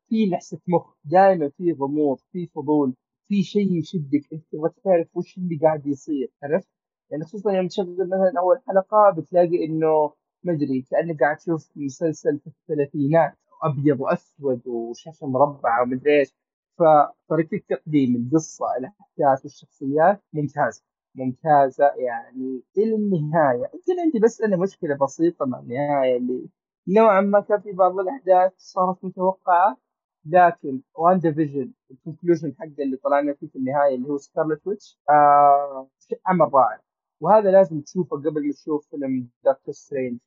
في 0.10 0.26
لحسة 0.26 0.60
مخ 0.68 0.94
دائما 1.06 1.50
في 1.50 1.72
غموض 1.72 2.20
في 2.32 2.48
فضول. 2.48 2.94
في 3.28 3.44
شيء 3.44 3.72
يشدك 3.80 4.34
أنت 4.34 4.44
تبغى 4.52 4.70
تعرف 4.84 5.08
وش 5.18 5.38
اللي 5.38 5.58
قاعد 5.62 5.88
يصير 5.88 6.32
عرفت؟ 6.44 6.68
يعني 7.10 7.24
خصوصا 7.24 7.52
يوم 7.52 7.68
تشغل 7.68 7.96
مثلا 8.10 8.34
أول 8.40 8.60
حلقة 8.68 9.10
بتلاقي 9.18 9.66
إنه 9.66 10.14
ما 10.44 10.54
أدري 10.54 10.82
كأنك 10.92 11.20
قاعد 11.20 11.38
تشوف 11.38 11.70
مسلسل 11.76 12.40
في 12.40 12.48
الثلاثينات 12.48 13.34
أبيض 13.64 14.00
وأسود 14.02 14.68
وشاشة 14.68 15.28
مربعة 15.28 15.82
ومدري 15.84 16.20
إيش. 16.20 16.34
فطريقة 16.80 17.62
تقديم 17.70 18.16
القصة 18.16 18.66
الأحداث 18.78 19.44
والشخصيات 19.46 20.22
ممتازه 20.34 20.84
ممتازة 21.16 21.86
يعني 21.96 22.64
إلى 22.78 22.96
النهاية. 22.96 23.72
يمكن 23.74 24.00
عندي 24.02 24.20
بس 24.20 24.42
أنا 24.42 24.58
مشكلة 24.58 24.98
بسيطة 25.02 25.46
مع 25.46 25.60
النهاية 25.60 26.18
اللي 26.18 26.50
نوعا 26.88 27.22
ما 27.22 27.40
كان 27.40 27.62
في 27.62 27.72
بعض 27.72 28.00
الأحداث 28.00 28.52
صارت 28.58 29.06
متوقعة. 29.06 29.78
لكن 30.26 30.82
WandaVision 30.96 31.20
ال 31.20 31.72
conclusion 31.92 32.56
حقه 32.60 32.84
اللي 32.84 32.98
طلعنا 32.98 33.34
فيه 33.34 33.48
في 33.48 33.56
النهاية 33.56 33.96
اللي 33.96 34.08
هو 34.10 34.18
Scarlet 34.18 34.68
Witch 34.68 35.00
آه 35.10 35.90
عمل 36.26 36.54
رائع. 36.54 36.82
وهذا 37.22 37.52
لازم 37.52 37.82
تشوفه 37.82 38.18
قبل 38.18 38.48
ما 38.48 38.54
تشوف 38.54 38.88
فيلم 38.90 39.30
Doctor 39.46 39.74
Strange 39.74 40.20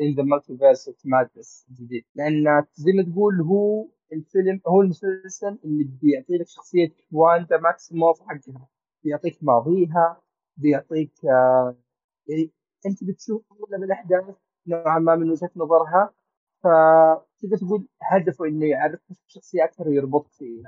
in 0.00 0.14
the 0.16 0.22
Multiverse 0.22 0.90
Madness 1.04 1.66
الجديد. 1.70 2.04
لأن 2.14 2.64
زي 2.74 2.92
ما 2.92 3.02
تقول 3.02 3.40
هو 3.40 3.88
الفيلم 4.12 4.60
هو 4.68 4.82
المسلسل 4.82 5.58
اللي 5.64 5.84
بيعطي 5.84 6.36
لك 6.38 6.48
شخصية 6.48 6.88
واندا 7.12 7.58
ماكسيموف 7.58 8.20
حقها. 8.22 8.68
بيعطيك 9.04 9.38
ماضيها 9.42 10.22
بيعطيك 10.56 11.12
آه 11.24 11.76
يعني 12.28 12.50
أنت 12.86 13.04
بتشوف 13.04 13.42
أغلب 13.52 13.82
الأحداث 13.84 14.24
نوعا 14.66 14.98
ما 14.98 15.16
من 15.16 15.30
وجهة 15.30 15.50
نظرها. 15.56 16.14
فتقدر 16.64 17.56
تقول 17.56 17.86
هدفه 18.02 18.44
انه 18.46 18.66
يعرف 18.66 19.00
الشخصية 19.28 19.64
أكثر 19.64 19.88
ويربط 19.88 20.28
في 20.28 20.62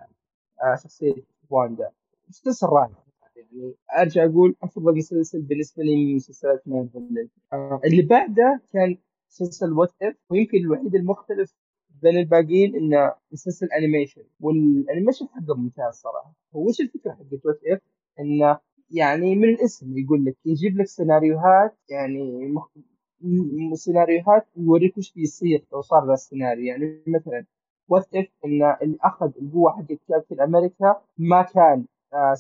آه 0.63 0.75
شخصية 0.77 1.15
واندا. 1.51 1.91
مسلسل 2.29 2.67
رائع 2.67 2.91
يعني 3.37 3.75
أرجع 3.99 4.25
أقول 4.25 4.57
أفضل 4.63 4.97
مسلسل 4.97 5.43
بالنسبة 5.43 5.83
لي 5.83 5.97
من 5.97 6.17
مسلسلات 6.17 6.69
مارفل 6.69 7.29
آه 7.53 7.81
اللي 7.85 8.03
بعده 8.03 8.61
كان 8.73 8.99
مسلسل 9.31 9.73
What 9.73 9.93
If 10.03 10.15
ويمكن 10.31 10.59
الوحيد 10.59 10.95
المختلف 10.95 11.55
بين 12.03 12.19
الباقيين 12.19 12.77
إنه 12.77 13.15
مسلسل 13.33 13.67
animation 13.67 14.23
وال 14.41 14.56
animation 14.56 15.27
حقه 15.29 15.55
ممتاز 15.55 15.95
صراحة. 15.95 16.35
وش 16.53 16.81
الفكرة 16.81 17.11
حقت 17.13 17.47
What 17.47 17.61
If 17.67 17.81
إنه 18.21 18.59
يعني 18.91 19.37
من 19.37 19.49
الاسم 19.49 19.99
يقول 19.99 20.25
لك 20.25 20.37
يجيب 20.45 20.79
لك 20.79 20.87
سيناريوهات 20.87 21.79
يعني. 21.89 22.55
سيناريوهات 23.75 24.47
يوريك 24.57 24.99
وش 24.99 25.13
بيصير 25.13 25.65
لو 25.73 25.81
صار 25.81 26.07
ذا 26.07 26.13
السيناريو 26.13 26.65
يعني 26.65 27.03
مثلا 27.07 27.45
what 27.89 28.15
if 28.15 28.27
ان 28.45 28.77
اللي 28.83 28.99
اخذ 29.01 29.31
القوه 29.43 29.73
حقت 29.73 29.99
كابتن 30.09 30.41
أمريكا 30.41 31.01
ما 31.19 31.43
كان 31.43 31.85
آه 32.15 32.35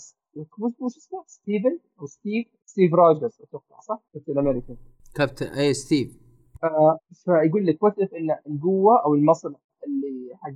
وش 0.81 0.97
اسمه 0.97 1.25
ستيفن 1.27 1.79
أو 2.01 2.07
ستيف 2.07 2.47
ستيف 2.65 2.95
روجرز 2.95 3.39
أتوقع 3.43 3.81
صح؟ 3.81 4.03
كابتن 4.15 4.39
أمريكا 4.39 4.77
كابتن 5.15 5.47
إي 5.47 5.75
ستيف 5.75 6.19
آه 6.65 6.99
فيقول 7.25 7.67
لك 7.67 7.83
what 7.83 7.99
if 7.99 8.15
ان 8.15 8.37
القوه 8.47 9.05
أو 9.05 9.15
المصل 9.15 9.57
اللي 9.87 10.37
حق 10.37 10.51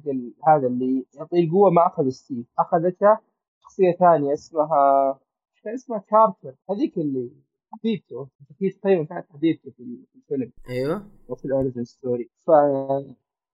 هذا 0.48 0.66
اللي 0.66 1.06
يعطيه 1.14 1.44
القوه 1.44 1.70
ما 1.70 1.86
اخذ 1.86 2.08
ستيف 2.08 2.46
اخذته 2.58 3.18
شخصيه 3.60 3.92
ثانية 3.92 4.32
اسمها 4.32 5.18
كان 5.64 5.74
اسمها 5.74 5.98
كارتر 5.98 6.54
هذيك 6.70 6.98
اللي 6.98 7.30
حبيبته 7.72 8.28
أكيد 8.50 8.72
تقريبا 8.72 9.04
كانت 9.04 9.26
حبيبته 9.32 9.70
في 9.70 9.82
الفيلم. 10.16 10.52
أيوه. 10.70 11.06
وفي 11.28 11.44
ال 11.44 11.50
origin 11.50 11.84
story 11.84 12.30
ف 12.46 12.50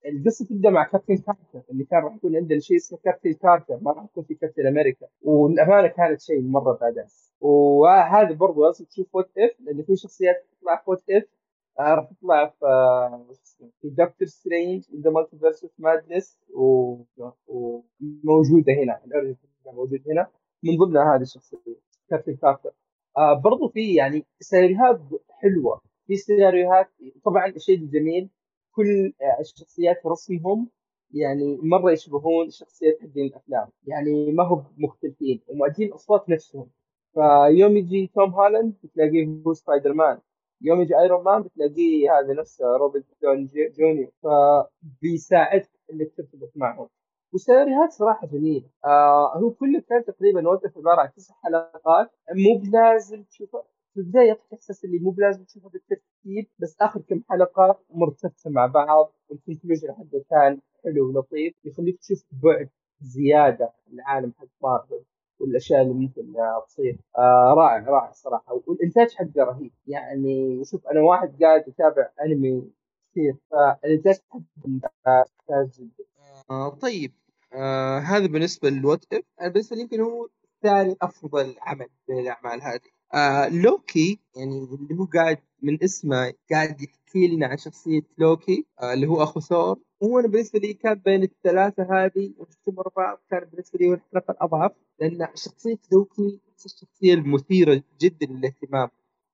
القصة 0.07 0.45
تبدا 0.45 0.71
مع 0.71 0.85
كابتن 0.85 1.17
كارتر 1.17 1.63
اللي 1.71 1.85
كان 1.85 2.03
راح 2.03 2.15
يكون 2.17 2.37
عندنا 2.37 2.59
شيء 2.59 2.77
اسمه 2.77 2.99
كابتن 3.05 3.33
كارتر 3.33 3.79
ما 3.83 3.93
راح 3.93 4.05
يكون 4.05 4.25
في 4.25 4.35
كابتن 4.35 4.67
أمريكا. 4.67 5.07
والأمانة 5.23 5.89
كانت 5.89 6.21
شيء 6.21 6.41
مرة 6.43 6.73
badass 6.81 7.33
وهذا 7.41 8.33
برضو 8.33 8.67
لازم 8.67 8.85
تشوف 8.85 9.15
What 9.15 9.31
If 9.39 9.51
لأن 9.61 9.83
في 9.83 9.97
شخصيات 9.97 10.47
تطلع 10.61 10.77
في 10.85 10.91
What 10.91 11.03
If 11.11 11.23
آه 11.79 11.95
راح 11.95 12.11
تطلع 12.11 12.49
في 12.49 12.67
في 13.81 13.89
Doctor 13.91 14.29
Strange 14.29 14.85
the 15.05 15.11
Multiverse 15.11 15.63
of 15.65 15.73
Madness 15.79 16.39
وموجوده 16.55 18.73
هنا. 18.83 19.01
ال 19.05 19.09
origin 19.09 19.37
موجود 19.67 20.01
هنا. 20.09 20.27
من 20.63 20.77
ضمنها 20.77 21.17
هذه 21.17 21.23
الشخصية 21.23 21.59
كابتن 22.11 22.37
كارتر. 22.37 22.71
آه 23.19 23.35
برضو 23.35 23.69
في 23.69 23.95
يعني 23.95 24.27
سيناريوهات 24.41 25.01
حلوة. 25.31 25.81
في 26.07 26.17
سيناريوهات 26.17 26.89
طبعا 27.25 27.47
الشيء 27.47 27.79
الجميل 27.79 28.31
كل 28.73 29.13
الشخصيات 29.41 30.07
رسمهم 30.07 30.69
يعني 31.15 31.59
مرة 31.63 31.93
يشبهون 31.93 32.47
الشخصيات 32.47 32.99
حقين 33.03 33.27
الأفلام. 33.27 33.69
يعني 33.87 34.33
ما 34.33 34.45
هو 34.45 34.63
مختلفين 34.79 35.41
ومؤدين 35.49 35.93
أصوات 35.93 36.29
نفسهم. 36.31 36.71
فيوم 37.15 37.77
يجي 37.77 38.11
توم 38.15 38.31
هالاند 38.35 38.75
بتلاقيه 38.85 39.27
هو 39.47 39.53
سبايدر 39.55 39.93
مان 39.93 40.19
يوم 40.61 40.81
يجي 40.83 40.99
Iron 40.99 41.25
Man 41.25 41.43
بتلاقيه 41.43 42.11
هذا 42.21 42.35
نفسه 42.35 42.65
روبرت 42.77 43.05
جونيور. 43.79 44.11
فبيساعدك 44.23 45.71
إنك 45.93 46.13
ترتبط 46.17 46.53
معهم. 46.57 46.89
والسيناريوهات 47.37 47.93
صراحة 47.93 48.27
جميله 48.27 48.67
آه 48.85 49.37
هو 49.39 49.51
كله 49.51 49.81
كان 49.89 50.05
تقريبا 50.05 50.49
وقف 50.49 50.79
عبارة 50.79 51.01
عن 51.01 51.13
تسع 51.17 51.35
حلقات. 51.35 52.11
مو 52.33 52.59
بلازم 52.59 53.23
تشوفه. 53.25 53.63
في 53.95 54.01
البداية 54.01 54.41
إحساس 54.55 54.85
اللي 54.85 54.99
مو 54.99 55.11
بلازم 55.11 55.45
تشوفه 55.45 55.69
بالترتيب 55.69 56.47
بس 56.59 56.77
آخر 56.81 57.01
كم 57.01 57.23
حلقة 57.31 57.79
مرتبطة 57.91 58.51
مع 58.51 58.67
بعض 58.67 59.13
وال 59.29 59.39
conclusion 59.39 59.93
حقه 59.93 60.25
كان 60.31 60.61
حلو 60.85 61.09
ولطيف 61.09 61.55
يخليك 61.65 61.99
تشوف 62.01 62.25
بعد 62.33 62.69
زيادة 63.01 63.73
العالم 63.93 64.33
حق 64.39 64.47
مارفل 64.63 65.05
والأشياء 65.41 65.83
اللي 65.83 65.95
ممكن 65.95 66.33
تصير. 66.67 66.99
آه 67.19 67.55
رائع 67.57 67.85
رائع 67.85 68.13
صراحة. 68.13 68.61
والإنتاج 68.67 69.15
حقه 69.15 69.45
رهيب. 69.45 69.73
يعني 69.87 70.65
شوف 70.65 70.87
أنا 70.87 71.01
واحد 71.01 71.43
قاعد 71.43 71.61
أتابع 71.69 72.11
أنمي 72.25 72.71
كثير 73.11 73.37
فالإنتاج 73.51 74.15
حقه 74.31 74.43
ممتاز 74.67 75.81
جدا. 75.81 76.05
آه 76.51 76.69
طيب. 76.69 77.13
آه 77.57 77.99
هذا 77.99 78.27
بالنسبة 78.27 78.71
لل 78.71 78.82
What 78.82 79.05
If 79.13 79.23
بالنسبة 79.53 79.77
لي 79.77 79.83
يمكن 79.83 80.01
هو 80.01 80.29
ثاني 80.63 80.97
أفضل 81.03 81.57
عمل 81.61 81.89
من 82.09 82.19
الاعمال 82.19 82.63
هذه. 82.63 82.81
آه 83.15 83.49
لوكي 83.49 84.21
يعني 84.37 84.59
اللي 84.59 84.95
هو 85.01 85.05
قاعد 85.05 85.39
من 85.63 85.83
اسمه 85.85 86.33
قاعد 86.51 86.83
يحكي 86.83 87.27
لنا 87.29 87.47
عن 87.47 87.57
شخصية 87.57 88.03
لوكي 88.19 88.67
آه 88.83 88.93
اللي 88.93 89.07
هو 89.07 89.23
أخو 89.23 89.41
ثور. 89.41 89.79
هو 90.03 90.19
أنا 90.21 90.29
بالنسبة 90.29 90.59
لي 90.59 90.75
كان 90.75 90.95
بين 90.95 91.23
الثلاثة 91.23 91.83
هذه 91.83 92.35
وشفتهم 92.39 92.79
ورا 92.79 92.91
بعض 92.97 93.19
كان 93.31 93.41
بالنسبة 93.45 93.79
لي 93.79 93.89
هو 93.89 93.95
الحلقة 93.95 94.33
الأضعف 94.33 94.73
لأن 95.01 95.29
شخصية 95.35 95.79
لوكي 95.93 96.41
الشخصية 96.65 97.15
المثيرة 97.15 97.83
جدا 98.01 98.27
للاهتمام. 98.27 98.89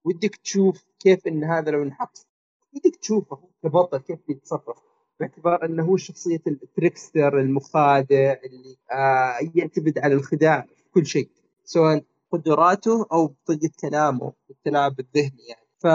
ودك 0.04 0.36
تشوف 0.36 0.84
كيف 1.00 1.26
إن 1.26 1.44
هذا 1.44 1.70
لو 1.70 1.82
انحط 1.82 2.26
ودك 2.74 2.96
تشوفه 2.96 3.38
كبطل 3.62 3.98
كيف 3.98 4.18
بيتصرف. 4.28 4.91
باعتبار 5.20 5.64
أنه 5.64 5.82
هو 5.84 5.96
شخصية 5.96 6.42
ال 6.46 6.56
trickster 6.56 7.40
المخادع 7.40 8.36
اللي 8.44 8.76
آه 8.92 9.38
يعتمد 9.54 9.98
على 9.98 10.14
الخداع 10.14 10.66
في 10.76 10.84
كل 10.94 11.06
شيء 11.06 11.30
سواء 11.64 12.04
قدراته 12.30 13.06
أو 13.12 13.26
بطريقة 13.26 13.70
كلامه 13.80 14.32
التلاعب 14.50 15.00
الذهني 15.00 15.42
يعني. 15.48 15.66
ف 15.78 15.86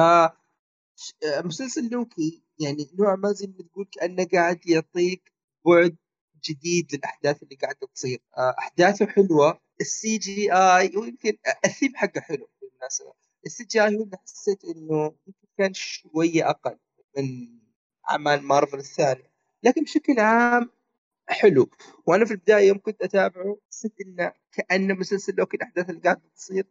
مسلسل 1.46 1.90
لوكي 1.90 2.44
يعني 2.60 2.88
نوع 3.00 3.16
ما 3.16 3.32
زي 3.32 3.48
ما 3.48 3.64
تقول 3.64 3.88
كأنه 3.92 4.28
قاعد 4.34 4.68
يعطيك 4.68 5.34
بعد 5.66 5.96
جديد 6.50 6.96
للأحداث 6.96 7.44
اللي 7.44 7.56
قاعدة 7.56 7.88
تصير. 7.96 8.22
أحداثه 8.60 9.06
حلوة 9.06 9.60
ال 9.82 10.18
CGI 10.18 10.98
ويمكن 10.98 11.38
الثيم 11.66 11.96
حقه 11.96 12.22
حلو 12.22 12.50
بالمناسبة. 12.62 13.14
ال 13.46 13.64
CGI 13.64 13.98
هو 13.98 14.10
حسيت 14.24 14.66
إنه 14.66 15.16
كان 15.58 15.74
شوية 15.74 16.50
أقل 16.50 16.78
من 17.18 17.48
أعمال 18.10 18.44
مارفل 18.44 18.78
الثانية. 18.78 19.32
لكن 19.64 19.84
بشكل 19.84 20.20
عام 20.20 20.70
حلو. 21.30 21.70
وأنا 22.06 22.26
في 22.26 22.32
البداية 22.32 22.68
يوم 22.68 22.80
كنت 22.80 23.02
أتابعه 23.02 23.58
حسيت 23.72 23.94
إنه 24.02 24.32
كأنه 24.52 24.94
مسلسل 24.94 25.34
لوكي 25.36 25.58
الاحداث 25.58 25.90
اللي 25.90 26.02
قاعدة 26.02 26.22
تصير 26.36 26.68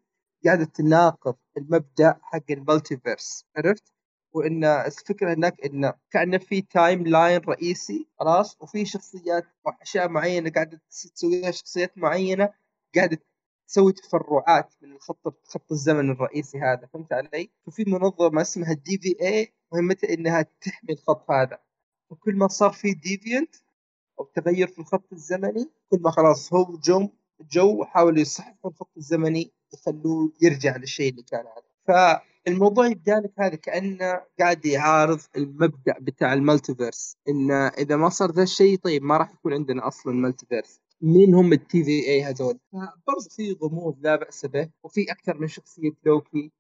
قاعدة 0.47 0.65
تناقض 0.65 1.37
المبدأ 1.57 2.19
حق 2.23 2.51
ال 2.51 2.58
multiverse. 2.58 3.45
عرفت؟ 3.57 3.85
وان 4.33 4.65
الفكرة 4.65 5.35
هناك 5.35 5.65
إنه 5.67 5.95
كأنه 6.11 6.39
في 6.39 6.63
timeline 6.63 7.41
رئيسي 7.41 8.09
خلاص؟ 8.21 8.57
وفي 8.61 8.85
شخصيات 8.85 9.45
واشياء 9.65 10.09
معينة 10.09 10.51
قاعدة 10.51 10.81
تسويها 10.91 11.51
شخصيات 11.51 11.99
معينة 11.99 12.49
قاعدة 12.97 13.19
تسوي 13.69 13.93
تفرعات 13.93 14.75
من 14.83 14.93
الخط 14.93 15.35
خط 15.45 15.73
الزمن 15.73 16.11
الرئيسي 16.11 16.59
هذا 16.59 16.87
فهمت 16.87 17.13
علي؟ 17.13 17.51
ففي 17.67 17.85
منظمة 17.87 18.41
اسمها 18.41 18.73
ال 18.73 18.99
TVA 18.99 19.55
مهمتها 19.73 20.15
إنها 20.15 20.43
تحمي 20.43 20.93
الخط 20.93 21.31
هذا. 21.31 21.59
وكل 22.11 22.37
ما 22.37 22.49
صار 22.49 22.73
في 22.73 22.93
deviant 22.95 23.55
أو 24.21 24.25
تغير 24.25 24.67
في 24.67 24.79
الخط 24.79 25.13
الزمني 25.13 25.71
كل 25.91 25.99
ما 26.01 26.11
خلاص 26.11 26.53
هو 26.55 26.77
جو 26.77 27.09
جو 27.53 27.85
حاولوا 27.85 28.19
يصححوا 28.19 28.71
الخط 28.71 28.91
الزمني 28.97 29.53
يخلوه 29.75 30.33
يرجع 30.43 30.77
للشيء 30.77 31.11
اللي 31.11 31.23
كان 31.23 31.45
هذا 31.47 31.67
فالموضوع 32.47 32.87
يبدا 32.87 33.21
لك 33.21 33.33
هذا 33.39 33.57
كأنه 33.57 34.23
قاعد 34.39 34.67
يعارض 34.67 35.21
المبدأ 35.37 35.95
بتاع 36.01 36.33
ال 36.33 36.40
multiverse 36.40 37.17
إنه 37.29 37.69
إذا 37.69 37.97
ما 37.97 38.09
صار 38.09 38.31
ذا 38.33 38.43
الشيء 38.43 38.79
طيب 38.79 39.03
ما 39.03 39.17
راح 39.17 39.33
يكون 39.33 39.53
عندنا 39.53 39.89
أصلا 39.89 40.13
multiverse 40.13 40.81
مين 41.01 41.35
هم 41.35 41.53
ال 41.53 41.85
TVA 41.85 42.23
هذول؟ 42.25 42.59
برضه 43.07 43.29
في 43.31 43.53
غموض 43.63 43.99
لا 44.01 44.17
بأس 44.17 44.47
به 44.47 44.71
وفي 44.83 45.13
أكثر 45.13 45.39
من 45.39 45.49
شخصية 45.49 45.93
لوكي 46.07 46.53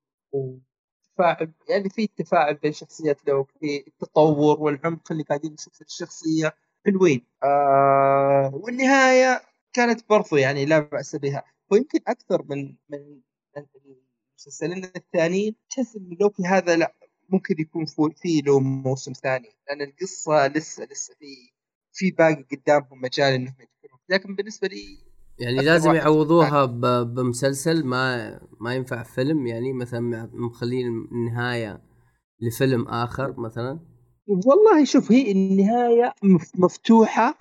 تفاعل 1.14 1.52
يعني 1.68 1.88
في 1.90 2.06
تفاعل 2.06 2.54
بين 2.54 2.72
شخصيات 2.72 3.26
لوكي 3.28 3.84
التطور 3.86 4.60
والعمق 4.60 5.12
اللي 5.12 5.22
قاعدين 5.22 5.52
نشوفه 5.52 5.76
في 5.76 5.80
الشخصية 5.84 6.54
حلوين. 6.86 7.26
آه 7.42 8.50
والنهاية 8.54 9.42
كانت 9.72 10.08
برضو 10.08 10.36
يعني 10.36 10.64
لا 10.64 10.78
بأس 10.78 11.16
بها. 11.16 11.44
ويمكن 11.70 11.98
أكثر 12.06 12.42
من 12.48 12.76
من 12.88 13.22
المسلسلين 14.36 14.84
الثانيين 14.96 15.56
تحس 15.70 15.96
إن 15.96 16.16
لوكي 16.20 16.42
هذا 16.42 16.76
لا 16.76 16.94
ممكن 17.28 17.54
يكون 17.58 17.84
فيه 18.16 18.42
له 18.42 18.60
موسم 18.60 19.12
ثاني 19.12 19.48
لأن 19.68 19.82
القصة 19.82 20.46
لسه 20.46 20.84
لسه 20.84 21.14
في 21.14 21.52
في 21.92 22.10
باقي 22.10 22.42
قدامهم 22.52 23.00
مجال 23.00 23.32
إنهم 23.32 23.54
لكن 24.08 24.34
بالنسبة 24.34 24.68
لي 24.68 24.98
يعني 25.38 25.56
لازم 25.56 25.94
يعوضوها 25.94 26.64
بمسلسل 27.02 27.84
ما 27.84 28.40
ما 28.60 28.74
ينفع 28.74 29.02
فيلم 29.02 29.46
يعني 29.46 29.72
مثلا 29.72 30.30
مخلين 30.32 30.86
النهايه 31.12 31.82
لفيلم 32.40 32.88
آخر 32.88 33.40
مثلا 33.40 33.80
والله 34.26 34.84
شوف 34.84 35.12
هي 35.12 35.32
النهاية 35.32 36.12
مفتوحة 36.54 37.38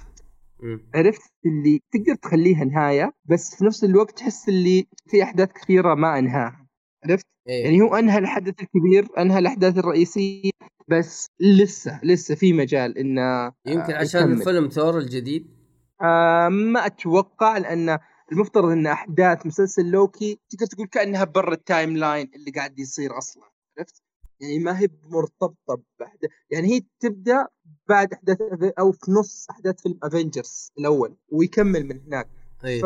عرفت 0.96 1.32
اللي 1.46 1.82
تقدر 1.92 2.16
تخليها 2.16 2.66
نهاية 2.66 3.14
بس 3.26 3.56
في 3.56 3.66
نفس 3.66 3.84
الوقت 3.84 4.18
تحس 4.18 4.50
اللي 4.50 4.88
في 5.08 5.24
أحداث 5.24 5.50
كثيرة 5.52 5.96
ما 5.96 6.20
أنهاها 6.20 6.68
عرفت؟ 7.06 7.26
إيه؟ 7.50 7.64
يعني 7.64 7.82
هو 7.82 7.96
أنهى 7.96 8.18
الحدث 8.18 8.54
الكبير 8.62 9.08
أنهى 9.18 9.40
الأحداث 9.40 9.78
الرئيسية 9.78 10.52
بس 10.88 11.28
لسه 11.40 12.00
لسه 12.04 12.36
في 12.36 12.54
مجال 12.54 12.98
إنه 12.98 13.52
يمكن 13.68 13.94
عشان 13.94 14.32
يكمل. 14.32 14.44
فيلم 14.44 14.68
ثور 14.68 14.98
الجديد 14.98 15.55
آه 16.02 16.48
ما 16.50 16.86
أتوقع 16.86 17.58
لأن 17.58 18.00
المفترض 18.32 18.70
إن 18.70 18.88
أحداث 18.88 19.46
مسلسل 19.46 19.86
لوكي 19.86 20.40
تقدر 20.50 20.66
تقول 20.66 20.88
كأنها 20.88 21.24
برا 21.24 21.54
ال 21.54 21.98
timeline 21.98 22.32
اللي 22.36 22.52
قاعد 22.52 22.80
يصير 22.80 23.18
أصلا 23.18 23.44
عرفت؟ 23.78 24.04
يعني 24.40 24.60
ما 24.60 24.80
هي 24.80 24.90
مرتبطة 25.04 25.82
بأحداث 26.00 26.30
يعني 26.50 26.68
هي 26.68 26.82
تبدأ 27.00 27.48
بعد 27.90 28.14
أحداث 28.14 28.38
أو 28.80 28.92
في 28.92 29.12
نص 29.12 29.48
أحداث 29.50 29.82
فيلم 29.82 30.00
افنجرز 30.04 30.72
الأول 30.80 31.16
ويكمل 31.30 31.86
من 31.86 32.02
هناك 32.08 32.28
أيه. 32.66 32.82
ف 32.82 32.86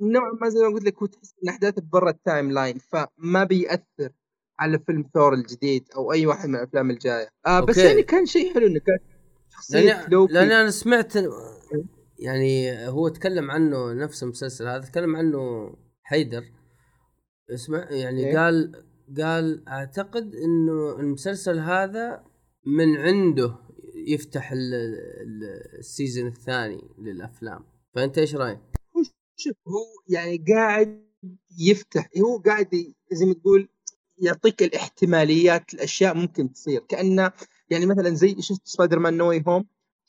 نوعا 0.00 0.30
ما 0.40 0.48
زي 0.48 0.60
ما 0.60 0.74
قلت 0.74 0.84
لك 0.84 0.98
هو 0.98 1.06
تحس 1.06 1.34
إن 1.44 1.48
احداثه 1.48 1.82
برا 1.92 2.10
ال 2.10 2.50
timeline 2.50 2.78
فما 2.78 3.44
بيأثر 3.44 4.10
على 4.58 4.78
فيلم 4.78 5.10
ثور 5.14 5.34
الجديد 5.34 5.88
أو 5.96 6.12
أي 6.12 6.26
واحد 6.26 6.48
من 6.48 6.54
الأفلام 6.54 6.90
الجاية 6.90 7.28
آه 7.46 7.60
بس 7.60 7.78
okay. 7.78 7.88
يعني 7.88 8.02
كان 8.02 8.26
شيء 8.26 8.54
حلو 8.54 8.66
انه 8.66 8.80
كان 8.80 8.98
شخصية 9.50 9.80
لأن 9.80 10.10
لوكي 10.10 10.32
لأن 10.32 10.52
أنا 10.52 10.70
سمعت 10.70 11.16
يعني 12.22 12.78
هو 12.88 13.08
تكلم 13.08 13.50
عنه 13.50 13.92
نفس 13.92 14.22
المسلسل 14.22 14.68
هذا 14.68 14.84
تكلم 14.84 15.16
عنه 15.16 15.72
حيدر 16.02 16.44
اسمع 17.50 17.90
يعني 17.90 18.26
إيه؟ 18.26 18.38
قال 18.38 18.84
قال 19.20 19.68
أعتقد 19.68 20.34
إنه 20.34 21.00
المسلسل 21.00 21.58
هذا 21.58 22.24
من 22.66 22.96
عنده 22.96 23.58
يفتح 24.06 24.52
ال 25.78 25.85
season 25.85 26.26
الثاني 26.26 26.82
للأفلام 26.98 27.64
فأنت 27.94 28.18
إيش 28.18 28.34
رأيك؟ 28.34 28.60
شوف 29.36 29.56
هو 29.68 29.84
يعني 30.08 30.44
قاعد 30.48 31.06
يفتح 31.58 32.10
هو 32.18 32.38
قاعد 32.38 32.68
زي 33.12 33.26
ما 33.26 33.34
تقول 33.34 33.68
يعطيك 34.18 34.62
الاحتماليات 34.62 35.74
الأشياء 35.74 36.14
ممكن 36.14 36.52
تصير 36.52 36.80
كأنه 36.88 37.32
يعني 37.70 37.86
مثلا 37.86 38.10
زي 38.10 38.36
شفت 38.42 38.60
سبايدر 38.64 38.98
مان 38.98 39.16
نو 39.16 39.30
واي 39.30 39.44
هوم 39.48 39.64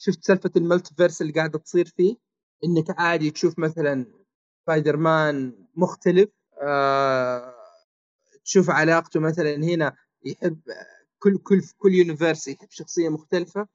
شفت 0.05 0.23
سالفة 0.25 0.51
ال 0.57 0.63
multiverse 0.63 1.21
اللي 1.21 1.33
قاعدة 1.33 1.59
تصير 1.59 1.85
فيه 1.85 2.15
إنك 2.63 2.99
عادي 2.99 3.31
تشوف 3.31 3.59
مثلا 3.59 4.05
سبايدر 4.63 4.97
مان 4.97 5.67
مختلف 5.75 6.29
آه 6.61 7.53
تشوف 8.45 8.69
علاقته 8.69 9.19
مثلا 9.19 9.55
هنا 9.55 9.95
يحب 10.25 10.61
كل 11.19 11.37
كل 11.37 11.61
كل 11.77 11.93
universe 11.93 12.47
يحب 12.47 12.67
شخصية 12.69 13.09
مختلفة 13.09 13.67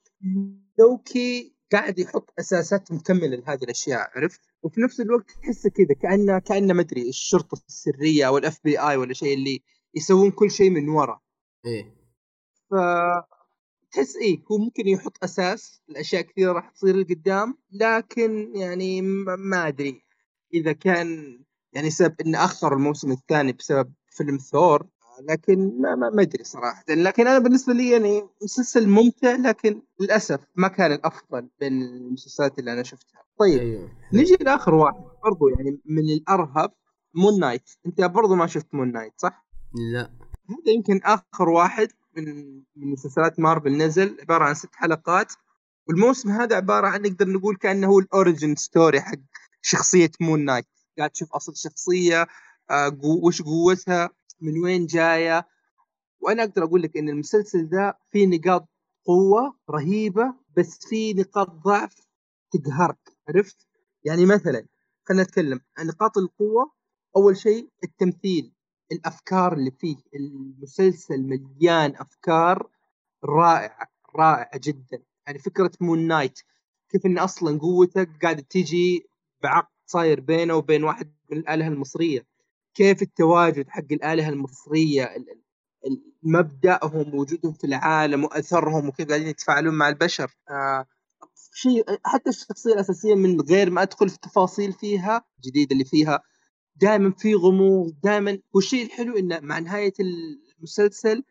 لوكي 0.79 1.55
قاعد 1.72 1.99
يحط 1.99 2.31
أساسات 2.39 2.93
مكملة 2.93 3.37
لهذه 3.37 3.64
الأشياء 3.64 4.11
عرفت؟ 4.16 4.41
وفي 4.62 4.81
نفس 4.81 5.01
الوقت 5.01 5.31
تحسه 5.31 5.70
كذا 5.70 5.95
كأنه 6.03 6.39
كأنه 6.39 6.74
ما 6.74 6.81
أدري 6.81 7.09
الشرطة 7.09 7.62
السرية 7.68 8.26
أو 8.29 8.39
ال 8.39 8.61
FBI 8.64 8.97
ولا 8.97 9.14
شيء 9.14 9.35
اللي 9.35 9.62
يسوون 9.95 10.31
كل 10.31 10.51
شيء 10.51 10.70
من 10.70 10.89
ورا. 10.89 11.20
إيه 11.66 11.95
ف 12.70 12.74
تحس 13.99 14.16
إيه 14.16 14.42
هو 14.53 14.59
ممكن 14.59 14.88
يحط 14.88 15.24
أساس 15.24 15.82
الاشياء 15.88 16.22
كثيرة 16.22 16.53
راح 16.53 16.70
تصير 16.70 16.96
لقدام 16.96 17.55
لكن 17.72 18.53
يعني 18.55 19.03
ما 19.03 19.68
أدري. 19.68 20.03
إذا 20.55 20.72
كان 20.72 21.38
يعني 21.72 21.90
سبب 21.90 22.14
إنه 22.20 22.44
أخر 22.44 22.72
الموسم 22.72 23.12
الثاني 23.12 23.53
بسبب 23.53 23.92
فيلم 24.11 24.36
ثور 24.36 24.86
لكن 25.28 25.80
ما 25.80 25.94
ما, 25.94 26.11
ما 26.11 26.22
أدري 26.22 26.44
صراحة. 26.44 26.84
لكن 26.88 27.26
أنا 27.26 27.38
بالنسبة 27.38 27.72
لي 27.72 27.90
يعني 27.90 28.28
مسلسل 28.42 28.88
ممتع 28.88 29.36
لكن 29.36 29.82
للأسف 30.01 30.40
ما 30.57 30.68
كان 30.68 30.92
الأفضل 30.92 31.49
بين 31.61 31.82
المسلسلات 31.82 32.59
اللي 32.59 32.72
أنا 32.72 32.82
شفتها. 32.82 33.22
طيب 33.38 33.59
أيوه. 33.59 33.90
نجي 34.12 34.36
لآخر 34.40 34.74
واحد 34.74 35.05
برضو 35.24 35.49
يعني 35.49 35.80
من 35.84 36.05
الأرهب 36.11 36.72
مون 37.14 37.40
نايت 37.40 37.70
أنت 37.86 38.01
برضو 38.01 38.34
ما 38.34 38.46
شفت 38.46 38.74
مون 38.74 38.92
نايت 38.92 39.12
صح؟ 39.16 39.46
لا. 39.92 40.11
هذا 40.51 40.72
يمكن 40.74 41.01
آخر 41.05 41.49
واحد 41.49 41.88
من 42.21 42.62
من 42.77 42.87
مسلسلات 42.93 43.41
مارفل 43.41 43.77
نزل 43.77 44.16
عبارة 44.21 44.45
عن 44.45 44.55
ست 44.55 44.75
حلقات. 44.75 45.33
والموسم 45.89 46.31
هذا 46.31 46.57
عبارة 46.57 46.89
عن 46.89 47.03
نقدر 47.03 47.29
نقول 47.29 47.57
كأنه 47.57 47.87
هو 47.87 47.99
ال 47.99 48.07
origin 48.07 48.55
story 48.57 49.01
حق 49.01 49.19
شخصية 49.62 50.11
مون 50.21 50.45
نايت. 50.45 50.66
قاعد 50.99 51.11
تشوف 51.11 51.33
أصل 51.33 51.53
الشخصيه 51.53 52.27
آه 52.71 52.99
وش 53.05 53.43
قوتها 53.43 54.11
من 54.41 54.59
وين 54.64 54.87
جاية. 54.87 55.49
وأنا 56.21 56.43
أقدر 56.43 56.64
أقول 56.64 56.83
لك 56.83 56.97
إن 56.97 57.09
المسلسل 57.09 57.69
ذا 57.69 57.95
فيه 58.11 58.27
نقاط 58.27 58.69
قوة 59.07 59.59
رهيبة 59.71 60.35
بس 60.57 60.79
فيه 60.89 61.14
نقاط 61.14 61.51
ضعف 61.51 61.95
تقهرك. 62.53 62.99
عرفت؟ 63.29 63.66
يعني 64.05 64.27
مثلا 64.27 64.66
خلينا 65.09 65.23
نتكلم 65.23 65.61
عن 65.79 65.87
نقاط 65.87 66.19
القوة. 66.19 66.73
أول 67.16 67.37
شيء 67.37 67.69
التمثيل. 67.85 68.53
الأفكار 68.93 69.53
اللي 69.53 69.70
فيه. 69.70 69.97
المسلسل 70.14 71.22
مليان 71.22 71.95
أفكار 71.97 72.68
رائعة 73.24 73.89
رائعة 74.16 74.61
جدا. 74.64 75.03
يعني 75.26 75.39
فكرة 75.39 75.70
مون 75.80 76.07
نايت 76.07 76.41
كيف 76.91 77.07
إن 77.07 77.18
أصلا 77.18 77.59
قوتك 77.59 78.11
قاعدة 78.22 78.43
تيجي 78.51 79.07
بعقد 79.43 79.68
صاير 79.86 80.20
بينه 80.20 80.55
وبين 80.55 80.84
واحد 80.84 81.12
من 81.30 81.39
الآلهة 81.39 81.68
المصرية. 81.68 82.26
كيف 82.74 83.03
التواجد 83.03 83.68
حق 83.68 83.93
الآلهة 83.93 84.28
المصرية؟ 84.28 85.14
مبدأهم 86.22 87.14
وجودهم 87.14 87.53
في 87.53 87.64
العالم 87.64 88.24
وأثرهم 88.24 88.89
وكيف 88.89 89.09
قاعدين 89.09 89.28
يتفاعلون 89.28 89.74
مع 89.74 89.89
البشر. 89.89 90.36
آه 90.51 90.86
شيء 91.55 91.84
حتى 92.05 92.30
الشخصية 92.30 92.72
الأساسية 92.72 93.14
من 93.14 93.41
غير 93.41 93.70
ما 93.70 93.82
أدخل 93.82 94.09
في 94.09 94.14
التفاصيل 94.14 94.72
فيها 94.72 95.24
الجديده 95.39 95.72
اللي 95.72 95.84
فيها 95.84 96.22
دائما 96.81 97.11
في 97.11 97.35
غموض 97.35 97.95
دائما 98.03 98.39
والشيء 98.55 98.87
الحلو 98.87 99.18
إنه 99.18 99.41
مع 99.41 99.59
نهاية 99.59 99.93
المسلسل 100.59 101.24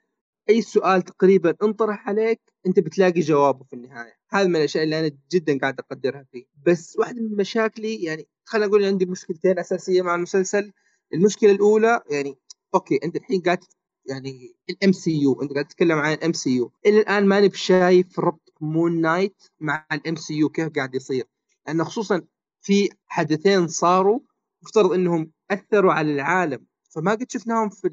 أي 0.49 0.61
سؤال 0.61 1.01
تقريبا 1.01 1.55
انطرح 1.63 2.09
عليك 2.09 2.41
أنت 2.67 2.79
بتلاقي 2.79 3.21
جوابه 3.21 3.63
في 3.63 3.73
النهاية. 3.73 4.13
هذا 4.29 4.47
من 4.47 4.55
الأشياء 4.55 4.83
اللي 4.83 4.99
أنا 4.99 5.11
جدا 5.31 5.57
قاعد 5.59 5.79
أقدرها 5.79 6.25
فيه. 6.31 6.45
بس 6.65 6.97
واحدة 6.99 7.21
من 7.21 7.35
مشاكلي 7.35 7.95
يعني 8.03 8.27
خلينا 8.45 8.67
نقول 8.67 8.85
عندي 8.85 9.05
مشكلتين 9.05 9.59
أساسية 9.59 10.01
مع 10.01 10.15
المسلسل. 10.15 10.73
المشكلة 11.13 11.51
الأولى 11.51 12.01
يعني 12.09 12.37
أوكي 12.75 12.99
أنت 13.03 13.15
الحين 13.15 13.41
قاعد 13.41 13.59
يعني 14.05 14.55
ال 14.69 14.91
MCU 14.91 15.41
أنت 15.41 15.53
قاعد 15.53 15.65
تتكلم 15.65 15.97
عن 15.97 16.13
ال 16.13 16.33
MCU 16.33 16.71
إلى 16.85 16.99
الآن 16.99 17.25
ماني 17.25 17.47
بشايف 17.47 18.19
ربط 18.19 18.53
Moon 18.61 19.01
Knight 19.01 19.43
مع 19.59 19.87
ال 19.91 20.15
MCU 20.15 20.49
كيف 20.49 20.69
قاعد 20.69 20.95
يصير. 20.95 21.25
لأنه 21.67 21.83
خصوصا 21.83 22.21
في 22.61 22.89
حدثين 23.07 23.67
صاروا 23.67 24.19
مفترض 24.63 24.91
إنهم 24.91 25.31
أثروا 25.51 25.93
على 25.93 26.13
العالم. 26.13 26.65
فما 26.89 27.11
قد 27.11 27.31
شفناهم 27.31 27.69
في 27.69 27.87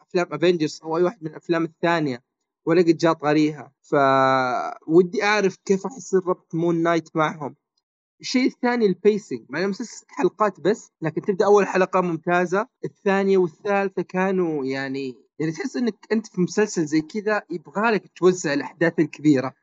افلام 0.00 0.26
Avengers 0.32 0.80
أو 0.84 0.96
أي 0.96 1.02
واحد 1.02 1.18
من 1.22 1.30
الأفلام 1.30 1.64
الثانية 1.64 2.22
ولا 2.66 2.80
قد 2.82 2.96
جاء 2.96 3.12
طاريها 3.12 3.72
فودي 3.82 5.22
أعرف 5.24 5.56
كيف 5.64 5.86
راح 5.86 5.96
يصير 5.96 6.20
ربط 6.26 6.54
Moon 6.54 6.82
Knight 6.82 7.16
معهم. 7.16 7.56
الشيء 8.20 8.46
الثاني 8.46 8.86
ال 8.86 8.94
pacing 8.94 9.44
مع 9.48 9.64
انه 9.64 9.72
ست 9.72 10.04
حلقات 10.08 10.60
بس 10.60 10.90
لكن 11.02 11.20
تبدأ 11.20 11.44
أول 11.44 11.66
حلقة 11.66 12.00
ممتازة. 12.00 12.68
الثانية 12.84 13.38
والثالثة 13.38 14.02
كانوا 14.02 14.64
يعني 14.64 15.14
يعني 15.38 15.52
تحس 15.52 15.76
إنك 15.76 15.94
أنت 16.12 16.26
في 16.26 16.40
مسلسل 16.40 16.84
زي 16.86 17.00
كذا 17.00 17.42
يبغى 17.50 17.90
لك 17.90 18.10
توزع 18.16 18.52
الأحداث 18.52 18.98
الكبيرة. 18.98 19.54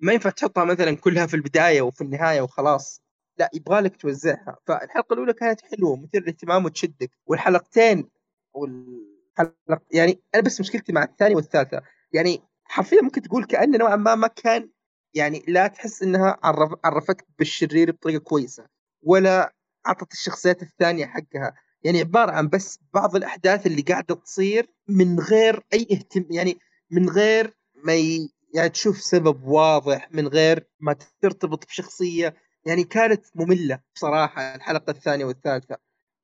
ما 0.00 0.12
ينفع 0.12 0.30
تحطها 0.30 0.64
مثلا 0.64 0.96
كلها 0.96 1.26
في 1.26 1.34
البداية 1.34 1.82
وفي 1.82 2.00
النهاية 2.00 2.40
وخلاص. 2.40 3.02
لا 3.38 3.50
يبغى 3.54 3.80
لك 3.80 3.96
توزعها. 3.96 4.56
فالحلقة 4.66 5.14
الأولى 5.14 5.32
كانت 5.32 5.60
حلوة 5.62 5.96
مثير 5.96 6.22
للاهتمام 6.22 6.64
وتشدك. 6.64 7.10
والحلقتين 7.26 8.08
والحلقة 8.54 9.80
يعني 9.90 10.20
أنا 10.34 10.42
بس 10.42 10.60
مشكلتي 10.60 10.92
مع 10.92 11.02
الثانية 11.04 11.36
والثالثة. 11.36 11.82
يعني 12.12 12.42
حرفيا 12.64 13.02
ممكن 13.02 13.22
تقول 13.22 13.44
كأنه 13.44 13.78
نوعا 13.78 13.96
ما 13.96 14.14
ما 14.14 14.26
كان 14.28 14.70
يعني 15.14 15.44
لا 15.48 15.66
تحس 15.66 16.02
إنها 16.02 16.38
عرف 16.42 16.72
عرفتك 16.84 17.26
بالشرير 17.38 17.90
بطريقة 17.92 18.20
كويسة 18.22 18.66
ولا 19.02 19.54
أعطت 19.86 20.12
الشخصيات 20.12 20.62
الثانية 20.62 21.06
حقها. 21.06 21.54
يعني 21.84 22.00
عبارة 22.00 22.30
عن 22.32 22.48
بس 22.48 22.78
بعض 22.94 23.16
الأحداث 23.16 23.66
اللي 23.66 23.82
قاعدة 23.82 24.14
تصير 24.14 24.66
من 24.88 25.20
غير 25.20 25.62
أي 25.72 25.86
اهتم 25.92 26.26
يعني 26.30 26.58
من 26.90 27.08
غير 27.10 27.54
ما 27.84 27.94
ي... 27.94 28.28
يعني 28.54 28.68
تشوف 28.68 29.00
سبب 29.02 29.44
واضح 29.44 30.08
من 30.12 30.28
غير 30.28 30.66
ما 30.80 30.96
ترتبط 31.22 31.66
بشخصية. 31.66 32.34
يعني 32.66 32.84
كانت 32.84 33.24
مملة 33.34 33.80
بصراحة 33.94 34.54
الحلقة 34.54 34.90
الثانية 34.90 35.24
والثالثة. 35.24 35.76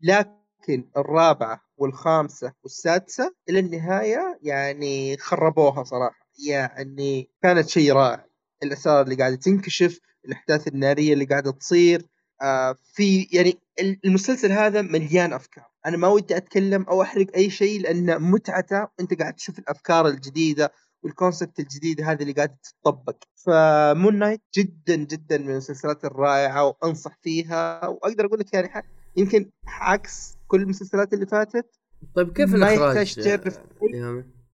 لكن 0.02 0.90
الرابعة 0.96 1.60
والخامسة 1.76 2.52
والسادسة 2.62 3.34
إلى 3.48 3.58
النهاية 3.58 4.38
يعني 4.42 5.16
خربوها 5.16 5.84
صراحة. 5.84 6.28
يعني 6.48 7.30
كانت 7.42 7.68
شيء 7.68 7.92
رائع. 7.92 8.24
الاسرار 8.62 9.02
اللي 9.04 9.14
قاعدة 9.14 9.36
تنكشف 9.36 10.00
الأحداث 10.24 10.68
النارية 10.68 11.12
اللي 11.12 11.24
قاعدة 11.24 11.50
تصير 11.50 12.06
آه 12.42 12.76
في 12.94 13.28
يعني 13.32 13.58
المسلسل 14.04 14.52
هذا 14.52 14.82
مليان 14.82 15.32
أفكار. 15.32 15.64
أنا 15.86 15.96
ما 15.96 16.08
ودي 16.08 16.36
أتكلم 16.36 16.82
أو 16.82 17.02
أحرق 17.02 17.26
أي 17.36 17.50
شيء 17.50 17.80
لأن 17.80 18.22
متعته 18.22 18.88
أنت 19.00 19.20
قاعد 19.20 19.34
تشوف 19.34 19.58
الأفكار 19.58 20.06
الجديدة 20.08 20.72
وال 21.02 21.15
concept 21.15 21.60
الجديده 21.60 22.04
هذه 22.12 22.22
اللي 22.22 22.32
قاعدة 22.32 22.58
تطبق. 22.82 23.16
ف 23.34 23.51
Moon 23.51 24.18
Knight 24.18 24.40
جدا 24.56 24.96
جدا 24.96 25.38
من 25.38 25.50
المسلسلات 25.50 26.04
الرائعة 26.04 26.64
وأنصح 26.66 27.18
فيها 27.22 27.86
وأقدر 27.88 28.26
أقول 28.26 28.38
لك 28.38 28.54
يعني 28.54 28.86
يمكن 29.16 29.50
عكس 29.66 30.36
كل 30.48 30.62
المسلسلات 30.62 31.12
اللي 31.12 31.26
فاتت. 31.26 31.66
طيب 32.14 32.32
كيف 32.32 32.50
ما 32.54 32.56
الإخراج 32.74 33.14
تعرف 33.14 33.58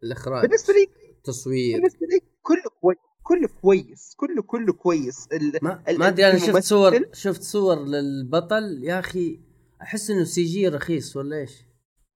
الإخراج 0.02 0.42
بالنسبة 0.42 0.74
لي 0.74 0.86
تصوير 1.24 1.76
بالنسبة 1.76 2.06
لي 2.06 2.20
كله 2.42 2.62
كويس 2.80 2.98
كله 3.22 3.48
كويس 3.62 4.14
كله 4.16 4.42
كله 4.42 4.72
كويس. 4.72 5.28
ال... 5.32 5.58
ما 5.62 5.82
ال- 5.88 5.98
ما 5.98 6.08
أدري 6.08 6.30
أنا 6.30 6.38
شفت 6.38 6.62
صور 6.62 7.00
شفت 7.12 7.42
صور 7.42 7.84
للبطل. 7.84 8.80
يا 8.84 8.98
أخي 8.98 9.40
أحس 9.82 10.10
إنه 10.10 10.24
CG 10.24 10.68
رخيص 10.68 11.16
ولا 11.16 11.36
إيش؟ 11.36 11.64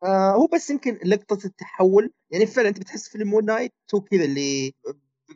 آه 0.07 0.33
هو 0.33 0.47
بس 0.47 0.71
يمكن 0.71 0.99
لقطة 1.05 1.47
التحول 1.47 2.13
يعني 2.31 2.47
فعلا 2.47 2.69
أنت 2.69 2.81
بتحس 2.81 3.09
فيلم 3.09 3.29
Moon 3.29 3.45
Knight 3.45 3.73
هو 3.95 4.01
كذا 4.01 4.25
اللي 4.25 4.75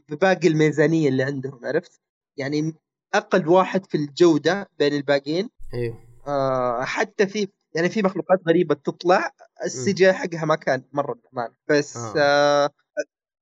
بباقي 0.08 0.48
الميزانية 0.48 1.08
اللي 1.08 1.22
عندهم 1.22 1.60
عرفت؟ 1.64 2.00
يعني 2.36 2.74
أقل 3.14 3.48
واحد 3.48 3.86
في 3.86 3.96
الجودة 3.96 4.70
بين 4.78 4.92
الباقيين 4.92 5.50
أيوه 5.74 6.10
آه 6.26 6.84
حتى 6.84 7.26
في 7.26 7.48
يعني 7.74 7.88
في 7.88 8.02
مخلوقات 8.02 8.40
غريبة 8.48 8.74
تطلع 8.74 9.30
ال 9.64 9.92
CG 9.92 10.12
حقها 10.12 10.44
ما 10.44 10.54
كان 10.54 10.82
مرة 10.92 11.14
بأمان 11.14 11.54
بس 11.68 11.96
آه. 11.96 12.14
آه. 12.16 12.70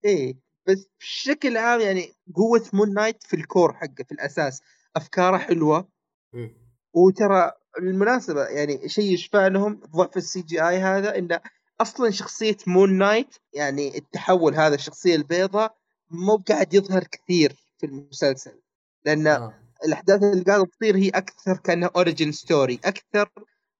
إيه 0.05 0.37
بس 0.67 0.89
بشكل 1.01 1.57
عام 1.57 1.81
يعني 1.81 2.13
قوة 2.35 2.65
Moon 2.73 2.95
Knight 2.95 3.23
في 3.23 3.37
ال 3.37 3.44
core 3.44 3.75
حقه 3.75 4.05
في 4.05 4.13
الأساس 4.13 4.63
أفكاره 4.97 5.37
حلوة 5.37 5.89
مم. 6.33 6.51
وترى 6.93 7.53
بالمناسبة 7.81 8.45
يعني 8.45 8.89
شيء 8.89 9.13
يشفع 9.13 9.47
لهم 9.47 9.81
ضعف 9.97 10.17
ال 10.17 10.43
CGI 10.43 10.79
هذا 10.79 11.19
إنه 11.19 11.41
أصلا 11.81 12.11
شخصية 12.11 12.57
Moon 12.67 12.99
Knight 12.99 13.35
يعني 13.53 13.99
التحول 13.99 14.55
هذا 14.55 14.75
الشخصية 14.75 15.17
البيضاء 15.17 15.77
مو 16.11 16.37
قاعد 16.37 16.75
يظهر 16.75 17.05
كثير 17.05 17.57
في 17.79 17.87
المسلسل 17.87 18.61
لأن 19.05 19.27
آه. 19.27 19.55
الأحداث 19.85 20.23
اللي 20.23 20.45
قاعدة 20.45 20.65
تصير 20.65 20.97
هي 20.97 21.09
أكثر 21.09 21.57
كأنها 21.57 21.91
origin 21.97 22.33
story 22.33 22.81
أكثر 22.85 23.31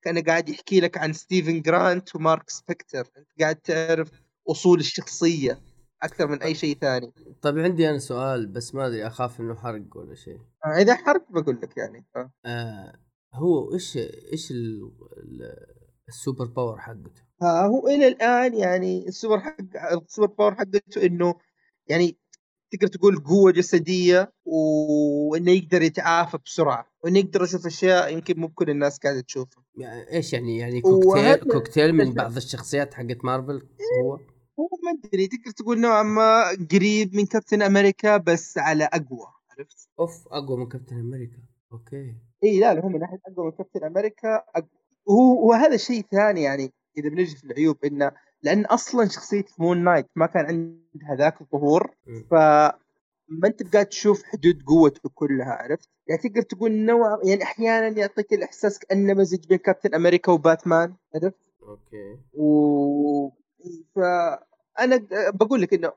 كان 0.03 0.23
قاعد 0.23 0.49
يحكي 0.49 0.81
لك 0.81 0.99
عن 0.99 1.13
ستيفن 1.13 1.63
جرانت 1.63 2.17
ومارك 2.17 2.51
سبيكتر 2.51 3.09
أنت 3.19 3.29
قاعد 3.41 3.57
تعرف 3.57 4.11
أصول 4.49 4.81
الشخصية 4.81 5.59
أكثر 6.03 6.27
من 6.27 6.43
أي 6.43 6.55
شيء 6.55 6.79
ثاني. 6.81 7.13
طيب 7.43 7.59
عندي 7.59 7.91
أنا 7.91 7.99
سؤال 7.99 8.47
بس 8.47 8.75
ما 8.75 8.87
أدري 8.87 9.07
أخاف 9.07 9.41
إنه 9.41 9.55
حرق 9.55 9.97
ولا 9.97 10.15
شيء. 10.15 10.39
آه، 10.65 10.83
إذا 10.83 10.95
حرق 10.95 11.25
بقول 11.31 11.59
لك 11.63 11.77
يعني. 11.77 12.05
آه. 12.17 12.31
آه 12.47 12.93
هو 13.35 13.75
إيش 13.75 13.97
إيش 14.33 14.51
ال- 14.51 14.93
ال- 15.17 15.67
ال 16.09 16.15
super 16.15 16.45
power 16.45 16.79
حقته؟ 16.79 17.23
آه، 17.43 17.67
هو 17.67 17.89
إلى 17.89 18.09
الآن 18.09 18.55
يعني 18.55 19.09
السوبر 19.09 19.41
حق 19.41 19.57
ال 19.93 20.00
super 20.00 20.35
power 20.35 20.55
حقته 20.55 21.07
إنه 21.07 21.35
يعني 21.87 22.19
تقدر 22.71 22.87
تقول 22.87 23.17
قوة 23.19 23.53
جسدية 23.53 24.33
وإنه 24.45 25.51
يقدر 25.53 25.83
يتعافى 25.83 26.39
بسرعة 26.45 26.87
وإنه 27.05 27.19
يقدر 27.19 27.43
يشوف 27.43 27.67
أشياء 27.67 28.13
يمكن 28.13 28.41
مو 28.41 28.49
كل 28.49 28.71
الناس 28.71 28.99
قاعدة 28.99 29.21
تشوفها. 29.21 29.65
يعني 29.79 30.13
إيش 30.13 30.33
يعني؟ 30.33 30.59
يعني 30.59 30.81
كوكتيل 30.81 31.35
كوكتيل 31.37 31.93
من 31.93 32.15
بعض 32.15 32.37
الشخصيات 32.37 32.95
حقت 32.95 33.25
مارفل 33.25 33.69
هو؟ 34.03 34.13
هو 34.61 34.69
ما 34.85 35.09
أدري 35.09 35.27
تقدر 35.27 35.51
تقول 35.51 35.81
نوعا 35.81 36.03
ما 36.03 36.45
قريب 36.73 37.15
من 37.15 37.27
كابتن 37.27 37.63
أمريكا 37.63 38.17
بس 38.17 38.59
على 38.59 38.85
أقوى 38.85 39.27
عرفت؟ 39.51 39.89
أوف 40.01 40.29
أقوى 40.29 40.57
من 40.59 40.69
كابتن 40.69 40.99
أمريكا. 40.99 41.39
أوكي. 41.73 42.15
اي 42.45 42.61
لا 42.61 42.75
لا 42.75 42.85
هو 42.85 42.89
من 42.89 43.01
ناحية 43.01 43.21
أقوى 43.27 43.47
من 43.47 43.53
كابتن 43.53 43.85
أمريكا. 43.85 44.45
هو 45.11 45.49
وهذا 45.49 45.77
شيء 45.77 46.05
ثاني 46.11 46.43
يعني 46.43 46.73
إذا 46.99 47.09
بنجي 47.09 47.37
في 47.37 47.45
العيوب 47.45 47.85
إنه 47.85 48.13
لأن 48.43 48.65
أصلا 48.65 49.09
شخصية 49.09 49.45
Moon 49.59 49.85
Knight 49.85 50.07
ما 50.17 50.27
كان 50.27 50.45
عندها 50.47 51.17
ذاك 51.17 51.41
الظهور. 51.41 51.95
ف 52.31 52.35
ما 53.31 53.49
أنت 53.49 53.73
قاعد 53.75 53.87
تشوف 53.87 54.23
حدود 54.23 54.63
قوته 54.67 55.11
كلها 55.15 55.53
عرفت؟ 55.53 55.89
يعني 56.07 56.21
تقدر 56.23 56.43
تقول 56.43 56.73
نوع 56.73 57.21
يعني 57.25 57.43
أحيانا 57.43 57.99
يعطيك 57.99 58.33
الإحساس 58.33 58.79
كأنه 58.79 59.15
مزج 59.15 59.47
بين 59.47 59.59
كابتن 59.59 59.95
أمريكا 59.95 60.33
وباتمان 60.33 60.95
عرفت؟ 61.15 61.37
أوكي 61.63 62.19
و 62.35 63.29
فانا 63.95 65.07
بقول 65.35 65.63
لك 65.63 65.75
إنه 65.75 65.93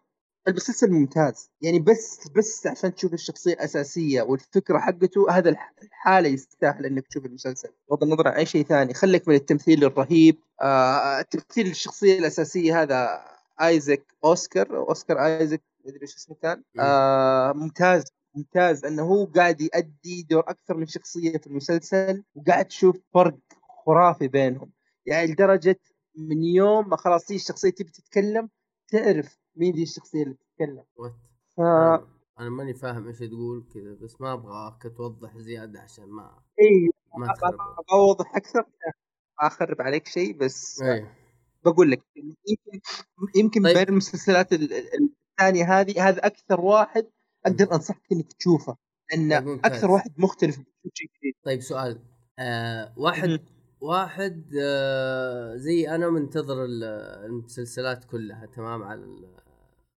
المسلسل 0.47 0.91
ممتاز. 0.91 1.49
يعني 1.61 1.79
بس 1.79 2.27
بس 2.35 2.67
عشان 2.67 2.95
تشوف 2.95 3.13
الشخصية 3.13 3.53
الأساسية 3.53 4.21
والفكرة 4.21 4.79
حقته 4.79 5.31
هذا 5.31 5.49
الح- 5.49 5.73
الحالة 5.83 6.29
يستاهل 6.29 6.85
إنك 6.85 7.07
تشوف 7.07 7.25
المسلسل. 7.25 7.69
بغض 7.89 8.03
النظر 8.03 8.27
عن 8.27 8.33
أي 8.33 8.45
شيء 8.45 8.65
ثاني. 8.65 8.93
خليك 8.93 9.27
من 9.27 9.35
التمثيل 9.35 9.83
الرهيب. 9.83 10.37
آه 10.61 11.21
تمثيل 11.21 11.67
الشخصية 11.67 12.19
الأساسية 12.19 12.81
هذا 12.81 13.21
آيزك 13.61 14.03
أوسكار 14.25 14.77
أوسكار 14.77 15.25
آيزك 15.25 15.61
مدري 15.85 16.01
إيش 16.01 16.15
اسمه 16.15 16.35
كان. 16.41 16.63
آه 16.79 17.51
ممتاز 17.53 18.03
ممتاز. 18.35 18.85
إنه 18.85 19.03
هو 19.03 19.25
قاعد 19.25 19.61
يؤدي 19.61 20.23
دور 20.29 20.43
أكثر 20.47 20.77
من 20.77 20.85
شخصية 20.87 21.37
في 21.37 21.47
المسلسل 21.47 22.23
وقاعد 22.35 22.65
تشوف 22.65 22.97
فرق 23.13 23.37
خرافي 23.85 24.27
بينهم. 24.27 24.71
يعني 25.05 25.31
لدرجة 25.31 25.79
من 26.15 26.43
يوم 26.43 26.89
ما 26.89 26.97
خلاص 26.97 27.31
هي 27.31 27.35
الشخصية 27.35 27.69
تبي 27.69 27.91
تتكلم 27.91 28.49
تعرف 28.91 29.40
مين 29.55 29.73
دي 29.73 29.83
الشخصية 29.83 30.23
اللي 30.23 30.35
تتكلم 30.35 30.83
وات؟ 30.95 31.13
ف 31.57 31.59
أنا 31.61 32.07
أنا 32.39 32.49
ماني 32.49 32.73
فاهم 32.73 33.07
إيش 33.07 33.19
تقول 33.19 33.65
كذا 33.73 33.93
بس 34.01 34.21
ما 34.21 34.33
ابغاك 34.33 34.93
توضح 34.97 35.37
زيادة 35.37 35.79
عشان 35.81 36.05
ما 36.09 36.39
اي 36.61 36.89
ما 37.17 37.33
أوضح 37.93 38.35
أكثر. 38.35 38.63
أخرب 39.39 39.81
عليك 39.81 40.07
شيء 40.07 40.37
بس 40.37 40.81
إيه. 40.81 41.17
بقول 41.65 41.91
لك 41.91 42.01
يمكن 42.15 42.81
يمكن 43.35 43.63
طيب. 43.63 43.77
بين 43.77 43.89
المسلسلات 43.89 44.53
ال- 44.53 44.73
ال- 44.73 45.09
الثانية 45.31 45.79
هذه 45.79 46.07
هذا 46.09 46.25
أكثر 46.25 46.61
واحد 46.61 47.07
أقدر 47.45 47.73
أنصحك 47.75 48.01
إنك 48.11 48.33
تشوفه 48.33 48.73
طيب، 49.11 49.19
لأنه 49.19 49.39
ممتاز. 49.39 49.71
أكثر 49.71 49.91
واحد 49.91 50.11
مختلف 50.17 50.55
شيء 50.93 51.09
جديد 51.19 51.33
طيب 51.45 51.61
سؤال. 51.61 51.99
آه 52.39 52.93
واحد 52.97 53.29
مهم. 53.29 53.39
واحد 53.81 54.51
آه 54.63 55.55
زي 55.55 55.89
أنا 55.89 56.09
منتظر 56.09 56.65
ال- 56.65 56.83
المسلسلات 57.25 58.03
كلها 58.05 58.45
تمام 58.45 58.83
على 58.83 59.05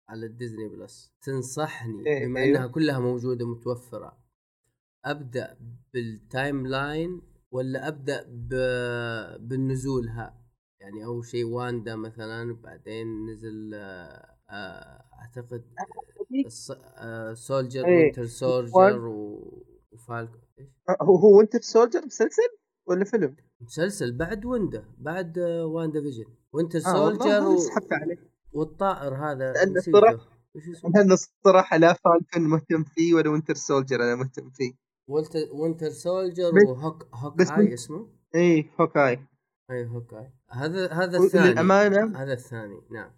على 0.10 0.26
ال 0.26 0.32
Disney 0.32 0.68
Plus 0.70 1.14
تنصحني 1.22 2.08
إيه، 2.08 2.26
بما 2.28 2.40
أيوه. 2.40 2.58
إنها 2.58 2.68
كلها 2.68 3.00
موجودة 3.00 3.46
متوفرة 3.48 4.18
أبدأ 5.06 5.58
بال 5.94 6.68
timeline 6.68 7.22
ولا 7.52 7.88
أبدأ 7.88 8.24
بالنزولها 9.38 10.44
يعني 10.82 11.06
أول 11.06 11.26
شيء 11.26 11.46
واندا 11.46 11.96
مثلا 11.96 12.56
بعدين 12.62 13.26
نزل 13.30 13.72
آه 13.74 14.38
آه 14.50 15.04
أعتقد 15.20 15.64
Soldier 17.34 17.86
إيه. 17.86 18.04
Winter 18.04 18.26
Soldier 18.26 19.08
وفالكو 19.92 20.38
إيش 20.60 20.68
هو 21.02 21.16
هو 21.16 21.38
Winter 21.38 21.60
Soldier 21.62 22.06
مسلسل 22.06 22.50
ولا 22.86 23.06
فيلم؟ 23.06 23.36
مسلسل 23.62 24.18
بعد 24.18 24.46
وندا 24.46 24.86
بعد 25.00 25.38
آه، 25.38 25.66
WandaVision. 25.66 26.26
Winter 26.54 26.80
آه، 26.86 27.04
والله 27.06 27.18
Soldier 27.20 27.38
هذا 27.38 27.48
و... 27.48 27.58
عليه. 27.92 28.18
والطائر 28.54 29.14
هذا 29.16 29.54
اسمه؟ 29.78 30.02
لأن 30.96 31.12
الصراحة 31.12 31.78
لا 31.78 31.94
فالكون 31.94 32.50
مهتم 32.50 32.84
فيه 32.84 33.14
ولا 33.14 33.30
Winter 33.30 33.54
Soldier 33.56 33.96
أنا 33.96 34.16
مهتم 34.16 34.50
فيه. 34.50 34.74
ولت- 35.08 35.50
Winter 35.54 35.90
Soldier 35.90 36.52
بس- 36.52 36.70
و 36.70 36.77
Hawk 36.77 37.08
Hawk 37.14 37.38
بس 37.38 37.52
Eye 37.52 37.74
اسمه؟ 37.74 38.08
إي 38.36 38.70
Hawkeye 38.82 39.20
إي 39.72 39.86
Hawkeye 39.86 40.32
هذا 40.52 40.92
هذا 40.94 41.18
الثاني. 41.18 41.52
للامانه 41.52 42.18
هذا 42.24 42.34
الثاني 42.34 42.82
نعم. 42.92 43.12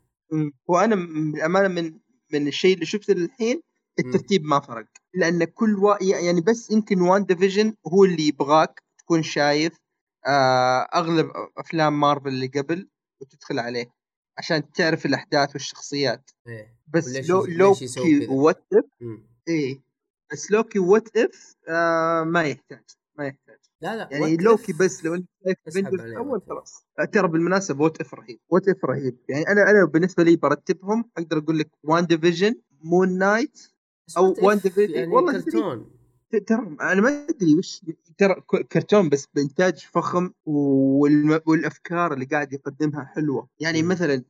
وأنا 0.67 0.95
بالامانه 0.95 1.67
من 1.67 1.99
من 2.33 2.47
الشيء 2.47 2.73
اللي 2.73 2.85
شفته 2.85 3.13
للحين 3.13 3.61
الترتيب 3.99 4.43
ما 4.45 4.59
فرق. 4.59 4.85
لأن 5.13 5.43
كل 5.43 5.75
وا... 5.75 6.03
يعني 6.03 6.41
بس 6.41 6.71
يمكن 6.71 7.01
WandaVision 7.01 7.73
هو 7.93 8.05
اللي 8.05 8.27
يبغاك 8.27 8.81
تكون 9.05 9.23
شايف 9.23 9.77
آه 10.27 10.87
أغلب 10.95 11.31
أفلام 11.57 11.99
مارفل 11.99 12.27
اللي 12.27 12.47
قبل 12.47 12.89
وتدخل 13.21 13.59
عليه 13.59 13.85
عشان 14.37 14.71
تعرف 14.71 15.05
الأحداث 15.05 15.53
والشخصيات 15.53 16.31
إيه 16.47 16.77
بس 16.87 17.29
لو 17.29 17.45
لوكي؟ 17.45 18.27
What 18.29 18.65
If. 18.73 18.85
إيه 19.47 19.81
بس 20.31 20.51
لوكي 20.51 20.79
What 20.79 21.17
If 21.17 21.55
آه 21.69 22.23
ما 22.23 22.43
يحتاج 22.43 22.83
ما 23.17 23.27
يحتاج 23.27 23.57
لا 23.81 23.95
لا 23.95 24.09
يعني 24.11 24.37
لوكي؟ 24.37 24.73
بس 24.73 25.05
لو 25.05 25.15
أنت 25.15 25.25
شايف 25.45 25.87
الأول. 25.87 26.41
خلاص 26.49 26.85
ترى 27.11 27.27
بالمناسبة 27.27 27.83
What 27.83 28.01
If 28.01 28.13
رهيب 28.13 28.39
What 28.49 28.67
If 28.67 28.85
رهيب 28.85 29.17
يعني 29.29 29.47
أنا 29.47 29.71
أنا 29.71 29.85
بالنسبة 29.85 30.23
لي 30.23 30.35
برتبهم 30.35 31.11
أقدر 31.17 31.37
أقول 31.37 31.59
لك 31.59 31.69
WandaVision 31.83 32.55
Moon 32.81 33.17
Knight 33.17 33.42
What 33.42 33.59
If 34.11 34.13
WandaVision. 34.15 34.89
يعني 34.89 35.07
والله 35.07 35.41
كرتون 35.41 35.94
ترى 36.39 36.75
أنا 36.81 37.01
ما 37.01 37.27
أدري 37.29 37.55
وش 37.55 37.81
ترى 38.17 38.35
كرتون 38.71 39.09
بس 39.09 39.27
بإنتاج 39.33 39.77
فخم 39.77 40.31
والم... 40.45 41.41
والأفكار 41.45 42.13
اللي 42.13 42.25
قاعد 42.25 42.53
يقدمها 42.53 43.03
حلوة 43.03 43.47
يعني. 43.59 43.83
مثلا 43.83 44.23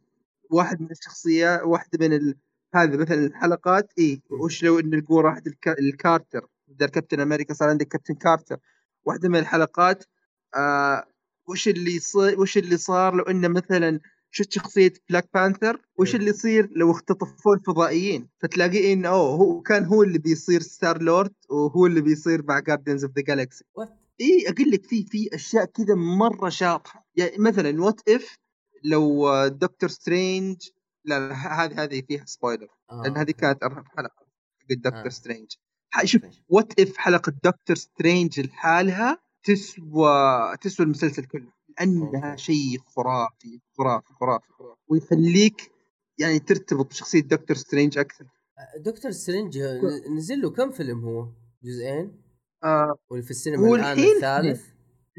واحد 0.49 0.81
من 0.81 0.91
الشخصيات 0.91 1.61
واحدة 1.63 2.07
من 2.07 2.13
ال... 2.13 2.35
هذه 2.75 2.97
مثلا 2.97 3.25
الحلقات 3.25 3.93
اي. 3.99 4.21
وش 4.29 4.63
لو 4.63 4.79
إن 4.79 4.97
نقول 4.97 5.25
واحد 5.25 5.47
الك... 5.47 5.67
الكارتر 5.67 6.47
بدل 6.67 6.87
كابتن 6.87 7.19
أمريكا 7.19 7.53
صار 7.53 7.69
عندك 7.69 7.87
Captain 7.87 8.15
Carter 8.15 8.57
واحدة 9.05 9.29
من 9.29 9.39
الحلقات 9.39 10.03
آه 10.55 11.07
وش 11.47 11.67
اللي 11.67 11.99
صار 11.99 12.39
وش 12.39 12.57
اللي 12.57 12.77
صار 12.77 13.15
لو 13.15 13.23
إنه 13.23 13.47
مثلا 13.47 13.99
شفت 14.35 14.53
شخصية 14.53 14.93
Black 15.09 15.29
Panther 15.33 15.81
وش 15.97 16.09
إيه. 16.09 16.19
اللي 16.19 16.29
يصير 16.29 16.69
لو 16.75 16.91
اختطفوا 16.91 17.55
الفضائيين 17.55 18.27
فتلاقيه 18.39 18.93
انه 18.93 19.09
أوه 19.09 19.35
هو 19.35 19.61
كان 19.61 19.85
هو 19.85 20.03
اللي 20.03 20.19
بيصير 20.19 20.61
Star-Lord 20.61 21.33
وهو 21.49 21.85
اللي 21.85 22.01
بيصير 22.01 22.43
مع 22.47 22.59
Guardians 22.59 23.03
of 23.05 23.13
the 23.15 23.21
Galaxy؟ 23.21 23.65
اي 24.21 24.45
أقول 24.47 24.71
لك 24.71 24.85
في 24.85 25.05
في 25.05 25.35
أشياء 25.35 25.65
كذا 25.65 25.95
مرة 25.95 26.49
شاطحة 26.49 27.07
يعني 27.15 27.37
مثلا 27.37 27.83
What 27.83 28.09
If 28.09 28.37
لو 28.83 29.27
آه، 29.27 29.47
Doctor 29.47 29.89
Strange 29.89 30.57
لا 31.05 31.33
هذه 31.33 31.83
هذه 31.83 32.01
فيها 32.07 32.25
spoiler 32.25 32.67
آه، 32.91 33.01
لأن 33.03 33.17
هذه. 33.17 33.31
كانت 33.31 33.63
ارهب 33.63 33.85
حلقة 33.87 34.25
حق 34.59 34.67
دكتور 34.69 35.05
آه. 35.05 35.09
سترينج 35.09 35.51
شوف. 36.03 36.21
What 36.49 36.79
If 36.79 36.97
حلقة 36.97 37.33
دكتور 37.43 37.75
سترينج 37.75 38.39
لحالها 38.39 39.17
تسوى 39.43 40.11
تسوى 40.61 40.85
المسلسل 40.85 41.25
كله 41.25 41.51
okay. 41.81 42.37
شيء 42.37 42.79
خرافي 42.85 43.61
خرافي 43.77 44.13
خرافي 44.13 44.45
ويخليك 44.87 45.71
يعني 46.19 46.39
ترتبط 46.39 46.85
بشخصية 46.89 47.21
دكتور 47.21 47.57
سترينج 47.57 47.97
أكثر 47.97 48.25
دكتور 48.85 49.11
سترينج 49.11 49.59
نزل 50.17 50.41
له 50.41 50.49
كم 50.49 50.71
فيلم 50.71 50.99
هو؟ 51.05 51.27
جزئين؟ 51.63 52.21
آه 52.63 52.95
واللي 53.09 53.25
في 53.25 53.31
السينما 53.31 53.67
هو 53.67 53.75
الآن 53.75 53.91
الحين 53.91 54.15
الثالث؟ 54.15 54.61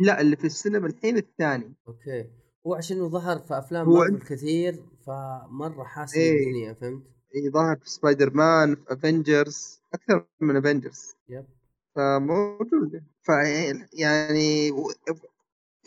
لا 0.07 0.21
اللي 0.21 0.37
في 0.37 0.45
السينما 0.47 0.87
الحين 0.87 1.17
الثاني 1.17 1.75
okay 1.89 2.31
هو 2.67 2.75
عشان 2.75 3.09
ظهر 3.09 3.39
في 3.39 3.59
أفلام 3.59 3.87
هو 3.87 3.95
مارفل 3.99 4.19
كثير 4.27 4.85
فمرة 5.07 5.85
حاسس 5.85 6.17
إيه. 6.17 6.39
الدنيا 6.41 6.73
فهمت؟ 6.75 7.03
اي 7.35 7.51
ظهر 7.51 7.77
في 7.77 7.91
سبايدر 7.91 8.31
مان 8.35 8.77
في 8.77 8.83
افنجرز 8.93 9.81
أكثر 9.95 10.27
من 10.41 10.57
افنجرز 10.57 11.15
yep 11.29 11.47
فموجود 11.97 13.05
ف 13.23 13.29
يعني 13.93 14.71
و- 14.71 14.91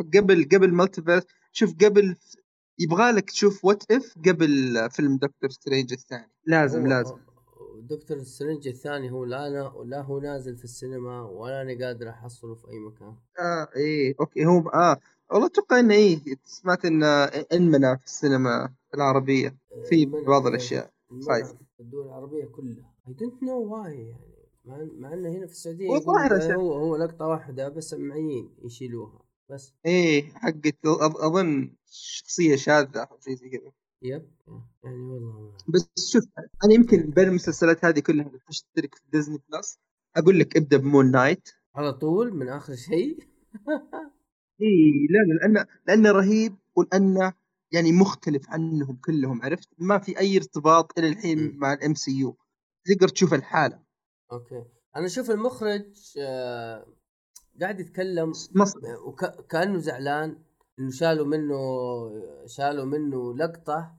قبل 0.06 0.50
قبل 0.54 0.74
Multiverse 0.74 1.24
شوف 1.52 1.74
قبل 1.84 2.16
يبغى 2.80 3.12
لك 3.12 3.30
تشوف 3.30 3.66
What 3.66 3.92
If 3.92 4.16
قبل 4.28 4.78
فيلم 4.92 5.18
دكتور 5.18 5.50
سترينج 5.50 5.92
الثاني. 5.94 6.32
لازم 6.46 6.88
لازم. 6.88 7.16
دكتور 7.82 8.24
سترينج 8.24 8.68
الثاني 8.68 9.12
هو 9.12 9.26
لا 9.26 9.48
أنا 9.48 9.74
لا 9.86 10.02
هو 10.02 10.20
نازل 10.20 10.58
في 10.58 10.64
السينما 10.64 11.22
ولا 11.22 11.62
أنا 11.62 11.86
قادر 11.86 12.10
أحصله 12.10 12.56
في 12.56 12.68
أي 12.68 12.80
مكان. 12.80 13.16
آه 13.40 13.68
إيه 13.76 14.16
okay 14.20 14.46
هو 14.46 14.70
آه 14.70 14.98
والله 15.32 15.48
أتوقع 15.48 15.80
إنه 15.80 15.94
إيه 15.94 16.20
سمعت 16.46 16.86
انه 16.86 17.08
انمنع 17.54 17.96
في 17.96 18.06
السينما 18.06 18.70
العربية. 18.96 19.56
في 19.90 20.06
بعض 20.06 20.42
إيه، 20.42 20.50
الأشياء. 20.50 20.92
خايف. 21.28 21.48
في 21.48 21.80
الدول 21.80 22.06
العربية 22.06 22.46
كلها. 22.46 22.94
I 23.08 23.12
don't 23.12 23.40
know 23.42 23.72
why 23.72 23.88
يعني 23.90 24.16
مع, 24.66 24.88
مع 24.98 25.14
إنه 25.14 25.30
هنا 25.30 25.46
في 25.46 25.52
السعودية 25.52 25.88
هو 26.56 26.74
هو 26.74 26.96
لقطة 26.96 27.28
واحدة 27.28 27.70
بس 27.70 27.94
معين 27.94 28.50
يشيلوها. 28.64 29.22
بس. 29.50 29.74
إيه 29.86 30.34
حقت 30.34 30.78
أظن 30.86 31.76
شخصية 31.92 32.56
شاذة 32.56 33.00
أو 33.04 33.20
شيء 33.20 33.36
زي 33.36 33.50
كذا. 33.50 33.72
yep. 34.02 34.32
يعني 34.84 35.04
والله 35.04 35.58
بس 35.68 36.12
شوف 36.12 36.24
أنا 36.66 36.74
يمكن 36.74 37.10
بين 37.12 37.28
المسلسلات 37.28 37.86
هذه 37.86 38.00
كلها 38.00 38.28
اللي 38.28 38.40
تشترك 38.50 38.96
في 38.96 39.02
ديزني 39.12 39.40
Plus 39.50 39.80
أقول 40.18 40.40
لك 40.40 40.58
ابدأ 40.58 40.78
ب 40.78 40.85
Moon 40.85 41.12
Knight 41.12 41.50
على 41.76 41.94
طول؟ 41.94 42.34
من 42.34 42.50
آخر 42.50 42.76
شيء؟ 42.76 43.20
اي 44.62 45.08
لا 45.10 45.20
لا 45.28 45.34
لأنه 45.42 45.66
لأنه 45.88 46.12
رهيب 46.12 46.56
ولأنه 46.76 47.34
يعني 47.72 47.92
مختلف 47.92 48.50
عنهم 48.50 48.96
كلهم 49.06 49.42
عرفت؟ 49.42 49.70
ما 49.78 49.98
في 49.98 50.20
أي 50.20 50.38
ارتباط 50.38 51.00
إلى 51.00 51.08
الحين 51.08 51.40
مم. 51.40 51.60
مع 51.60 51.74
ال 51.74 51.96
MCU 51.96 52.38
تقدر 52.86 53.08
تشوف 53.08 53.34
الحالة. 53.34 53.80
okay. 54.32 54.64
أنا 54.96 55.06
أشوف 55.06 55.32
المخرج 55.32 55.94
آه 56.20 56.88
قاعد 57.62 57.80
يتكلم 57.80 58.34
وكانه 59.06 59.78
زعلان 59.78 60.38
إنه 60.80 60.92
شالوا 60.92 61.26
منه 61.26 61.58
شالوا 62.46 62.86
منه 62.86 63.36
لقطة 63.36 63.98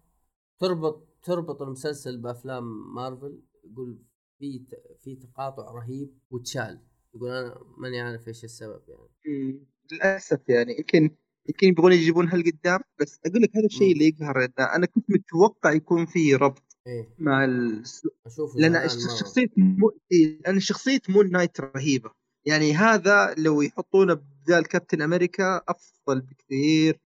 تربط 0.59 1.09
تربط 1.23 1.63
المسلسل 1.63 2.19
بأفلام 2.19 2.95
مارفل 2.95 3.43
يقول 3.65 3.99
في 4.39 4.65
في 5.05 5.17
تقاطع 5.17 5.71
رهيب 5.73 6.19
وتشال 6.31 6.81
يقول 7.15 7.31
أنا 7.31 7.61
ماني 7.79 8.01
عارف 8.01 8.29
إيش 8.29 8.45
السبب 8.45 8.83
يعني. 8.89 9.67
للأسف 9.93 10.49
يعني 10.49 10.77
يمكن 10.79 11.17
يمكن 11.49 11.67
يبغون 11.67 11.93
يجيبونها 11.93 12.37
لقدام 12.37 12.81
بس 13.01 13.21
أقول 13.27 13.43
لك 13.43 13.57
هذا 13.57 13.67
الشيء. 13.67 13.93
اللي 13.93 14.09
يقهر 14.09 14.49
أنا 14.59 14.87
كنت 14.87 15.05
متوقع 15.11 15.73
يكون 15.73 16.07
في 16.07 16.35
ربط 16.35 16.77
إيه 16.87 17.15
مع 17.19 17.45
ال... 17.45 17.83
لأن. 18.57 18.89
شخصيه 18.89 19.47
مو... 19.57 19.99
إيه، 20.13 20.41
لأن 20.41 20.61
شخصيه 20.61 21.01
Moon 21.09 21.31
Knight 21.31 21.61
رهيبة 21.61 22.20
يعني 22.45 22.74
هذا 22.74 23.34
لو 23.38 23.62
يحطونه 23.62 24.14
بدال 24.14 24.66
كابتن 24.66 25.03
أمريكا 25.03 25.61
أفضل 25.68 26.20
بكثير 26.20 27.01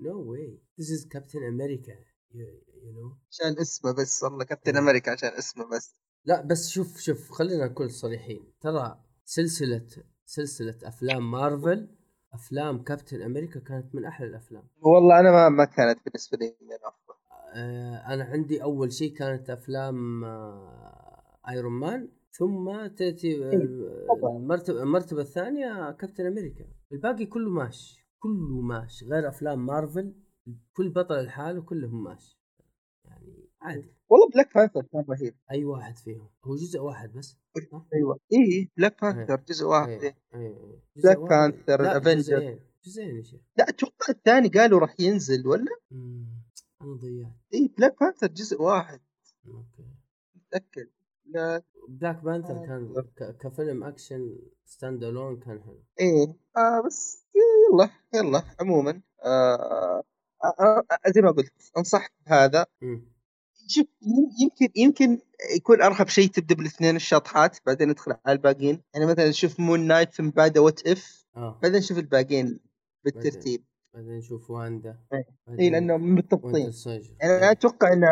no 0.00 0.16
way. 0.32 0.58
This 0.78 0.90
is 0.90 1.04
Captain 1.14 1.42
America. 1.54 1.94
You, 2.34 2.46
you 2.84 2.92
know. 2.96 3.16
عشان 3.30 3.58
اسمه 3.60 3.92
بس 3.92 4.22
والله 4.22 4.44
كابتن. 4.44 4.76
أمريكا 4.76 5.12
عشان 5.12 5.28
اسمه 5.28 5.64
بس 5.76 5.94
لا 6.24 6.40
بس 6.42 6.68
شوف 6.70 6.98
شوف 7.00 7.30
خلينا 7.30 7.66
نكون 7.66 7.88
صريحين 7.88 8.52
ترى 8.60 9.00
سلسلة 9.24 9.86
سلسلة 10.26 10.78
أفلام 10.84 11.30
مارفل 11.30 11.88
أفلام 12.34 12.82
كابتن 12.82 13.22
أمريكا 13.22 13.60
كانت 13.60 13.94
من 13.94 14.04
أحلى 14.04 14.26
الأفلام 14.26 14.62
والله 14.80 15.20
أنا 15.20 15.30
ما 15.30 15.48
ما 15.48 15.64
كانت 15.64 15.98
بالنسبة 16.04 16.38
لي 16.38 16.56
من 16.60 16.76
أفضل 16.84 17.14
آه 17.54 18.14
أنا 18.14 18.24
عندي 18.24 18.62
أول 18.62 18.92
شيء 18.92 19.14
كانت 19.14 19.50
أفلام 19.50 20.24
آه 20.24 21.38
ايرون 21.48 21.72
مان 21.72 22.08
ثم 22.32 22.86
تأتي 22.86 23.44
آه، 23.44 24.06
طبعاً. 24.08 24.36
المرتبة 24.36 24.82
المرتبة 24.82 25.20
الثانية 25.20 25.90
كابتن 25.90 26.26
أمريكا. 26.26 26.64
الباقي 26.92 27.26
كله 27.26 27.50
ماشي 27.50 28.06
كله 28.18 28.60
ماشي 28.60 29.04
غير 29.06 29.28
أفلام 29.28 29.66
مارفل 29.66 30.14
كل 30.72 30.90
بطل 30.90 31.24
لحاله 31.24 31.62
كلهم 31.62 32.04
ماشي 32.04 32.38
يعني 33.04 33.48
عادي. 33.62 33.94
والله 34.08 34.28
Black 34.34 34.54
Panther 34.54 34.82
كان 34.92 35.04
رهيب. 35.10 35.34
أي 35.50 35.64
واحد 35.64 35.96
فيهم. 35.98 36.28
هو 36.44 36.54
جزء 36.56 36.80
واحد 36.80 37.12
بس؟ 37.12 37.36
أيوه. 37.94 38.18
اي 38.32 38.70
Black 38.76 39.04
Panther 39.04 39.36
جزء 39.48 39.66
واحد. 39.66 39.88
إيه 39.88 40.16
إيه. 40.34 40.80
إيه. 40.96 41.14
Panther، 41.14 41.80
لا، 41.80 42.00
Avengers. 42.00 42.58
جزئين 42.84 43.16
يا 43.16 43.22
شيخ. 43.22 43.40
لا 43.58 43.68
أتوقع 43.68 44.06
الثاني 44.08 44.48
قالوا 44.48 44.80
راح 44.80 44.94
ينزل 45.00 45.46
ولا؟ 45.46 45.76
مم، 45.90 46.26
أنا 46.82 46.94
ضيعت. 46.94 47.32
اي 47.54 47.68
Black 47.78 48.00
Panther 48.00 48.26
جزء 48.26 48.62
واحد. 48.62 49.00
okay. 49.46 49.84
متأكد. 50.34 50.88
Black 51.88 52.24
Panther 52.24 52.50
آه. 52.54 52.66
كان 52.66 52.94
كفيلم 53.40 53.84
action 53.84 54.38
stand 54.64 55.04
alone 55.04 55.36
كان 55.40 55.62
حلو. 55.62 55.82
إيه. 56.00 56.36
آه 56.56 56.82
بس 56.86 57.26
يلا 57.34 57.90
يلا 58.14 58.42
عموما 58.60 59.00
آه 59.24 60.02
آه 60.44 60.54
آه 60.60 61.10
زي 61.14 61.20
ما 61.20 61.30
قلت 61.30 61.52
أنصحك 61.78 62.12
بهذا. 62.26 62.66
شوف 63.68 63.86
يم- 64.02 64.30
يمكن 64.42 64.68
يمكن 64.76 65.18
يكون 65.56 65.82
ارهب 65.82 66.08
شيء 66.08 66.28
تبدأ 66.28 66.54
بالاثنين 66.54 66.96
الشاطحات 66.96 67.58
بعدين 67.66 67.88
ندخل 67.88 68.12
على 68.26 68.36
الباقيين. 68.36 68.82
يعني 68.94 69.06
مثلا 69.06 69.30
شوف 69.30 69.60
Moon 69.60 69.80
Knight 69.86 70.12
ثم 70.14 70.30
بعده 70.30 70.62
What 70.62 70.86
If 70.86 71.26
بعدين 71.62 71.80
شوف 71.80 71.98
الباقيين 71.98 72.60
بالترتيب. 73.04 73.64
بعدين 73.94 74.18
نشوف 74.18 74.50
واندا 74.50 74.98
اي 75.60 75.70
لأنهم 75.70 76.14
متضبطين 76.14 76.70
Soldier. 76.72 77.14
يعني 77.20 77.38
أنا. 77.38 77.50
أتوقع 77.50 77.92
إنه 77.92 78.06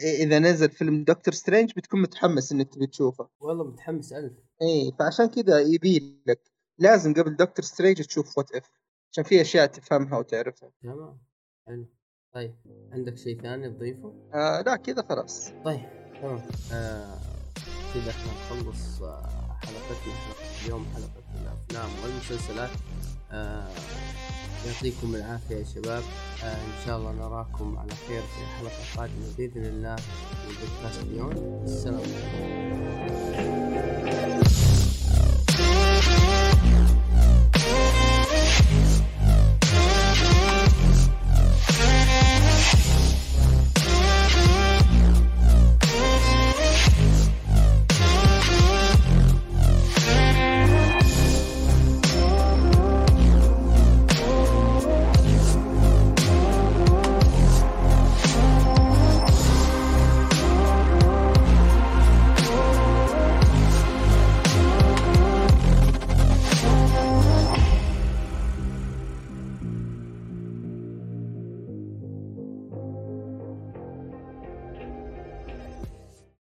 إذا 0.00 0.38
نزل 0.38 0.70
فيلم 0.70 1.04
دكتور 1.04 1.34
سترينج 1.34 1.72
بتكون 1.76 2.02
متحمس 2.02 2.52
إنك 2.52 2.74
تبي 2.74 2.86
تشوفه. 2.86 3.28
والله 3.40 3.64
متحمس 3.64 4.12
ألف. 4.12 4.32
اي 4.62 4.92
فعشان 4.98 5.26
كذا 5.26 5.60
يبي 5.60 6.22
لك. 6.26 6.40
لازم 6.78 7.14
قبل 7.14 7.36
دكتور 7.36 7.64
سترينج 7.64 8.02
تشوف 8.02 8.38
What 8.38 8.52
If 8.52 8.70
عشان 9.12 9.24
في 9.24 9.40
أشياء 9.40 9.66
تفهمها 9.66 10.18
وتعرفها. 10.18 10.70
تمام. 10.82 11.18
حلو. 11.66 11.86
طيب 12.34 12.54
عندك 12.92 13.16
شيء 13.16 13.42
ثاني 13.42 13.70
تضيفه؟ 13.70 14.14
آه 14.34 14.62
لا 14.62 14.76
كذا 14.76 15.02
خلاص. 15.02 15.50
طيب 15.64 15.80
تمام. 16.20 16.42
آه 16.72 17.18
كذا 17.94 18.10
إحنا 18.10 18.32
نخلص 18.32 19.02
آه 19.02 19.58
حلقتنا. 19.62 20.14
اليوم 20.64 20.86
حلقة 20.94 21.22
الأفلام 21.42 21.90
والمسلسلات. 22.02 22.70
آه 23.30 23.68
يعطيكم 24.66 25.14
العافية 25.14 25.56
يا 25.56 25.64
شباب. 25.74 26.02
آه 26.44 26.46
إن 26.46 26.86
شاء 26.86 26.98
الله 26.98 27.12
نراكم 27.12 27.78
على 27.78 27.92
خير 28.08 28.22
في 28.22 28.46
حلقة 28.58 28.82
قادمة 28.96 29.26
بإذن 29.38 29.64
الله 29.64 29.96
من 30.46 30.54
بودكاست 30.60 31.04
بيون. 31.04 31.62
السلام 31.64 32.00
عليكم. 32.00 33.26